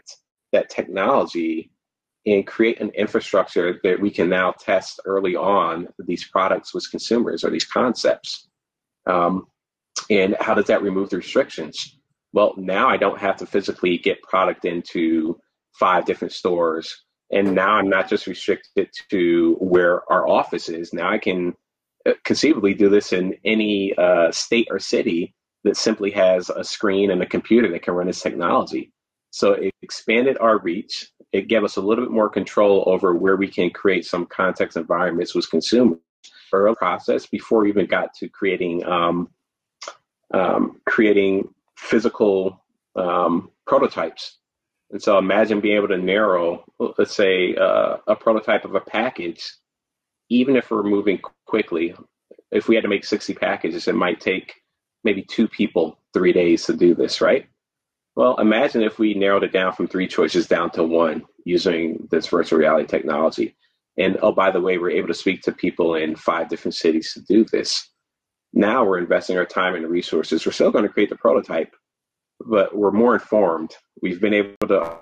that 0.52 0.70
technology 0.70 1.72
and 2.26 2.46
create 2.46 2.82
an 2.82 2.90
infrastructure 2.90 3.80
that 3.84 4.00
we 4.00 4.10
can 4.10 4.30
now 4.30 4.52
test 4.52 5.00
early 5.06 5.36
on 5.36 5.88
these 6.00 6.24
products 6.28 6.74
with 6.74 6.90
consumers 6.90 7.44
or 7.44 7.52
these 7.52 7.66
concepts. 7.66 8.48
Um, 9.06 9.48
and 10.10 10.36
how 10.40 10.54
does 10.54 10.66
that 10.66 10.82
remove 10.82 11.10
the 11.10 11.18
restrictions? 11.18 11.98
Well, 12.34 12.54
now 12.58 12.90
I 12.90 12.98
don't 12.98 13.20
have 13.20 13.38
to 13.38 13.46
physically 13.46 13.98
get 13.98 14.22
product 14.22 14.66
into 14.66 15.40
five 15.80 16.06
different 16.06 16.34
stores. 16.34 17.04
And 17.32 17.56
now 17.56 17.72
I'm 17.72 17.90
not 17.90 18.10
just 18.10 18.28
restricted 18.28 18.90
to 19.10 19.56
where 19.60 20.02
our 20.12 20.28
office 20.28 20.70
is. 20.70 20.94
Now 20.94 21.12
I 21.12 21.18
can 21.18 21.56
uh, 22.06 22.14
conceivably 22.24 22.74
do 22.74 22.90
this 22.90 23.14
in 23.14 23.36
any 23.44 23.94
uh, 23.98 24.32
state 24.32 24.68
or 24.70 24.80
city 24.80 25.34
that 25.64 25.78
simply 25.78 26.12
has 26.12 26.50
a 26.50 26.64
screen 26.64 27.10
and 27.10 27.22
a 27.24 27.26
computer 27.26 27.72
that 27.72 27.82
can 27.82 27.96
run 27.96 28.08
this 28.08 28.22
technology. 28.22 28.92
So 29.32 29.54
it 29.54 29.74
expanded 29.82 30.38
our 30.40 30.60
reach. 30.60 31.10
It 31.34 31.48
gave 31.48 31.64
us 31.64 31.76
a 31.76 31.82
little 31.82 32.06
bit 32.06 32.12
more 32.12 32.30
control 32.30 32.84
over 32.86 33.16
where 33.16 33.36
we 33.36 33.48
can 33.48 33.70
create 33.72 34.06
some 34.06 34.28
context 34.28 34.78
environments 34.78 35.34
with 35.34 35.50
consumers. 35.50 36.00
Early 36.54 36.76
process 36.76 37.26
before 37.26 37.64
we 37.64 37.70
even 37.70 37.86
got 37.86 38.14
to 38.16 38.30
creating 38.30 38.86
um, 38.86 39.30
um, 40.36 40.82
creating 40.86 41.48
physical 41.78 42.64
um, 42.96 43.50
prototypes. 43.66 44.38
And 44.92 45.02
so 45.02 45.18
imagine 45.18 45.62
being 45.62 45.78
able 45.78 45.88
to 45.88 45.98
narrow, 45.98 46.66
let's 46.98 47.16
say, 47.16 47.56
uh, 47.56 47.98
a 48.08 48.16
prototype 48.16 48.66
of 48.66 48.76
a 48.76 48.82
package, 48.82 49.44
even 50.30 50.56
if 50.56 50.70
we're 50.70 50.84
moving 50.84 51.20
quickly. 51.46 51.96
If 52.52 52.68
we 52.68 52.76
had 52.76 52.84
to 52.84 52.90
make 52.90 53.06
60 53.06 53.34
packages, 53.34 53.88
it 53.88 53.96
might 53.96 54.20
take 54.20 54.54
maybe 55.04 55.22
two 55.22 55.48
people 55.48 55.98
three 56.14 56.34
days 56.34 56.66
to 56.66 56.74
do 56.74 56.94
this, 56.94 57.22
right? 57.22 57.48
Well, 58.16 58.36
imagine 58.38 58.82
if 58.82 59.00
we 59.00 59.14
narrowed 59.14 59.44
it 59.44 59.52
down 59.52 59.74
from 59.74 59.88
three 59.88 60.08
choices 60.08 60.48
down 60.48 60.70
to 60.72 60.84
one 60.84 61.24
using 61.46 62.08
this 62.12 62.28
virtual 62.28 62.60
reality 62.60 62.88
technology. 62.88 63.56
And 63.98 64.18
oh, 64.22 64.32
by 64.32 64.52
the 64.52 64.62
way, 64.62 64.78
we're 64.78 64.92
able 64.92 65.08
to 65.08 65.14
speak 65.14 65.42
to 65.44 65.52
people 65.52 65.96
in 65.96 66.16
five 66.16 66.50
different 66.50 66.76
cities 66.76 67.14
to 67.14 67.22
do 67.22 67.46
this. 67.46 67.90
Now 68.56 68.86
we're 68.86 68.98
investing 68.98 69.38
our 69.38 69.46
time 69.46 69.76
and 69.76 69.88
resources. 69.88 70.46
We're 70.46 70.54
still 70.54 70.72
going 70.72 70.86
to 70.86 70.90
create 70.90 71.10
the 71.10 71.18
prototype, 71.18 71.76
but 72.40 72.76
we're 72.76 72.92
more 72.92 73.14
informed. 73.14 73.76
We've 74.02 74.22
been 74.22 74.34
able 74.34 74.68
to 74.68 74.98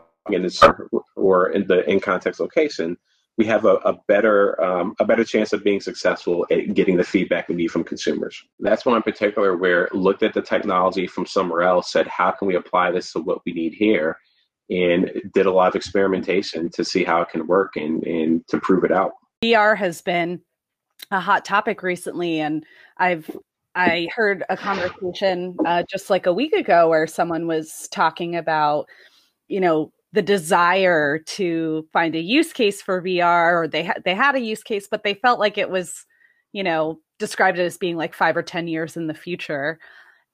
or 1.16 1.50
in 1.50 1.68
the 1.68 1.90
in 1.90 2.00
context 2.00 2.40
location 2.40 2.98
we 3.38 3.46
have 3.46 3.66
a, 3.66 3.76
a 3.78 3.98
better 4.08 4.62
um, 4.64 4.96
a 5.00 5.06
better 5.06 5.24
chance 5.24 5.54
of 5.54 5.64
being 5.64 5.80
successful 5.80 6.46
at 6.52 6.74
getting 6.74 6.98
the 6.98 7.04
feedback 7.04 7.50
we 7.50 7.56
need 7.56 7.72
from 7.72 7.84
consumers. 7.84 8.42
That's 8.60 8.86
one 8.86 8.96
in 8.96 9.02
particular 9.02 9.58
where 9.58 9.90
looked 9.92 10.24
at 10.24 10.34
the 10.34 10.42
technology 10.42 11.08
from 11.08 11.26
somewhere 11.26 11.64
else, 11.64 11.92
said 11.92 12.08
how 12.08 12.32
can 12.32 12.48
we 12.48 12.56
apply 12.56 12.92
this 12.92 13.12
to 13.14 13.20
what 13.20 13.40
we 13.46 13.54
need 13.54 13.74
here, 13.74 14.18
and 14.70 15.12
did 15.34 15.46
a 15.46 15.52
lot 15.52 15.70
of 15.70 15.76
experimentation 15.76 16.70
to 16.72 16.86
see 16.86 17.04
how 17.04 17.22
it 17.22 17.30
can 17.30 17.48
work 17.48 17.76
and 17.76 18.04
and 18.04 18.48
to 18.50 18.60
prove 18.60 18.84
it 18.84 18.92
out. 18.92 19.12
VR 19.44 19.76
has 19.78 20.02
been 20.02 20.42
a 21.14 21.20
hot 21.20 21.46
topic 21.46 21.84
recently, 21.84 22.40
and 22.40 22.66
I've 22.98 23.30
I 23.76 24.08
heard 24.16 24.44
a 24.50 24.58
conversation 24.58 25.56
uh, 25.66 25.84
just 25.90 26.10
like 26.10 26.26
a 26.26 26.34
week 26.34 26.54
ago 26.54 26.90
where 26.90 27.08
someone 27.08 27.48
was 27.48 27.88
talking 27.92 28.36
about, 28.36 28.88
you 29.48 29.60
know, 29.60 29.92
the 30.12 30.22
desire 30.22 31.20
to 31.20 31.88
find 31.92 32.16
a 32.16 32.22
use 32.22 32.54
case 32.54 32.82
for 32.82 33.02
VR, 33.02 33.64
or 33.64 33.68
they 33.68 33.84
had 33.84 34.04
they 34.06 34.14
had 34.14 34.36
a 34.36 34.42
use 34.42 34.64
case, 34.64 34.88
but 34.90 35.04
they 35.04 35.16
felt 35.16 35.40
like 35.40 35.58
it 35.58 35.70
was, 35.70 36.06
you 36.52 36.64
know, 36.64 37.00
described 37.20 37.58
it 37.60 37.64
as 37.64 37.78
being 37.78 37.98
like 37.98 38.14
five 38.14 38.38
or 38.38 38.44
ten 38.44 38.68
years 38.68 38.96
in 38.98 39.08
the 39.08 39.14
future, 39.14 39.80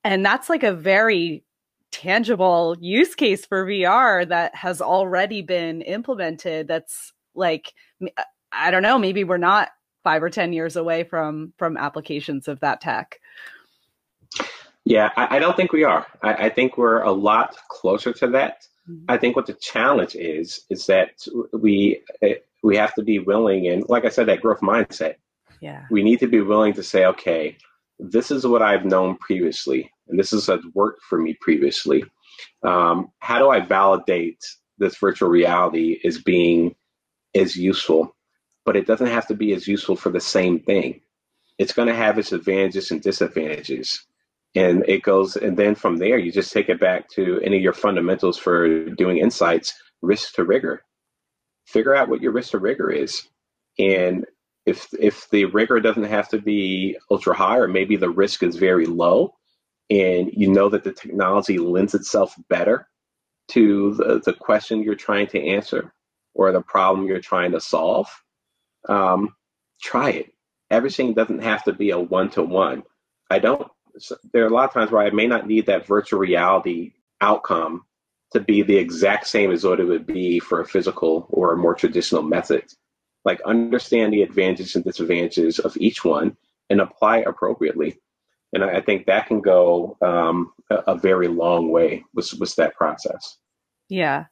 and 0.04 0.26
that's 0.26 0.50
like 0.50 0.64
a 0.64 0.74
very 0.74 1.44
tangible 1.92 2.76
use 2.80 3.16
case 3.16 3.46
for 3.46 3.66
VR 3.66 4.28
that 4.28 4.54
has 4.56 4.82
already 4.82 5.42
been 5.42 5.82
implemented. 5.82 6.68
That's 6.68 7.14
like, 7.36 7.74
I 8.52 8.72
don't 8.72 8.84
know, 8.84 9.00
maybe 9.00 9.24
we're 9.24 9.38
not 9.38 9.70
five 10.04 10.24
or 10.24 10.30
ten 10.30 10.54
years 10.54 10.76
away 10.76 11.04
from 11.04 11.54
from 11.58 11.78
applications 11.78 12.48
of 12.48 12.60
that 12.62 12.82
tech. 12.82 13.20
Yeah, 14.86 15.10
I, 15.16 15.38
I 15.38 15.40
don't 15.40 15.56
think 15.56 15.72
we 15.72 15.84
are. 15.84 16.08
I, 16.24 16.34
I 16.34 16.50
think 16.50 16.78
we're 16.78 17.02
a 17.02 17.12
lot 17.12 17.56
closer 17.70 18.14
to 18.14 18.28
that. 18.30 18.64
I 19.08 19.18
think 19.18 19.36
what 19.36 19.46
the 19.46 19.54
challenge 19.54 20.16
is 20.16 20.62
is 20.70 20.86
that 20.88 21.12
we 21.54 22.02
eh, 22.22 22.36
we 22.64 22.76
have 22.76 22.94
to 22.96 23.04
be 23.04 23.20
willing 23.20 23.68
and 23.68 23.88
like 23.88 24.06
I 24.06 24.10
said 24.10 24.28
that 24.28 24.42
growth 24.42 24.62
mindset. 24.62 25.16
Yeah. 25.62 25.86
We 25.92 26.04
need 26.04 26.20
to 26.22 26.28
be 26.28 26.42
willing 26.42 26.74
to 26.74 26.84
say 26.84 27.06
okay, 27.06 27.58
this 28.00 28.32
is 28.32 28.48
what 28.48 28.62
I've 28.62 28.86
known 28.86 29.18
previously 29.18 29.92
and 30.08 30.20
this 30.20 30.34
is 30.34 30.48
what 30.48 30.62
worked 30.74 31.04
for 31.04 31.20
me 31.20 31.38
previously. 31.40 32.04
Um, 32.64 33.12
how 33.20 33.38
do 33.40 33.50
I 33.50 33.60
validate 33.60 34.44
this 34.78 34.98
virtual 34.98 35.30
reality 35.30 36.00
as 36.04 36.22
being 36.22 36.76
as 37.36 37.56
useful? 37.56 38.16
But 38.66 38.76
it 38.76 38.88
doesn't 38.88 39.08
have 39.08 39.28
to 39.28 39.36
be 39.36 39.54
as 39.54 39.68
useful 39.68 39.96
for 39.96 40.12
the 40.12 40.20
same 40.20 40.60
thing. 40.60 41.02
It's 41.58 41.74
going 41.74 41.88
to 41.88 41.96
have 41.96 42.20
its 42.20 42.32
advantages 42.32 42.92
and 42.92 43.02
disadvantages 43.02 44.06
and 44.56 44.84
it 44.88 45.04
goes 45.04 45.36
and 45.36 45.58
then 45.58 45.76
from 45.76 45.98
there 45.98 46.18
you 46.18 46.32
just 46.32 46.52
take 46.52 46.70
it 46.70 46.80
back 46.80 47.08
to 47.10 47.40
any 47.44 47.58
of 47.58 47.62
your 47.62 47.74
fundamentals 47.74 48.38
for 48.38 48.86
doing 48.92 49.18
insights 49.18 49.74
risk 50.02 50.34
to 50.34 50.44
rigor 50.44 50.84
figure 51.66 51.96
out 51.96 52.10
what 52.10 52.22
your 52.22 52.32
risk 52.32 52.52
to 52.52 52.58
rigor 52.58 52.90
is 52.90 53.28
and 53.78 54.26
if 54.66 54.88
if 55.00 55.30
the 55.30 55.46
rigor 55.46 55.80
doesn't 55.80 56.04
have 56.04 56.28
to 56.28 56.40
be 56.40 56.98
ultra 57.12 57.34
high 57.34 57.58
or 57.58 57.68
maybe 57.68 57.96
the 57.96 58.10
risk 58.10 58.42
is 58.44 58.56
very 58.56 58.86
low 58.86 59.34
and 59.90 60.32
you 60.34 60.52
know 60.52 60.70
that 60.70 60.84
the 60.84 60.92
technology 60.92 61.58
lends 61.58 61.94
itself 61.96 62.36
better 62.50 62.88
to 63.48 63.96
the, 63.96 64.22
the 64.26 64.34
question 64.34 64.84
you're 64.84 64.96
trying 64.96 65.28
to 65.28 65.44
answer 65.44 65.94
or 66.34 66.52
the 66.52 66.62
problem 66.62 67.08
you're 67.08 67.20
trying 67.20 67.52
to 67.52 67.60
solve 67.60 68.08
um, 68.88 69.36
try 69.82 70.12
it 70.12 70.34
everything 70.72 71.14
doesn't 71.14 71.44
have 71.44 71.64
to 71.64 71.74
be 71.74 71.90
a 71.90 72.00
one-to-one 72.00 72.84
i 73.30 73.40
don't 73.40 73.70
there 74.34 74.44
are 74.44 74.48
a 74.48 74.54
lot 74.54 74.66
of 74.66 74.74
times 74.74 74.92
where 74.92 75.06
I 75.06 75.10
may 75.10 75.28
not 75.28 75.48
need 75.48 75.66
that 75.66 75.86
virtual 75.86 76.20
reality 76.20 76.94
outcome 77.22 77.86
to 78.32 78.40
be 78.40 78.62
the 78.62 78.78
exact 78.78 79.28
same 79.28 79.52
as 79.52 79.64
what 79.64 79.80
it 79.80 79.86
would 79.86 80.06
be 80.06 80.40
for 80.40 80.62
a 80.62 80.68
physical 80.68 81.28
or 81.30 81.54
a 81.54 81.58
more 81.58 81.74
traditional 81.74 82.22
method. 82.22 82.64
Like 83.26 83.42
understand 83.42 84.14
the 84.14 84.22
advantages 84.22 84.76
and 84.76 84.86
disadvantages 84.86 85.60
of 85.60 85.76
each 85.78 86.06
one 86.06 86.38
and 86.70 86.80
apply 86.80 87.20
appropriately. 87.20 88.00
And 88.54 88.64
I, 88.64 88.82
think 88.82 89.06
that 89.06 89.28
can 89.28 89.42
go 89.42 89.98
um, 90.02 90.54
a, 90.72 90.76
a, 90.76 90.98
very 90.98 91.28
long 91.28 91.70
way 91.70 92.04
with, 92.16 92.34
with 92.40 92.56
that 92.56 92.76
process. 92.76 93.38
Yeah. 93.90 94.26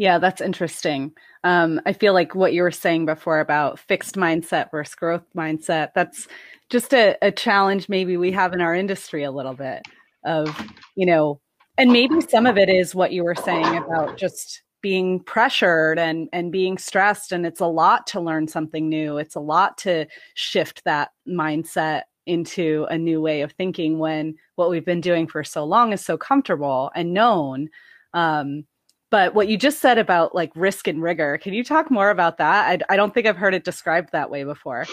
Yeah, 0.00 0.18
that's 0.18 0.40
interesting. 0.40 1.12
Um, 1.44 1.78
I 1.84 1.92
feel 1.92 2.14
like 2.14 2.34
what 2.34 2.54
you 2.54 2.62
were 2.62 2.70
saying 2.70 3.04
before 3.04 3.38
about 3.38 3.78
fixed 3.78 4.14
mindset 4.14 4.70
versus 4.70 4.94
growth 4.94 5.26
mindset, 5.36 5.90
that's 5.94 6.26
just 6.70 6.94
a, 6.94 7.18
a 7.20 7.30
challenge 7.30 7.86
maybe 7.90 8.16
we 8.16 8.32
have 8.32 8.54
in 8.54 8.62
our 8.62 8.74
industry 8.74 9.24
a 9.24 9.30
little 9.30 9.52
bit 9.52 9.82
of, 10.24 10.48
you 10.96 11.04
know, 11.04 11.38
and 11.76 11.92
maybe 11.92 12.18
some 12.22 12.46
of 12.46 12.56
it 12.56 12.70
is 12.70 12.94
what 12.94 13.12
you 13.12 13.22
were 13.22 13.34
saying 13.34 13.76
about 13.76 14.16
just 14.16 14.62
being 14.80 15.20
pressured 15.20 15.98
and 15.98 16.30
and 16.32 16.50
being 16.50 16.78
stressed 16.78 17.30
and 17.30 17.44
it's 17.44 17.60
a 17.60 17.66
lot 17.66 18.06
to 18.06 18.18
learn 18.22 18.48
something 18.48 18.88
new 18.88 19.18
it's 19.18 19.34
a 19.34 19.40
lot 19.40 19.76
to 19.76 20.06
shift 20.32 20.82
that 20.86 21.10
mindset 21.28 22.04
into 22.24 22.86
a 22.88 22.96
new 22.96 23.20
way 23.20 23.42
of 23.42 23.52
thinking 23.52 23.98
when 23.98 24.34
what 24.56 24.70
we've 24.70 24.86
been 24.86 25.02
doing 25.02 25.26
for 25.26 25.44
so 25.44 25.62
long 25.62 25.92
is 25.92 26.02
so 26.02 26.16
comfortable 26.16 26.90
and 26.94 27.12
known 27.12 27.68
um, 28.14 28.64
but 29.10 29.34
what 29.34 29.48
you 29.48 29.56
just 29.56 29.80
said 29.80 29.98
about 29.98 30.34
like 30.34 30.52
risk 30.54 30.86
and 30.86 31.02
rigor, 31.02 31.38
can 31.38 31.52
you 31.52 31.64
talk 31.64 31.90
more 31.90 32.10
about 32.10 32.38
that? 32.38 32.82
I, 32.88 32.94
I 32.94 32.96
don't 32.96 33.12
think 33.12 33.26
I've 33.26 33.36
heard 33.36 33.54
it 33.54 33.64
described 33.64 34.12
that 34.12 34.30
way 34.30 34.44
before. 34.44 34.86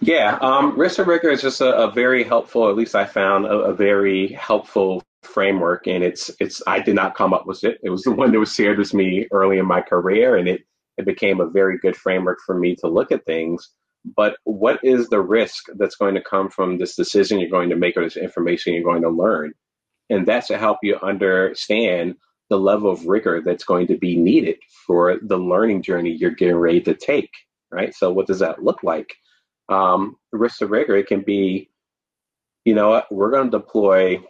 Yeah, 0.00 0.38
um, 0.42 0.78
risk 0.78 0.98
and 0.98 1.08
rigor 1.08 1.30
is 1.30 1.40
just 1.40 1.60
a, 1.60 1.74
a, 1.74 1.90
very 1.90 2.22
helpful, 2.22 2.68
at 2.68 2.76
least 2.76 2.94
I 2.94 3.06
found 3.06 3.46
a, 3.46 3.58
a, 3.58 3.72
very 3.72 4.28
helpful 4.32 5.02
framework. 5.22 5.86
And 5.86 6.04
it's, 6.04 6.30
it's, 6.38 6.62
I 6.66 6.80
did 6.80 6.94
not 6.94 7.14
come 7.14 7.32
up 7.32 7.46
with 7.46 7.64
it. 7.64 7.78
It 7.82 7.88
was 7.88 8.02
the 8.02 8.10
one 8.10 8.30
that 8.32 8.38
was 8.38 8.54
shared 8.54 8.78
with 8.78 8.92
me 8.92 9.26
early 9.32 9.58
in 9.58 9.64
my 9.64 9.80
career. 9.80 10.36
And 10.36 10.48
it, 10.48 10.62
it 10.98 11.06
became 11.06 11.40
a 11.40 11.48
very 11.48 11.78
good 11.78 11.96
framework 11.96 12.40
for 12.44 12.58
me 12.58 12.76
to 12.76 12.88
look 12.88 13.10
at 13.10 13.24
things. 13.24 13.70
But 14.16 14.36
what 14.44 14.80
is 14.84 15.08
the 15.08 15.20
risk 15.20 15.66
that's 15.76 15.96
going 15.96 16.14
to 16.14 16.20
come 16.20 16.50
from 16.50 16.78
this 16.78 16.94
decision 16.94 17.40
you're 17.40 17.48
going 17.48 17.70
to 17.70 17.76
make 17.76 17.96
or 17.96 18.04
this 18.04 18.16
information 18.16 18.74
you're 18.74 18.82
going 18.82 19.02
to 19.02 19.08
learn? 19.08 19.54
And 20.10 20.26
that 20.26 20.46
should 20.46 20.58
help 20.58 20.78
you 20.82 20.98
understand 21.02 22.16
the 22.48 22.58
level 22.58 22.90
of 22.90 23.06
rigor 23.06 23.42
that's 23.44 23.64
going 23.64 23.86
to 23.88 23.96
be 23.96 24.16
needed 24.16 24.56
for 24.86 25.18
the 25.22 25.36
learning 25.36 25.82
journey 25.82 26.10
you're 26.10 26.30
getting 26.30 26.56
ready 26.56 26.80
to 26.80 26.94
take, 26.94 27.30
right? 27.70 27.94
So, 27.94 28.12
what 28.12 28.26
does 28.26 28.38
that 28.38 28.62
look 28.62 28.82
like? 28.82 29.14
Um, 29.68 30.16
risk 30.32 30.58
to 30.58 30.66
rigor, 30.66 30.96
it 30.96 31.08
can 31.08 31.22
be, 31.22 31.70
you 32.64 32.74
know 32.74 32.90
what, 32.90 33.12
we're 33.12 33.32
going 33.32 33.50
to 33.50 33.58
deploy, 33.58 34.22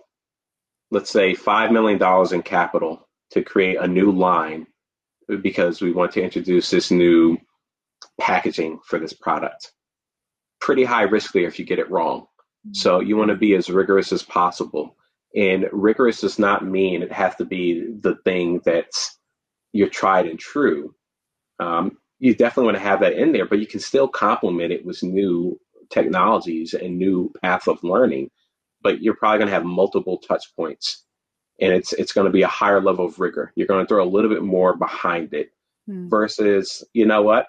let's 0.90 1.10
say, 1.10 1.34
$5 1.34 1.72
million 1.72 2.34
in 2.34 2.42
capital 2.42 3.06
to 3.32 3.42
create 3.42 3.76
a 3.78 3.86
new 3.86 4.10
line 4.12 4.66
because 5.42 5.82
we 5.82 5.92
want 5.92 6.12
to 6.12 6.22
introduce 6.22 6.70
this 6.70 6.90
new 6.90 7.36
packaging 8.18 8.78
for 8.86 8.98
this 8.98 9.12
product. 9.12 9.72
Pretty 10.60 10.84
high 10.84 11.02
risk 11.02 11.32
there 11.32 11.46
if 11.46 11.58
you 11.58 11.66
get 11.66 11.78
it 11.78 11.90
wrong. 11.90 12.26
So, 12.72 13.00
you 13.00 13.16
want 13.16 13.28
to 13.28 13.36
be 13.36 13.54
as 13.54 13.68
rigorous 13.68 14.10
as 14.10 14.22
possible 14.22 14.96
and 15.36 15.68
rigorous 15.70 16.22
does 16.22 16.38
not 16.38 16.64
mean 16.64 17.02
it 17.02 17.12
has 17.12 17.36
to 17.36 17.44
be 17.44 17.92
the 18.00 18.16
thing 18.24 18.60
that's 18.64 19.18
your 19.72 19.88
tried 19.88 20.26
and 20.26 20.38
true. 20.38 20.94
Um, 21.60 21.98
you 22.18 22.34
definitely 22.34 22.72
want 22.72 22.78
to 22.78 22.88
have 22.88 23.00
that 23.00 23.12
in 23.12 23.32
there, 23.32 23.44
but 23.44 23.58
you 23.58 23.66
can 23.66 23.80
still 23.80 24.08
complement 24.08 24.72
it 24.72 24.84
with 24.84 25.02
new 25.02 25.60
technologies 25.90 26.72
and 26.72 26.96
new 26.96 27.30
path 27.42 27.68
of 27.68 27.84
learning. 27.84 28.30
But 28.82 29.02
you're 29.02 29.16
probably 29.16 29.38
going 29.38 29.48
to 29.48 29.54
have 29.54 29.64
multiple 29.64 30.18
touch 30.18 30.44
points, 30.56 31.04
and 31.60 31.72
it's 31.72 31.92
it's 31.92 32.12
going 32.12 32.26
to 32.26 32.32
be 32.32 32.42
a 32.42 32.48
higher 32.48 32.80
level 32.80 33.04
of 33.04 33.18
rigor. 33.18 33.52
You're 33.56 33.66
going 33.66 33.84
to 33.84 33.88
throw 33.88 34.02
a 34.02 34.08
little 34.08 34.30
bit 34.30 34.42
more 34.42 34.76
behind 34.76 35.34
it, 35.34 35.50
hmm. 35.86 36.08
versus 36.08 36.84
you 36.94 37.04
know 37.04 37.22
what, 37.22 37.46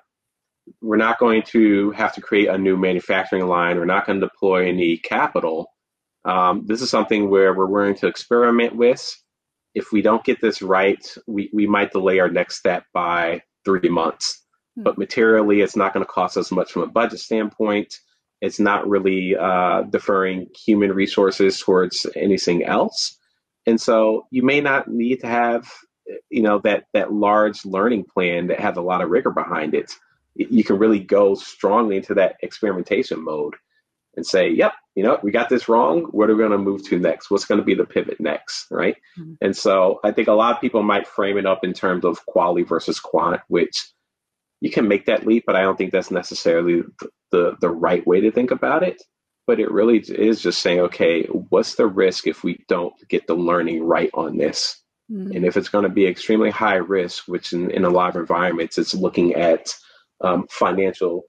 we're 0.81 0.97
not 0.97 1.19
going 1.19 1.43
to 1.43 1.91
have 1.91 2.13
to 2.15 2.21
create 2.21 2.49
a 2.49 2.57
new 2.57 2.75
manufacturing 2.75 3.45
line. 3.45 3.77
We're 3.77 3.85
not 3.85 4.05
going 4.05 4.19
to 4.19 4.27
deploy 4.27 4.67
any 4.67 4.97
capital 4.97 5.69
um, 6.27 6.65
this 6.65 6.81
is 6.81 6.89
something 6.89 7.29
where 7.29 7.53
we're 7.53 7.65
willing 7.65 7.95
to 7.95 8.07
experiment 8.07 8.75
with. 8.75 9.15
If 9.73 9.91
we 9.93 10.01
don't 10.01 10.25
get 10.25 10.41
this 10.41 10.61
right, 10.61 11.03
we, 11.25 11.49
we 11.53 11.65
might 11.65 11.93
delay 11.93 12.19
our 12.19 12.29
next 12.29 12.57
step 12.57 12.83
by 12.93 13.41
three 13.63 13.89
months. 13.89 14.43
Hmm. 14.75 14.83
But 14.83 14.97
materially, 14.97 15.61
it's 15.61 15.77
not 15.77 15.93
going 15.93 16.05
to 16.05 16.11
cost 16.11 16.35
us 16.35 16.51
much 16.51 16.73
from 16.73 16.83
a 16.83 16.87
budget 16.87 17.19
standpoint. 17.19 17.95
It's 18.41 18.59
not 18.59 18.87
really 18.87 19.35
uh, 19.37 19.83
deferring 19.83 20.47
human 20.65 20.91
resources 20.91 21.59
towards 21.59 22.05
anything 22.15 22.63
else. 22.63 23.17
And 23.65 23.79
so 23.79 24.27
you 24.29 24.43
may 24.43 24.59
not 24.59 24.89
need 24.89 25.21
to 25.21 25.27
have, 25.27 25.71
you 26.29 26.41
know, 26.41 26.59
that 26.59 26.85
that 26.93 27.13
large 27.13 27.65
learning 27.65 28.05
plan 28.13 28.47
that 28.47 28.59
has 28.59 28.77
a 28.77 28.81
lot 28.81 29.01
of 29.01 29.09
rigor 29.09 29.31
behind 29.31 29.73
it. 29.73 29.91
You 30.35 30.63
can 30.63 30.77
really 30.77 30.99
go 30.99 31.35
strongly 31.35 31.97
into 31.97 32.13
that 32.13 32.35
experimentation 32.43 33.23
mode 33.23 33.55
and 34.17 34.25
say, 34.25 34.49
yep, 34.49 34.73
you 34.95 35.03
know, 35.03 35.19
we 35.21 35.31
got 35.31 35.47
this 35.47 35.69
wrong. 35.69 36.05
What 36.11 36.29
are 36.29 36.35
we 36.35 36.39
going 36.39 36.51
to 36.51 36.57
move 36.57 36.83
to 36.87 36.99
next? 36.99 37.29
What's 37.29 37.45
going 37.45 37.59
to 37.59 37.65
be 37.65 37.75
the 37.75 37.85
pivot 37.85 38.19
next? 38.19 38.65
Right. 38.71 38.97
Mm-hmm. 39.17 39.33
And 39.41 39.55
so 39.55 39.99
I 40.03 40.11
think 40.11 40.27
a 40.27 40.33
lot 40.33 40.55
of 40.55 40.59
people 40.59 40.81
might 40.81 41.07
frame 41.07 41.37
it 41.37 41.45
up 41.45 41.63
in 41.63 41.71
terms 41.71 42.03
of 42.03 42.25
quality 42.25 42.63
versus 42.63 42.99
quant, 42.99 43.39
which 43.47 43.87
you 44.59 44.71
can 44.71 44.87
make 44.87 45.05
that 45.05 45.25
leap, 45.25 45.43
but 45.45 45.55
I 45.55 45.61
don't 45.61 45.77
think 45.77 45.91
that's 45.91 46.09
necessarily 46.09 46.81
the, 47.31 47.55
the 47.61 47.69
right 47.69 48.05
way 48.07 48.21
to 48.21 48.31
think 48.31 48.49
about 48.49 48.83
it. 48.83 49.01
But 49.45 49.59
it 49.59 49.71
really 49.71 49.99
is 49.99 50.41
just 50.41 50.61
saying, 50.61 50.79
okay, 50.81 51.23
what's 51.25 51.75
the 51.75 51.87
risk 51.87 52.27
if 52.27 52.43
we 52.43 52.65
don't 52.67 52.93
get 53.07 53.27
the 53.27 53.35
learning 53.35 53.83
right 53.83 54.09
on 54.13 54.35
this? 54.35 54.81
Mm-hmm. 55.11 55.31
And 55.37 55.45
if 55.45 55.55
it's 55.55 55.69
going 55.69 55.83
to 55.83 55.89
be 55.89 56.05
extremely 56.05 56.49
high 56.49 56.75
risk, 56.75 57.27
which 57.27 57.53
in, 57.53 57.71
in 57.71 57.85
a 57.85 57.89
lot 57.89 58.09
of 58.09 58.15
environments, 58.17 58.77
it's 58.77 58.93
looking 58.93 59.35
at 59.35 59.73
um, 60.21 60.47
financial, 60.49 61.23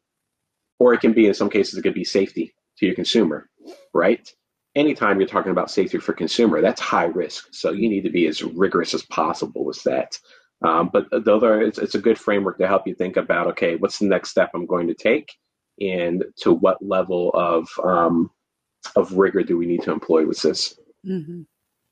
or 0.81 0.95
it 0.95 1.01
can 1.01 1.13
be 1.13 1.27
in 1.27 1.35
some 1.35 1.51
cases 1.51 1.79
it 1.79 1.83
could 1.83 1.95
be 1.95 2.03
safety 2.03 2.55
to 2.79 2.87
your 2.87 2.95
consumer, 2.95 3.49
right? 3.93 4.33
Anytime 4.75 5.19
you're 5.19 5.29
talking 5.29 5.53
about 5.53 5.71
safety 5.71 5.99
for 5.99 6.13
consumer, 6.13 6.61
that's 6.61 6.81
high 6.81 7.07
risk. 7.07 7.49
So 7.53 7.73
you 7.73 7.89
need 7.89 8.03
to 8.03 8.11
be 8.11 8.27
as 8.27 8.43
rigorous 8.43 8.95
as 8.95 9.03
possible 9.03 9.65
with 9.65 9.83
that. 9.85 10.19
Um, 10.63 10.91
but 10.93 11.07
those 11.25 11.43
are 11.43 11.63
it's, 11.63 11.79
it's 11.79 11.95
a 11.95 12.01
good 12.01 12.19
framework 12.19 12.59
to 12.59 12.67
help 12.67 12.87
you 12.87 12.95
think 12.95 13.17
about 13.17 13.47
okay, 13.49 13.77
what's 13.77 13.99
the 13.99 14.07
next 14.07 14.31
step 14.31 14.51
I'm 14.55 14.67
going 14.67 14.89
to 14.89 14.95
take, 14.95 15.33
and 15.81 16.25
to 16.39 16.53
what 16.53 16.85
level 16.85 17.31
of 17.35 17.69
um, 17.85 18.31
of 18.97 19.13
rigor 19.13 19.43
do 19.43 19.57
we 19.57 19.67
need 19.67 19.83
to 19.83 19.93
employ 19.93 20.27
with 20.27 20.43
this? 20.43 20.79
Mm-hmm. 21.07 21.43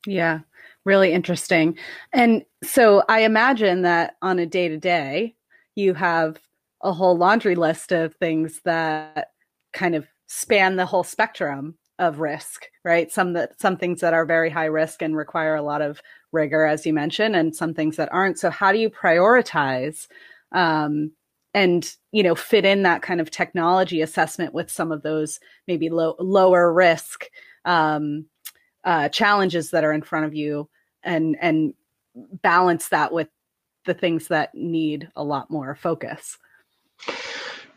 Yeah, 0.06 0.40
really 0.84 1.12
interesting. 1.12 1.78
And 2.12 2.44
so 2.64 3.04
I 3.08 3.20
imagine 3.20 3.82
that 3.82 4.16
on 4.22 4.38
a 4.38 4.46
day 4.46 4.68
to 4.68 4.78
day, 4.78 5.36
you 5.76 5.94
have 5.94 6.40
a 6.82 6.92
whole 6.92 7.16
laundry 7.16 7.54
list 7.54 7.92
of 7.92 8.14
things 8.16 8.60
that 8.64 9.28
kind 9.72 9.94
of 9.94 10.06
span 10.26 10.76
the 10.76 10.86
whole 10.86 11.04
spectrum 11.04 11.76
of 11.98 12.20
risk, 12.20 12.66
right? 12.84 13.10
Some 13.10 13.32
that 13.34 13.60
some 13.60 13.76
things 13.76 14.00
that 14.00 14.14
are 14.14 14.26
very 14.26 14.50
high 14.50 14.66
risk 14.66 15.02
and 15.02 15.16
require 15.16 15.54
a 15.54 15.62
lot 15.62 15.82
of 15.82 16.00
rigor, 16.32 16.66
as 16.66 16.84
you 16.84 16.92
mentioned, 16.92 17.36
and 17.36 17.54
some 17.54 17.72
things 17.72 17.96
that 17.96 18.12
aren't. 18.12 18.38
So 18.38 18.50
how 18.50 18.72
do 18.72 18.78
you 18.78 18.90
prioritize 18.90 20.06
um, 20.52 21.12
and 21.54 21.96
you 22.12 22.22
know 22.22 22.34
fit 22.34 22.64
in 22.64 22.82
that 22.82 23.02
kind 23.02 23.20
of 23.20 23.30
technology 23.30 24.02
assessment 24.02 24.52
with 24.52 24.70
some 24.70 24.92
of 24.92 25.02
those 25.02 25.40
maybe 25.66 25.88
low, 25.88 26.14
lower 26.18 26.72
risk 26.72 27.26
um, 27.64 28.26
uh, 28.84 29.08
challenges 29.08 29.70
that 29.70 29.82
are 29.82 29.92
in 29.92 30.02
front 30.02 30.26
of 30.26 30.34
you 30.34 30.68
and 31.02 31.36
and 31.40 31.74
balance 32.42 32.88
that 32.88 33.12
with 33.12 33.28
the 33.86 33.94
things 33.94 34.28
that 34.28 34.54
need 34.54 35.08
a 35.16 35.24
lot 35.24 35.50
more 35.50 35.74
focus 35.74 36.38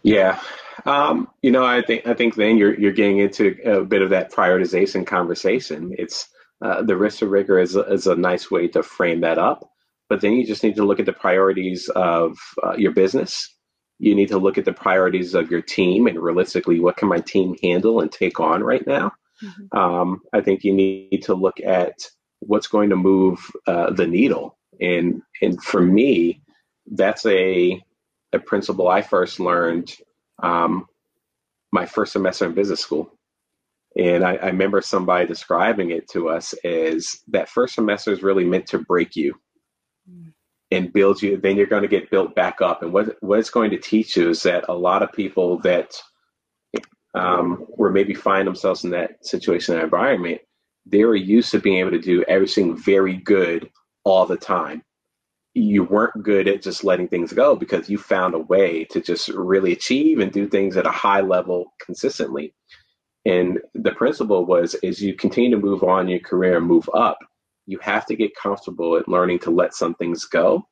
yeah 0.04 0.40
um, 0.86 1.28
you 1.42 1.52
know 1.52 1.66
i 1.66 1.82
think 1.82 2.08
i 2.08 2.14
think 2.14 2.36
then 2.36 2.58
you're 2.58 2.78
you're 2.80 2.92
getting 2.92 3.20
into 3.20 3.58
a 3.66 3.84
bit 3.84 4.02
of 4.02 4.10
that 4.12 4.32
prioritization 4.32 5.06
conversation. 5.06 5.96
It's 5.98 6.28
uh, 6.62 6.82
the 6.82 6.98
risk 6.98 7.22
of 7.22 7.30
rigor 7.30 7.58
is, 7.58 7.76
is 7.76 8.06
a 8.08 8.16
nice 8.16 8.52
way 8.52 8.68
to 8.70 8.84
frame 8.84 9.22
that 9.22 9.38
up 9.38 9.70
but 10.10 10.22
then 10.22 10.34
you 10.34 10.46
just 10.46 10.64
need 10.64 10.76
to 10.76 10.86
look 10.86 11.00
at 11.00 11.06
the 11.06 11.14
priorities 11.14 11.88
of 11.90 12.38
uh, 12.64 12.74
your 12.76 12.92
business. 12.92 13.56
You 14.00 14.16
need 14.16 14.30
to 14.30 14.40
look 14.40 14.58
at 14.58 14.66
the 14.66 14.74
priorities 14.74 15.36
of 15.36 15.52
your 15.52 15.62
team 15.62 16.08
and 16.08 16.20
realistically 16.20 16.80
what 16.80 16.98
can 16.98 17.08
my 17.08 17.20
team 17.20 17.56
handle 17.62 18.02
and 18.02 18.12
take 18.12 18.40
on 18.40 18.64
right 18.64 18.86
now? 18.86 19.14
Mm-hmm. 19.42 19.78
um, 19.78 20.20
i 20.34 20.42
think 20.42 20.66
you 20.66 20.74
need 20.74 21.22
to 21.24 21.34
look 21.34 21.62
at 21.62 21.94
what's 22.40 22.68
going 22.68 22.90
to 22.90 22.98
move 22.98 23.40
uh, 23.68 23.90
the 23.92 24.06
needle. 24.06 24.58
And 24.82 25.22
and 25.42 25.64
for 25.64 25.82
me 25.82 26.42
that's 26.92 27.26
a 27.26 27.82
a 28.34 28.40
principle 28.40 28.90
i 28.90 29.02
first 29.02 29.40
learned 29.40 29.96
um, 30.44 30.88
my 31.72 31.86
first 31.86 32.14
semester 32.14 32.46
in 32.46 32.54
business 32.54 32.80
school 32.80 33.12
and 33.98 34.24
I, 34.24 34.36
I 34.36 34.48
remember 34.48 34.82
somebody 34.82 35.26
describing 35.26 35.92
it 35.92 36.08
to 36.10 36.30
us 36.30 36.54
as 36.64 37.20
that 37.30 37.50
first 37.50 37.76
semester 37.76 38.12
is 38.12 38.24
really 38.24 38.46
meant 38.46 38.68
to 38.68 38.80
break 38.80 39.16
you 39.16 39.36
mm 40.10 40.34
and 40.72 40.94
build 40.94 41.22
you, 41.22 41.38
then 41.38 41.58
you're 41.58 41.66
going 41.66 41.82
to 41.82 41.88
get 41.88 42.12
built 42.12 42.36
back 42.36 42.62
up. 42.62 42.84
And 42.84 42.94
what 42.94 43.18
what 43.22 43.40
it's 43.40 43.50
going 43.50 43.72
to 43.72 43.78
teach 43.80 44.16
you 44.16 44.30
is 44.30 44.44
that 44.44 44.66
a 44.70 44.74
lot 44.74 45.02
of 45.02 45.12
people 45.12 45.58
that 45.60 46.00
um, 47.16 47.66
were 47.70 47.92
maybe 47.92 48.14
find 48.14 48.48
themselves 48.48 48.84
in 48.84 48.92
that 48.92 49.26
situation 49.26 49.76
and 49.76 49.84
environment, 49.84 50.42
they 50.86 51.04
were 51.06 51.16
used 51.16 51.52
to 51.52 51.60
being 51.60 51.78
able 51.78 51.92
to 51.92 52.00
do 52.00 52.24
everything 52.28 52.78
very 52.78 53.18
good 53.18 53.70
all 54.04 54.26
the 54.26 54.38
time. 54.38 54.84
You 55.54 55.84
weren't 55.84 56.24
good 56.24 56.48
at 56.48 56.62
just 56.62 56.84
letting 56.84 57.08
things 57.08 57.34
go 57.34 57.56
because 57.56 57.90
you 57.90 57.98
found 57.98 58.36
a 58.36 58.40
way 58.40 58.86
to 58.86 59.02
just 59.02 59.30
really 59.30 59.74
achieve 59.74 60.20
and 60.20 60.32
do 60.32 60.48
things 60.48 60.78
at 60.78 60.86
a 60.86 60.92
high 60.92 61.22
level 61.22 61.74
consistently. 61.84 62.54
And 63.26 63.60
the 63.74 63.92
principle 63.92 64.46
was 64.46 64.76
as 64.76 65.02
you 65.02 65.14
continue 65.16 65.52
to 65.52 65.58
move 65.58 65.84
on 65.84 66.08
your 66.08 66.20
career 66.20 66.58
and 66.58 66.66
move 66.66 66.90
up, 66.94 67.18
you 67.66 67.78
have 67.80 68.06
to 68.08 68.16
get 68.16 68.36
comfortable 68.36 68.98
at 68.98 69.08
learning 69.08 69.40
to 69.40 69.52
let 69.52 69.74
some 69.74 69.94
things 69.96 70.26
go. 70.26 70.68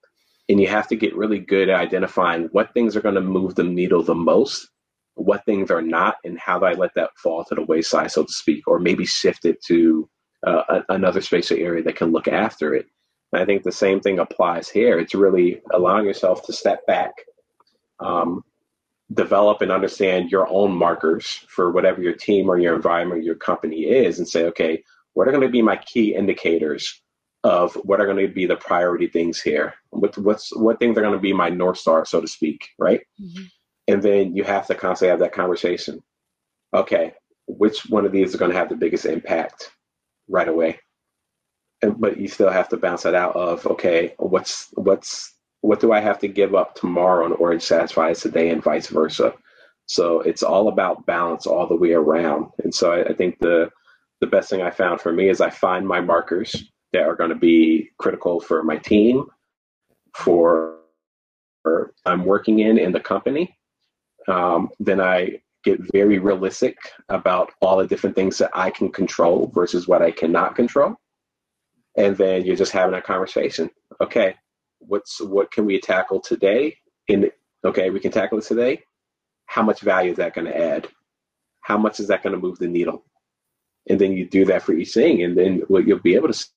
And 0.50 0.60
you 0.60 0.68
have 0.68 0.88
to 0.88 0.96
get 0.96 1.16
really 1.16 1.40
good 1.40 1.70
at 1.70 1.80
identifying 1.80 2.50
what 2.54 2.74
things 2.74 2.96
are 2.96 3.02
going 3.02 3.16
to 3.16 3.22
move 3.22 3.56
the 3.56 3.64
needle 3.64 4.02
the 4.02 4.16
most, 4.16 4.70
what 5.16 5.44
things 5.46 5.70
are 5.70 5.82
not, 5.82 6.16
and 6.24 6.40
how 6.40 6.58
do 6.58 6.66
I 6.66 6.74
let 6.74 6.94
that 6.96 7.12
fall 7.18 7.44
to 7.46 7.56
the 7.56 7.64
wayside, 7.64 8.12
so 8.12 8.24
to 8.24 8.32
speak, 8.32 8.68
or 8.68 8.80
maybe 8.80 9.06
shift 9.06 9.46
it 9.46 9.62
to 9.66 10.10
uh, 10.46 10.82
another 10.90 11.22
space 11.22 11.52
or 11.52 11.58
area 11.58 11.84
that 11.84 11.98
can 11.98 12.12
look 12.12 12.28
after 12.28 12.74
it. 12.74 12.88
And 13.34 13.42
I 13.42 13.46
think 13.46 13.64
the 13.64 13.72
same 13.72 14.00
thing 14.00 14.20
applies 14.20 14.70
here. 14.70 15.00
It's 15.00 15.14
really 15.14 15.62
allowing 15.72 16.06
yourself 16.06 16.46
to 16.46 16.54
step 16.54 16.86
back, 16.86 17.14
um, 18.00 18.44
develop 19.14 19.62
and 19.62 19.72
understand 19.72 20.32
your 20.32 20.48
own 20.50 20.72
markers 20.72 21.44
for 21.48 21.72
whatever 21.72 22.02
your 22.02 22.14
team 22.14 22.50
or 22.50 22.60
your 22.60 22.76
environment, 22.76 23.22
or 23.22 23.24
your 23.24 23.36
company 23.36 23.84
is, 23.86 24.20
and 24.20 24.28
say, 24.28 24.46
okay, 24.46 24.84
what 25.14 25.28
are 25.28 25.32
going 25.32 25.42
to 25.42 25.50
be 25.50 25.62
my 25.62 25.76
key 25.78 26.16
indicators 26.16 27.02
of 27.44 27.74
what 27.76 28.00
are 28.00 28.06
going 28.06 28.26
to 28.26 28.34
be 28.34 28.46
the 28.46 28.56
priority 28.56 29.08
things 29.08 29.42
here? 29.42 29.74
What, 29.90 30.18
what's 30.18 30.56
what 30.56 30.80
things 30.80 30.98
are 30.98 31.02
going 31.02 31.14
to 31.14 31.20
be 31.20 31.34
my 31.34 31.50
north 31.50 31.78
star, 31.78 32.06
so 32.06 32.22
to 32.22 32.28
speak, 32.28 32.70
right? 32.78 33.02
Mm-hmm. 33.22 33.44
And 33.90 34.04
then 34.04 34.36
you 34.36 34.44
have 34.44 34.68
to 34.68 34.76
constantly 34.76 35.12
have 35.12 35.20
that 35.20 35.34
conversation. 35.34 36.04
Okay, 36.74 37.14
which 37.48 37.90
one 37.90 38.06
of 38.06 38.12
these 38.12 38.30
is 38.30 38.36
going 38.36 38.52
to 38.52 38.58
have 38.58 38.70
the 38.70 38.76
biggest 38.76 39.06
impact 39.06 39.72
right 40.28 40.48
away? 40.48 40.80
But 41.82 42.18
you 42.18 42.28
still 42.28 42.50
have 42.50 42.70
to 42.70 42.78
bounce 42.78 43.06
it 43.06 43.14
out 43.16 43.36
of 43.36 43.66
okay, 43.68 44.16
what's 44.18 44.70
what's 44.74 45.34
what 45.62 45.80
do 45.80 45.92
I 45.92 46.00
have 46.00 46.20
to 46.20 46.28
give 46.28 46.56
up 46.56 46.76
tomorrow 46.76 47.26
in 47.26 47.34
order 47.34 47.60
to 47.60 47.66
satisfy 47.66 48.14
today, 48.14 48.50
and 48.50 48.64
vice 48.64 48.88
versa. 48.88 49.34
So 49.86 50.22
it's 50.22 50.44
all 50.44 50.68
about 50.68 51.06
balance 51.06 51.46
all 51.46 51.68
the 51.68 51.76
way 51.76 51.94
around. 51.94 52.48
And 52.64 52.74
so 52.74 52.92
I, 52.92 53.06
I 53.06 53.14
think 53.14 53.40
the 53.40 53.70
the 54.22 54.28
best 54.28 54.50
thing 54.50 54.62
I 54.62 54.72
found 54.72 55.02
for 55.02 55.14
me 55.14 55.30
is 55.30 55.42
I 55.42 55.50
find 55.50 55.88
my 55.88 56.02
markers 56.02 56.56
that 56.94 57.04
are 57.04 57.16
going 57.16 57.30
to 57.30 57.36
be 57.36 57.90
critical 57.98 58.40
for 58.40 58.64
my 58.64 58.78
team, 58.78 59.26
for 60.14 60.78
I'm 62.06 62.26
working 62.26 62.60
in 62.60 62.78
in 62.78 62.92
the 62.92 63.00
company. 63.00 63.56
Um, 64.28 64.70
then 64.80 65.00
I 65.00 65.42
get 65.64 65.80
very 65.92 66.20
realistic 66.20 66.78
about 67.10 67.52
all 67.62 67.78
the 67.78 67.88
different 67.88 68.16
things 68.16 68.38
that 68.38 68.52
I 68.54 68.70
can 68.70 68.92
control 68.92 69.52
versus 69.54 69.88
what 69.88 70.02
I 70.02 70.12
cannot 70.12 70.56
control. 70.56 70.96
And 71.98 72.18
then 72.18 72.46
you're 72.46 72.56
just 72.56 72.72
having 72.72 72.96
a 72.96 73.02
conversation. 73.02 73.70
Okay, 74.02 74.36
what's 74.80 75.22
what 75.22 75.52
can 75.52 75.66
we 75.66 75.80
tackle 75.82 76.22
today? 76.22 76.78
In 77.08 77.32
okay, 77.66 77.90
we 77.92 78.00
can 78.00 78.12
tackle 78.12 78.40
it 78.40 78.46
today. 78.46 78.82
How 79.48 79.64
much 79.64 79.82
value 79.82 80.12
is 80.12 80.18
that 80.18 80.36
going 80.36 80.48
to 80.48 80.58
add? 80.58 80.88
How 81.62 81.78
much 81.78 82.00
is 82.00 82.08
that 82.10 82.24
going 82.24 82.34
to 82.36 82.42
move 82.42 82.60
the 82.60 82.68
needle? 82.68 83.04
and 83.90 84.00
then 84.00 84.14
you 84.14 84.28
do 84.28 84.46
that 84.46 84.64
for 84.64 84.74
each 84.74 84.94
thing, 84.94 85.24
and 85.24 85.38
then 85.38 85.64
what 85.68 85.88
you'll 85.88 86.00
be 86.00 86.16
able 86.16 86.30
to 86.30 86.48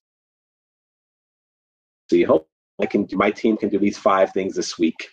see. 2.10 2.22
Hope 2.24 2.48
I 2.80 2.86
can. 2.86 3.08
My 3.12 3.30
team 3.30 3.56
can 3.56 3.68
do 3.68 3.78
these 3.78 3.98
five 3.98 4.32
things 4.32 4.54
this 4.54 4.78
week, 4.78 5.10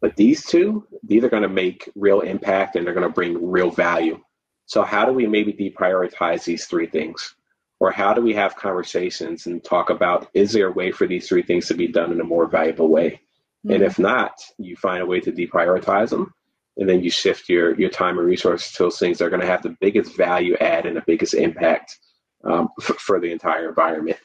but 0.00 0.16
these 0.16 0.44
two, 0.44 0.86
these 1.02 1.24
are 1.24 1.30
going 1.30 1.42
to 1.42 1.48
make 1.48 1.90
real 1.94 2.20
impact, 2.20 2.76
and 2.76 2.86
they're 2.86 2.94
going 2.94 3.08
to 3.08 3.12
bring 3.12 3.50
real 3.50 3.70
value. 3.70 4.20
So 4.66 4.82
how 4.82 5.06
do 5.06 5.12
we 5.12 5.26
maybe 5.26 5.52
deprioritize 5.52 6.44
these 6.44 6.66
three 6.66 6.86
things? 6.86 7.34
Or 7.80 7.90
how 7.90 8.12
do 8.12 8.20
we 8.20 8.34
have 8.34 8.56
conversations 8.56 9.46
and 9.46 9.62
talk 9.62 9.90
about 9.90 10.28
is 10.34 10.52
there 10.52 10.68
a 10.68 10.72
way 10.72 10.90
for 10.90 11.06
these 11.06 11.28
three 11.28 11.42
things 11.42 11.68
to 11.68 11.74
be 11.74 11.86
done 11.86 12.10
in 12.10 12.20
a 12.20 12.24
more 12.24 12.46
valuable 12.46 12.88
way? 12.88 13.20
Mm-hmm. 13.64 13.72
And 13.72 13.84
if 13.84 13.98
not, 13.98 14.32
you 14.58 14.76
find 14.76 15.02
a 15.02 15.06
way 15.06 15.20
to 15.20 15.30
deprioritize 15.30 16.10
them 16.10 16.34
and 16.78 16.88
then 16.88 17.02
you 17.02 17.10
shift 17.10 17.48
your 17.48 17.78
your 17.78 17.90
time 17.90 18.18
and 18.18 18.26
resources 18.26 18.72
to 18.72 18.84
those 18.84 18.98
things 18.98 19.18
that 19.18 19.26
are 19.26 19.30
going 19.30 19.42
to 19.42 19.46
have 19.46 19.62
the 19.62 19.76
biggest 19.80 20.16
value 20.16 20.56
add 20.56 20.86
and 20.86 20.96
the 20.96 21.02
biggest 21.06 21.34
impact 21.34 21.98
um, 22.44 22.68
f- 22.80 22.96
for 22.96 23.20
the 23.20 23.30
entire 23.30 23.68
environment. 23.68 24.16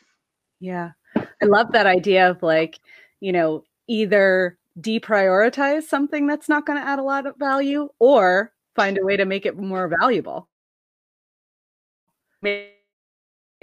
Yeah, 0.60 0.92
I 1.16 1.46
love 1.46 1.72
that 1.74 1.88
idea 1.88 2.30
of 2.30 2.42
like 2.42 2.80
you 3.20 3.32
know 3.32 3.64
either 3.88 4.58
deprioritize 4.80 5.84
something 5.84 6.26
that's 6.28 6.48
not 6.48 6.66
going 6.66 6.80
to 6.80 6.88
add 6.88 7.00
a 7.00 7.04
lot 7.04 7.28
of 7.28 7.36
value 7.38 7.90
or 8.00 8.52
find 8.76 8.98
a 8.98 9.06
way 9.06 9.18
to 9.18 9.26
make 9.26 9.46
it 9.46 9.58
more 9.58 9.92
valuable. 10.00 10.48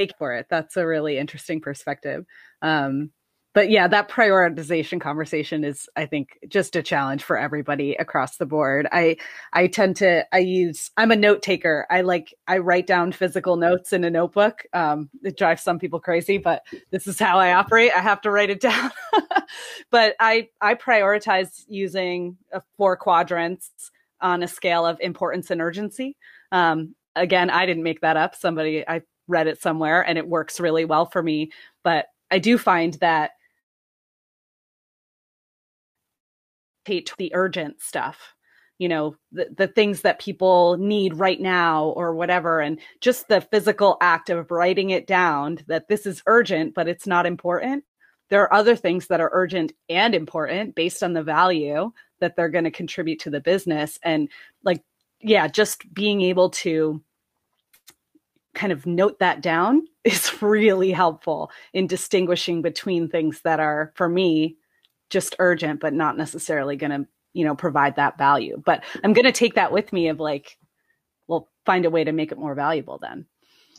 Make 0.00 0.16
for 0.16 0.34
it. 0.34 0.46
That's 0.48 0.78
a 0.78 0.86
really 0.86 1.18
interesting 1.18 1.60
perspective. 1.60 2.24
Um, 2.62 3.10
but 3.52 3.68
yeah, 3.68 3.86
that 3.86 4.08
prioritization 4.08 4.98
conversation 4.98 5.62
is, 5.62 5.90
I 5.94 6.06
think, 6.06 6.38
just 6.48 6.74
a 6.74 6.82
challenge 6.82 7.22
for 7.22 7.36
everybody 7.36 7.96
across 7.96 8.38
the 8.38 8.46
board. 8.46 8.88
I 8.92 9.18
I 9.52 9.66
tend 9.66 9.96
to 9.96 10.24
I 10.32 10.38
use 10.38 10.90
I'm 10.96 11.10
a 11.10 11.16
note 11.16 11.42
taker. 11.42 11.86
I 11.90 12.00
like 12.00 12.32
I 12.48 12.58
write 12.58 12.86
down 12.86 13.12
physical 13.12 13.56
notes 13.56 13.92
in 13.92 14.04
a 14.04 14.10
notebook. 14.10 14.62
Um, 14.72 15.10
it 15.22 15.36
drives 15.36 15.62
some 15.62 15.78
people 15.78 16.00
crazy, 16.00 16.38
but 16.38 16.62
this 16.90 17.06
is 17.06 17.18
how 17.18 17.38
I 17.38 17.52
operate. 17.52 17.90
I 17.94 18.00
have 18.00 18.22
to 18.22 18.30
write 18.30 18.48
it 18.48 18.60
down. 18.60 18.90
but 19.90 20.14
I 20.18 20.48
I 20.62 20.76
prioritize 20.76 21.64
using 21.68 22.38
uh, 22.54 22.60
four 22.78 22.96
quadrants 22.96 23.70
on 24.22 24.42
a 24.42 24.48
scale 24.48 24.86
of 24.86 24.98
importance 25.00 25.50
and 25.50 25.60
urgency. 25.60 26.16
Um, 26.52 26.94
again, 27.16 27.50
I 27.50 27.66
didn't 27.66 27.82
make 27.82 28.00
that 28.00 28.16
up. 28.16 28.34
Somebody 28.36 28.88
I 28.88 29.02
read 29.30 29.46
it 29.46 29.62
somewhere, 29.62 30.02
and 30.06 30.18
it 30.18 30.28
works 30.28 30.60
really 30.60 30.84
well 30.84 31.06
for 31.06 31.22
me. 31.22 31.50
But 31.84 32.06
I 32.30 32.38
do 32.38 32.58
find 32.58 32.94
that 32.94 33.32
the 37.18 37.30
urgent 37.34 37.80
stuff 37.80 38.34
you 38.80 38.88
know 38.88 39.14
the, 39.30 39.46
the 39.56 39.68
things 39.68 40.00
that 40.00 40.18
people 40.18 40.76
need 40.78 41.14
right 41.14 41.40
now 41.40 41.90
or 41.90 42.14
whatever 42.14 42.60
and 42.60 42.80
just 43.00 43.28
the 43.28 43.40
physical 43.40 43.96
act 44.00 44.28
of 44.30 44.50
writing 44.50 44.90
it 44.90 45.06
down 45.06 45.58
that 45.68 45.86
this 45.86 46.04
is 46.04 46.22
urgent 46.26 46.74
but 46.74 46.88
it's 46.88 47.06
not 47.06 47.26
important 47.26 47.84
there 48.30 48.42
are 48.42 48.52
other 48.52 48.74
things 48.74 49.06
that 49.06 49.20
are 49.20 49.30
urgent 49.32 49.72
and 49.88 50.14
important 50.14 50.74
based 50.74 51.02
on 51.02 51.12
the 51.12 51.22
value 51.22 51.92
that 52.18 52.34
they're 52.34 52.48
going 52.48 52.64
to 52.64 52.70
contribute 52.70 53.20
to 53.20 53.30
the 53.30 53.40
business 53.40 53.98
and 54.02 54.28
like 54.64 54.82
yeah 55.20 55.46
just 55.46 55.92
being 55.94 56.22
able 56.22 56.50
to 56.50 57.00
kind 58.54 58.72
of 58.72 58.86
note 58.86 59.18
that 59.18 59.40
down 59.40 59.86
is 60.04 60.42
really 60.42 60.90
helpful 60.90 61.50
in 61.72 61.86
distinguishing 61.86 62.62
between 62.62 63.08
things 63.08 63.40
that 63.42 63.60
are 63.60 63.92
for 63.94 64.08
me 64.08 64.56
just 65.10 65.36
urgent 65.38 65.80
but 65.80 65.92
not 65.92 66.16
necessarily 66.16 66.76
going 66.76 66.90
to 66.90 67.06
you 67.32 67.44
know 67.44 67.54
provide 67.54 67.96
that 67.96 68.18
value. 68.18 68.60
But 68.64 68.84
i'm 69.04 69.12
going 69.12 69.24
to 69.26 69.32
take 69.32 69.54
that 69.54 69.72
with 69.72 69.92
me 69.92 70.08
of 70.08 70.20
like 70.20 70.56
we'll 71.28 71.48
find 71.64 71.84
a 71.84 71.90
way 71.90 72.04
to 72.04 72.12
make 72.12 72.32
it 72.32 72.38
more 72.38 72.54
valuable 72.54 72.98
then. 73.00 73.26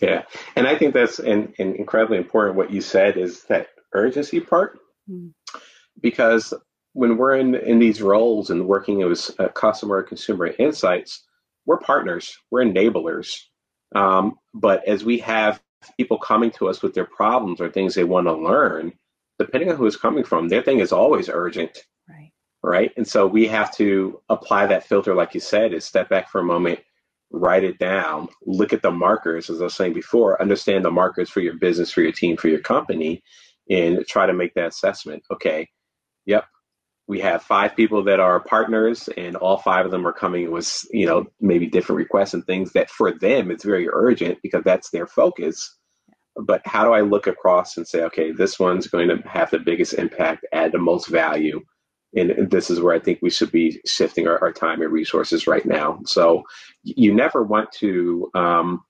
Yeah. 0.02 0.24
And 0.56 0.68
i 0.68 0.78
think 0.78 0.94
that's 0.94 1.20
an, 1.20 1.54
an 1.60 1.76
incredibly 1.76 2.18
important 2.18 2.58
what 2.58 2.72
you 2.72 2.82
said 2.82 3.18
is 3.18 3.44
that 3.44 3.70
urgency 3.94 4.40
part. 4.40 4.80
Mm-hmm. 5.10 5.60
because 6.02 6.54
when 6.94 7.18
we're 7.18 7.36
in 7.36 7.56
in 7.56 7.80
these 7.80 8.02
roles 8.02 8.52
and 8.52 8.68
working 8.68 9.02
as 9.02 9.32
a 9.40 9.50
customer 9.50 10.04
consumer 10.04 10.48
insights 10.60 11.26
we're 11.66 11.80
partners 11.80 12.38
we're 12.52 12.64
enablers 12.64 13.36
um, 13.96 14.38
but 14.54 14.88
as 14.88 15.04
we 15.04 15.18
have 15.20 15.62
people 15.98 16.18
coming 16.18 16.52
to 16.52 16.68
us 16.68 16.82
with 16.82 16.94
their 16.94 17.06
problems 17.06 17.60
or 17.60 17.70
things 17.70 17.96
they 17.96 18.04
want 18.04 18.28
to 18.28 18.34
learn 18.34 18.94
depending 19.40 19.72
on 19.72 19.76
who 19.76 19.88
it's 19.88 19.96
coming 19.96 20.24
from 20.24 20.48
their 20.48 20.62
thing 20.62 20.80
is 20.80 20.92
always 20.92 21.28
urgent. 21.28 21.80
Right. 22.08 22.32
Right? 22.62 22.92
And 22.96 23.08
so 23.08 23.26
we 23.26 23.48
have 23.48 23.74
to 23.78 24.22
apply 24.30 24.68
that 24.68 24.86
filter 24.86 25.16
like 25.16 25.34
you 25.34 25.40
said 25.40 25.74
is 25.74 25.86
step 25.86 26.10
back 26.10 26.30
for 26.30 26.42
a 26.42 26.44
moment 26.44 26.80
write 27.34 27.64
it 27.64 27.80
down 27.80 28.28
look 28.46 28.74
at 28.74 28.82
the 28.82 28.92
markers 28.92 29.50
as 29.50 29.62
i 29.62 29.64
was 29.64 29.74
saying 29.74 29.94
before 29.94 30.42
understand 30.42 30.84
the 30.84 30.92
markers 30.92 31.30
for 31.30 31.40
your 31.40 31.54
business 31.54 31.90
for 31.90 32.02
your 32.02 32.12
team 32.12 32.36
for 32.36 32.50
your 32.50 32.60
company 32.60 33.24
and 33.72 34.06
try 34.08 34.26
to 34.26 34.34
make 34.34 34.54
that 34.54 34.68
assessment. 34.68 35.24
Okay, 35.32 35.68
yep, 36.26 36.46
we 37.12 37.20
have 37.20 37.44
five 37.44 37.76
people 37.76 38.06
that 38.06 38.22
are 38.22 38.40
partners, 38.40 39.10
and 39.18 39.36
all 39.36 39.58
five 39.58 39.84
of 39.84 39.92
them 39.92 40.08
are 40.08 40.14
coming 40.14 40.50
with 40.50 40.86
you 40.92 41.06
know 41.06 41.26
maybe 41.42 41.68
different 41.68 41.98
requests 41.98 42.34
and 42.34 42.46
things 42.46 42.72
that 42.72 42.90
for 42.90 43.12
them 43.12 43.52
it's 43.52 43.66
very 43.66 43.90
urgent 43.92 44.38
because 44.42 44.64
that's 44.64 44.92
their 44.92 45.06
focus. 45.06 45.78
But 46.38 46.62
how 46.64 46.86
do 46.86 46.94
I 46.94 47.02
look 47.02 47.28
across 47.28 47.76
and 47.76 47.86
say, 47.86 48.04
okay, 48.04 48.32
this 48.32 48.58
one's 48.58 48.88
going 48.88 49.10
to 49.10 49.18
have 49.28 49.52
the 49.52 49.60
biggest 49.60 49.96
impact, 49.96 50.46
add 50.54 50.72
the 50.72 50.78
most 50.80 51.10
value, 51.10 51.60
and 52.16 52.50
this 52.50 52.70
is 52.70 52.80
where 52.80 52.96
I 52.96 53.00
think 53.00 53.20
we 53.22 53.30
should 53.30 53.52
be 53.52 53.82
shifting 53.86 54.26
our, 54.26 54.40
our 54.42 54.54
time 54.54 54.82
and 54.82 54.94
resources 54.94 55.48
right 55.48 55.66
now. 55.66 56.00
So 56.06 56.44
you 56.84 57.14
never 57.14 57.44
want 57.44 57.74
to 57.80 58.32
um, 58.36 58.84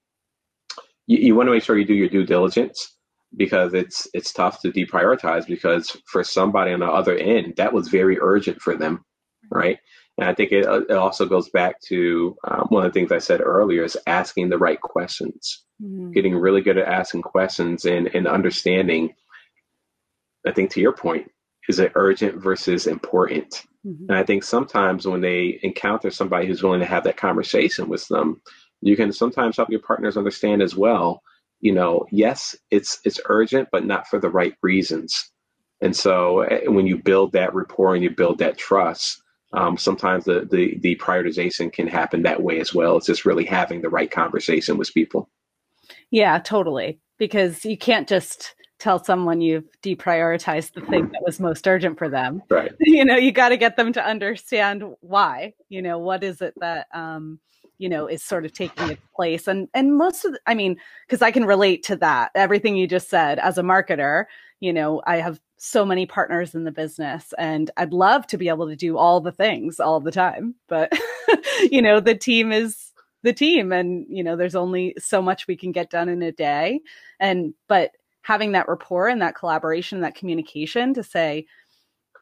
you, 1.07 1.17
you 1.17 1.35
want 1.35 1.47
to 1.47 1.53
make 1.53 1.63
sure 1.63 1.75
you 1.75 1.85
do 1.85 1.95
your 1.95 2.09
due 2.09 2.27
diligence 2.27 2.95
because 3.35 3.73
it's 3.73 4.07
it's 4.13 4.33
tough 4.33 4.61
to 4.61 4.71
deprioritize 4.71 5.47
because 5.47 5.95
for 6.05 6.23
somebody 6.23 6.71
on 6.71 6.79
the 6.79 6.85
other 6.85 7.15
end 7.15 7.53
that 7.57 7.73
was 7.73 7.87
very 7.87 8.19
urgent 8.19 8.61
for 8.61 8.75
them 8.75 9.03
right 9.49 9.79
and 10.17 10.27
i 10.27 10.33
think 10.33 10.51
it, 10.51 10.65
it 10.65 10.97
also 10.97 11.25
goes 11.25 11.49
back 11.49 11.79
to 11.81 12.35
um, 12.47 12.65
one 12.69 12.85
of 12.85 12.91
the 12.91 12.99
things 12.99 13.11
i 13.11 13.17
said 13.17 13.41
earlier 13.41 13.83
is 13.83 13.97
asking 14.07 14.49
the 14.49 14.57
right 14.57 14.81
questions 14.81 15.63
mm-hmm. 15.81 16.11
getting 16.11 16.35
really 16.35 16.61
good 16.61 16.77
at 16.77 16.87
asking 16.87 17.21
questions 17.21 17.85
and, 17.85 18.07
and 18.13 18.27
understanding 18.27 19.13
i 20.45 20.51
think 20.51 20.69
to 20.69 20.81
your 20.81 20.93
point 20.93 21.29
is 21.69 21.79
it 21.79 21.93
urgent 21.95 22.41
versus 22.41 22.85
important 22.85 23.63
mm-hmm. 23.85 24.05
and 24.09 24.17
i 24.17 24.23
think 24.23 24.43
sometimes 24.43 25.07
when 25.07 25.21
they 25.21 25.57
encounter 25.63 26.11
somebody 26.11 26.47
who's 26.47 26.63
willing 26.63 26.81
to 26.81 26.85
have 26.85 27.05
that 27.05 27.17
conversation 27.17 27.87
with 27.87 28.05
them 28.09 28.41
you 28.81 28.97
can 28.97 29.13
sometimes 29.13 29.55
help 29.55 29.69
your 29.69 29.79
partners 29.79 30.17
understand 30.17 30.61
as 30.61 30.75
well 30.75 31.21
you 31.61 31.71
know, 31.71 32.05
yes, 32.11 32.55
it's 32.71 32.99
it's 33.05 33.21
urgent, 33.25 33.69
but 33.71 33.85
not 33.85 34.07
for 34.07 34.19
the 34.19 34.29
right 34.29 34.55
reasons. 34.61 35.31
And 35.81 35.95
so 35.95 36.41
eh, 36.41 36.67
when 36.67 36.87
you 36.87 36.97
build 36.97 37.31
that 37.33 37.53
rapport 37.53 37.95
and 37.95 38.03
you 38.03 38.09
build 38.09 38.39
that 38.39 38.57
trust, 38.57 39.21
um, 39.53 39.77
sometimes 39.77 40.25
the, 40.25 40.47
the 40.51 40.77
the 40.79 40.95
prioritization 40.97 41.71
can 41.71 41.87
happen 41.87 42.23
that 42.23 42.41
way 42.41 42.59
as 42.59 42.73
well. 42.73 42.97
It's 42.97 43.07
just 43.07 43.25
really 43.25 43.45
having 43.45 43.81
the 43.81 43.89
right 43.89 44.09
conversation 44.09 44.77
with 44.77 44.93
people. 44.93 45.29
Yeah, 46.09 46.39
totally. 46.39 46.99
Because 47.17 47.63
you 47.63 47.77
can't 47.77 48.07
just 48.07 48.55
tell 48.79 49.03
someone 49.03 49.41
you've 49.41 49.69
deprioritized 49.83 50.73
the 50.73 50.81
thing 50.81 51.09
that 51.11 51.21
was 51.23 51.39
most 51.39 51.67
urgent 51.67 51.99
for 51.99 52.09
them. 52.09 52.41
Right. 52.49 52.71
You 52.79 53.05
know, 53.05 53.15
you 53.15 53.31
got 53.31 53.49
to 53.49 53.57
get 53.57 53.77
them 53.77 53.93
to 53.93 54.03
understand 54.03 54.83
why. 55.01 55.53
You 55.69 55.83
know, 55.83 55.99
what 55.99 56.23
is 56.23 56.41
it 56.41 56.55
that 56.57 56.87
um, 56.93 57.39
you 57.81 57.89
know 57.89 58.07
is 58.07 58.23
sort 58.23 58.45
of 58.45 58.53
taking 58.53 58.89
its 58.89 59.01
place. 59.15 59.47
And 59.47 59.67
and 59.73 59.97
most 59.97 60.25
of 60.25 60.33
the, 60.33 60.39
i 60.47 60.53
mean 60.53 60.77
because 61.07 61.21
i 61.21 61.31
can 61.31 61.45
relate 61.45 61.83
to 61.83 61.95
that 61.97 62.31
everything 62.35 62.75
you 62.75 62.87
just 62.87 63.09
said 63.09 63.39
as 63.39 63.57
a 63.57 63.63
marketer 63.63 64.25
you 64.59 64.71
know 64.71 65.01
i 65.07 65.17
have 65.17 65.39
so 65.57 65.85
many 65.85 66.05
partners 66.05 66.55
in 66.55 66.63
the 66.63 66.71
business 66.71 67.33
and 67.37 67.71
i'd 67.77 67.93
love 67.93 68.25
to 68.27 68.37
be 68.37 68.49
able 68.49 68.67
to 68.67 68.75
do 68.75 68.97
all 68.97 69.21
the 69.21 69.31
things 69.31 69.79
all 69.79 69.99
the 69.99 70.11
time 70.11 70.55
but 70.67 70.91
you 71.71 71.81
know 71.81 71.99
the 71.99 72.15
team 72.15 72.51
is 72.51 72.91
the 73.23 73.33
team 73.33 73.71
and 73.71 74.05
you 74.09 74.23
know 74.23 74.35
there's 74.35 74.55
only 74.55 74.95
so 74.97 75.21
much 75.21 75.47
we 75.47 75.55
can 75.55 75.71
get 75.71 75.89
done 75.89 76.09
in 76.09 76.21
a 76.21 76.31
day. 76.31 76.81
And 77.19 77.53
but 77.67 77.91
having 78.23 78.51
that 78.51 78.67
rapport 78.67 79.07
and 79.07 79.21
that 79.21 79.35
collaboration 79.35 80.01
that 80.01 80.15
communication 80.15 80.93
to 80.93 81.03
say 81.03 81.45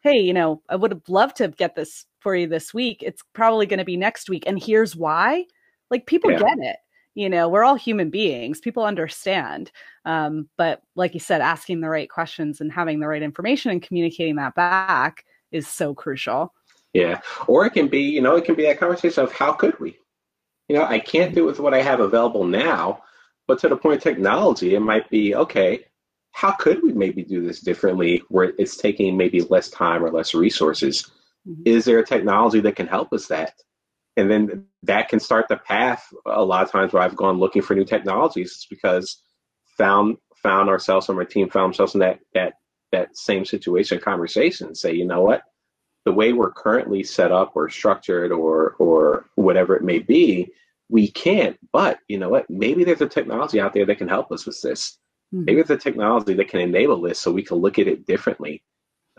hey 0.04 0.18
you 0.18 0.34
know 0.34 0.62
i 0.70 0.76
would 0.78 0.92
have 0.92 1.10
loved 1.10 1.36
to 1.36 1.50
get 1.50 1.76
this 1.76 2.06
for 2.20 2.36
you 2.36 2.48
this 2.48 2.74
week. 2.74 3.02
It's 3.02 3.22
probably 3.34 3.66
going 3.66 3.80
to 3.80 3.86
be 3.86 3.98
next 3.98 4.30
week. 4.30 4.44
And 4.46 4.62
here's 4.62 4.96
why. 4.96 5.46
Like 5.92 6.06
people 6.06 6.32
yeah. 6.32 6.40
get 6.40 6.58
it. 6.60 6.78
You 7.16 7.30
know, 7.30 7.50
we're 7.50 7.64
all 7.64 7.76
human 7.76 8.10
beings. 8.10 8.60
People 8.60 8.84
understand. 8.84 9.72
Um, 10.06 10.48
but 10.58 10.82
like 10.96 11.14
you 11.14 11.20
said, 11.20 11.42
asking 11.42 11.82
the 11.82 11.90
right 11.90 12.10
questions 12.10 12.62
and 12.62 12.72
having 12.72 13.00
the 13.00 13.08
right 13.08 13.22
information 13.22 13.72
and 13.72 13.82
communicating 13.82 14.36
that 14.38 14.56
back 14.56 15.26
is 15.52 15.68
so 15.68 15.94
crucial. 15.94 16.54
Yeah. 16.94 17.20
Or 17.48 17.66
it 17.66 17.72
can 17.72 17.88
be, 17.88 18.02
you 18.02 18.22
know, 18.22 18.36
it 18.36 18.46
can 18.46 18.56
be 18.56 18.64
that 18.64 18.80
conversation 18.80 19.24
of 19.24 19.34
how 19.34 19.52
could 19.52 19.80
we? 19.80 19.98
You 20.68 20.76
know, 20.78 20.86
I 20.86 21.00
can't 21.00 21.34
do 21.34 21.44
it 21.44 21.48
with 21.48 21.60
what 21.60 21.74
I 21.74 21.82
have 21.82 22.00
available 22.00 22.46
now, 22.46 23.04
but 23.48 23.60
to 23.60 23.70
the 23.70 23.76
point 23.76 23.98
of 23.98 24.04
technology, 24.04 24.76
it 24.76 24.80
might 24.80 25.10
be 25.10 25.36
okay, 25.36 25.86
how 26.32 26.52
could 26.52 26.82
we 26.84 26.94
maybe 26.94 27.24
do 27.24 27.46
this 27.46 27.60
differently 27.60 28.24
where 28.30 28.54
it's 28.58 28.78
taking 28.78 29.18
maybe 29.18 29.42
less 29.42 29.70
time 29.70 30.04
or 30.04 30.12
less 30.12 30.34
resources 30.34 31.12
Mm-hmm. 31.48 31.64
Is 31.66 31.86
there 31.86 32.00
a 32.00 32.06
technology 32.06 32.60
that 32.62 32.76
can 32.76 32.88
help 32.88 33.14
us 33.14 33.28
that? 33.28 33.54
And 34.18 34.30
then 34.30 34.66
that 34.84 35.10
can 35.10 35.20
start 35.20 35.48
the 35.48 35.58
path. 35.58 36.06
A 36.26 36.44
lot 36.44 36.64
of 36.64 36.72
times 36.72 36.94
where 36.94 37.02
I've 37.02 37.16
gone 37.16 37.40
looking 37.40 37.62
for 37.62 37.76
new 37.76 37.86
technologies 37.86 38.52
is 38.52 38.68
because 38.70 39.22
found 39.78 40.18
found 40.44 40.70
ourselves 40.70 41.10
and 41.10 41.18
my 41.18 41.26
team 41.26 41.50
found 41.50 41.68
ourselves 41.68 41.94
in 41.94 42.00
that 42.00 42.20
that 42.34 42.54
that 42.92 43.16
same 43.16 43.46
situation 43.46 44.00
conversation. 44.00 44.76
Say, 44.76 44.94
you 44.94 45.06
know 45.06 45.22
what? 45.22 45.44
The 46.06 46.14
way 46.14 46.34
we're 46.34 46.52
currently 46.52 47.04
set 47.04 47.32
up 47.32 47.54
or 47.56 47.70
structured 47.70 48.32
or 48.32 48.76
or 48.80 49.26
whatever 49.36 49.76
it 49.76 49.84
may 49.84 50.00
be, 50.00 50.52
we 50.90 51.10
can't. 51.10 51.58
But 51.72 52.00
you 52.08 52.18
know 52.18 52.30
what? 52.30 52.50
Maybe 52.50 52.84
there's 52.84 53.02
a 53.02 53.08
technology 53.08 53.60
out 53.60 53.74
there 53.74 53.86
that 53.86 53.98
can 53.98 54.08
help 54.08 54.32
us 54.32 54.46
with 54.46 54.62
this. 54.62 54.98
Mm-hmm. 55.34 55.46
Maybe 55.46 55.62
there's 55.62 55.80
a 55.80 55.84
technology 55.84 56.34
that 56.34 56.50
can 56.50 56.60
enable 56.60 57.02
this 57.02 57.20
so 57.20 57.32
we 57.32 57.44
can 57.44 57.58
look 57.58 57.80
at 57.80 57.88
it 57.88 58.06
differently. 58.06 58.64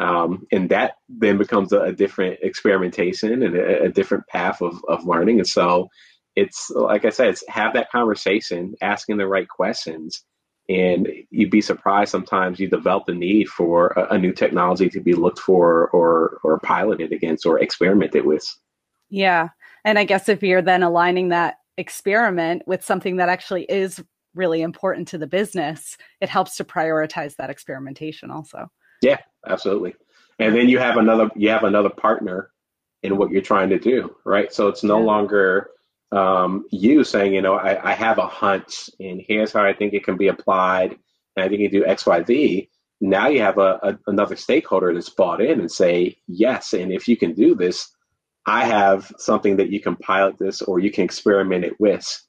Um, 0.00 0.46
and 0.50 0.70
that 0.70 0.94
then 1.10 1.36
becomes 1.36 1.72
a, 1.72 1.80
a 1.80 1.92
different 1.92 2.38
experimentation 2.42 3.42
and 3.42 3.54
a, 3.54 3.82
a, 3.82 3.88
different 3.90 4.26
path 4.28 4.62
of, 4.62 4.82
of 4.88 5.04
learning. 5.04 5.40
And 5.40 5.46
so 5.46 5.88
it's 6.36 6.70
like 6.70 7.04
I 7.04 7.10
said, 7.10 7.28
it's 7.28 7.44
have 7.48 7.74
that 7.74 7.90
conversation, 7.90 8.74
asking 8.80 9.18
the 9.18 9.26
right 9.26 9.46
questions, 9.46 10.24
and 10.70 11.06
you'd 11.30 11.50
be 11.50 11.60
surprised 11.60 12.12
sometimes 12.12 12.58
you 12.58 12.68
develop 12.68 13.04
the 13.06 13.14
need 13.14 13.48
for 13.48 13.88
a, 13.88 14.14
a 14.14 14.18
new 14.18 14.32
technology 14.32 14.88
to 14.88 15.00
be 15.00 15.12
looked 15.12 15.40
for 15.40 15.88
or 15.90 16.40
or 16.42 16.58
piloted 16.60 17.12
against 17.12 17.44
or 17.44 17.58
experimented 17.58 18.24
with. 18.24 18.46
Yeah. 19.10 19.48
And 19.84 19.98
I 19.98 20.04
guess 20.04 20.30
if 20.30 20.42
you're 20.42 20.62
then 20.62 20.82
aligning 20.82 21.28
that 21.28 21.56
experiment 21.76 22.62
with 22.66 22.84
something 22.84 23.16
that 23.16 23.28
actually 23.28 23.64
is 23.64 24.02
really 24.34 24.62
important 24.62 25.08
to 25.08 25.18
the 25.18 25.26
business, 25.26 25.98
it 26.22 26.30
helps 26.30 26.56
to 26.56 26.64
prioritize 26.64 27.36
that 27.36 27.50
experimentation 27.50 28.30
also. 28.30 28.70
Yeah, 29.02 29.18
absolutely. 29.46 29.94
And 30.38 30.54
then 30.54 30.68
you 30.68 30.78
have 30.78 30.96
another 30.96 31.30
you 31.36 31.50
have 31.50 31.64
another 31.64 31.90
partner 31.90 32.50
in 33.02 33.16
what 33.16 33.30
you're 33.30 33.42
trying 33.42 33.70
to 33.70 33.78
do, 33.78 34.14
right? 34.24 34.52
So 34.52 34.68
it's 34.68 34.82
no 34.82 34.98
yeah. 34.98 35.04
longer 35.04 35.70
um, 36.12 36.66
you 36.70 37.04
saying, 37.04 37.34
you 37.34 37.42
know, 37.42 37.54
I, 37.54 37.90
I, 37.90 37.92
have 37.92 38.18
a 38.18 38.26
hunch, 38.26 38.90
and 38.98 39.22
here's 39.24 39.52
how 39.52 39.64
I 39.64 39.72
think 39.72 39.94
it 39.94 40.02
can 40.02 40.16
be 40.16 40.26
applied, 40.26 40.98
and 41.36 41.44
I 41.44 41.48
think 41.48 41.60
you 41.60 41.70
do 41.70 41.86
X, 41.86 42.04
Y, 42.04 42.24
Z. 42.24 42.70
Now 43.00 43.28
you 43.28 43.40
have 43.42 43.58
a, 43.58 43.78
a, 43.82 43.98
another 44.08 44.34
stakeholder 44.34 44.92
that's 44.92 45.08
bought 45.08 45.40
in 45.40 45.60
and 45.60 45.70
say, 45.70 46.18
yes, 46.26 46.72
and 46.72 46.92
if 46.92 47.06
you 47.06 47.16
can 47.16 47.34
do 47.34 47.54
this, 47.54 47.88
I 48.44 48.64
have 48.64 49.12
something 49.18 49.56
that 49.56 49.70
you 49.70 49.80
can 49.80 49.96
pilot 49.96 50.36
this 50.38 50.62
or 50.62 50.80
you 50.80 50.90
can 50.90 51.04
experiment 51.04 51.64
it 51.64 51.78
with. 51.78 52.20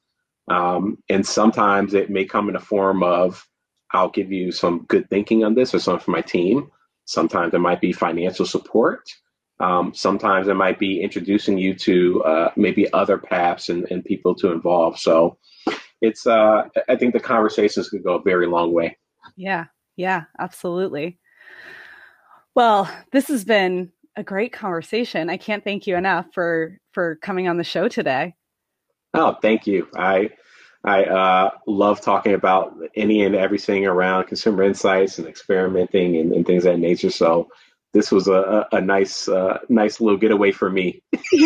Um, 0.49 0.97
and 1.09 1.25
sometimes 1.25 1.93
it 1.93 2.09
may 2.09 2.25
come 2.25 2.49
in 2.49 2.53
the 2.53 2.59
form 2.59 3.03
of 3.03 3.45
I'll 3.93 4.09
give 4.09 4.31
you 4.31 4.51
some 4.51 4.85
good 4.87 5.09
thinking 5.09 5.43
on 5.43 5.55
this 5.55 5.73
or 5.73 5.79
something 5.79 6.03
for 6.03 6.11
my 6.11 6.21
team. 6.21 6.69
Sometimes 7.11 7.53
it 7.53 7.59
might 7.59 7.81
be 7.81 7.91
financial 7.91 8.45
support. 8.45 9.09
Um, 9.59 9.93
sometimes 9.93 10.47
it 10.47 10.55
might 10.55 10.79
be 10.79 11.01
introducing 11.01 11.57
you 11.57 11.75
to 11.75 12.23
uh, 12.23 12.51
maybe 12.55 12.91
other 12.93 13.17
paths 13.17 13.69
and, 13.69 13.85
and, 13.91 14.03
people 14.03 14.33
to 14.35 14.51
involve. 14.51 14.97
So 14.97 15.37
it's 16.01 16.25
uh, 16.25 16.63
I 16.89 16.95
think 16.95 17.13
the 17.13 17.19
conversations 17.19 17.89
could 17.89 18.03
go 18.03 18.15
a 18.15 18.23
very 18.23 18.47
long 18.47 18.73
way. 18.73 18.97
Yeah, 19.35 19.65
yeah, 19.97 20.23
absolutely. 20.39 21.19
Well, 22.55 22.89
this 23.11 23.27
has 23.27 23.45
been 23.45 23.91
a 24.15 24.23
great 24.23 24.51
conversation. 24.51 25.29
I 25.29 25.37
can't 25.37 25.63
thank 25.63 25.85
you 25.85 25.95
enough 25.95 26.25
for 26.33 26.79
for 26.91 27.17
coming 27.17 27.47
on 27.47 27.57
the 27.57 27.63
show 27.63 27.87
today. 27.87 28.33
Oh, 29.13 29.35
thank 29.41 29.67
you. 29.67 29.87
I 29.95 30.31
I 30.83 31.03
uh, 31.03 31.51
love 31.67 32.01
talking 32.01 32.33
about 32.33 32.75
any 32.95 33.23
and 33.23 33.35
everything 33.35 33.85
around 33.85 34.25
consumer 34.25 34.63
insights 34.63 35.19
and 35.19 35.27
experimenting 35.27 36.17
and, 36.17 36.33
and 36.33 36.45
things 36.45 36.65
of 36.65 36.73
that 36.73 36.79
nature. 36.79 37.11
So 37.11 37.49
this 37.93 38.11
was 38.11 38.27
a, 38.27 38.67
a 38.71 38.79
nice 38.79 39.27
uh, 39.27 39.59
nice 39.69 39.99
little 39.99 40.17
getaway 40.17 40.51
for 40.51 40.69
me. 40.69 41.01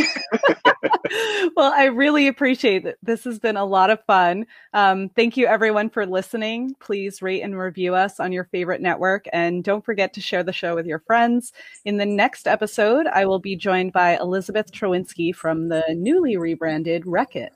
well, 1.56 1.74
I 1.74 1.86
really 1.86 2.28
appreciate 2.28 2.86
it. 2.86 2.98
This 3.02 3.24
has 3.24 3.40
been 3.40 3.58
a 3.58 3.66
lot 3.66 3.90
of 3.90 4.04
fun. 4.06 4.46
Um, 4.74 5.10
thank 5.10 5.38
you, 5.38 5.48
everyone, 5.48 5.90
for 5.90 6.06
listening. 6.06 6.76
Please 6.80 7.22
rate 7.22 7.42
and 7.42 7.58
review 7.58 7.96
us 7.96 8.20
on 8.20 8.32
your 8.32 8.44
favorite 8.46 8.82
network. 8.82 9.26
And 9.34 9.64
don't 9.64 9.84
forget 9.84 10.14
to 10.14 10.22
share 10.22 10.44
the 10.44 10.54
show 10.54 10.76
with 10.76 10.86
your 10.86 11.00
friends. 11.00 11.52
In 11.84 11.98
the 11.98 12.06
next 12.06 12.48
episode, 12.48 13.08
I 13.08 13.26
will 13.26 13.40
be 13.40 13.56
joined 13.56 13.92
by 13.92 14.18
Elizabeth 14.18 14.72
Trowinski 14.72 15.34
from 15.36 15.70
the 15.70 15.84
newly 15.90 16.38
rebranded 16.38 17.06
Reckitt. 17.06 17.50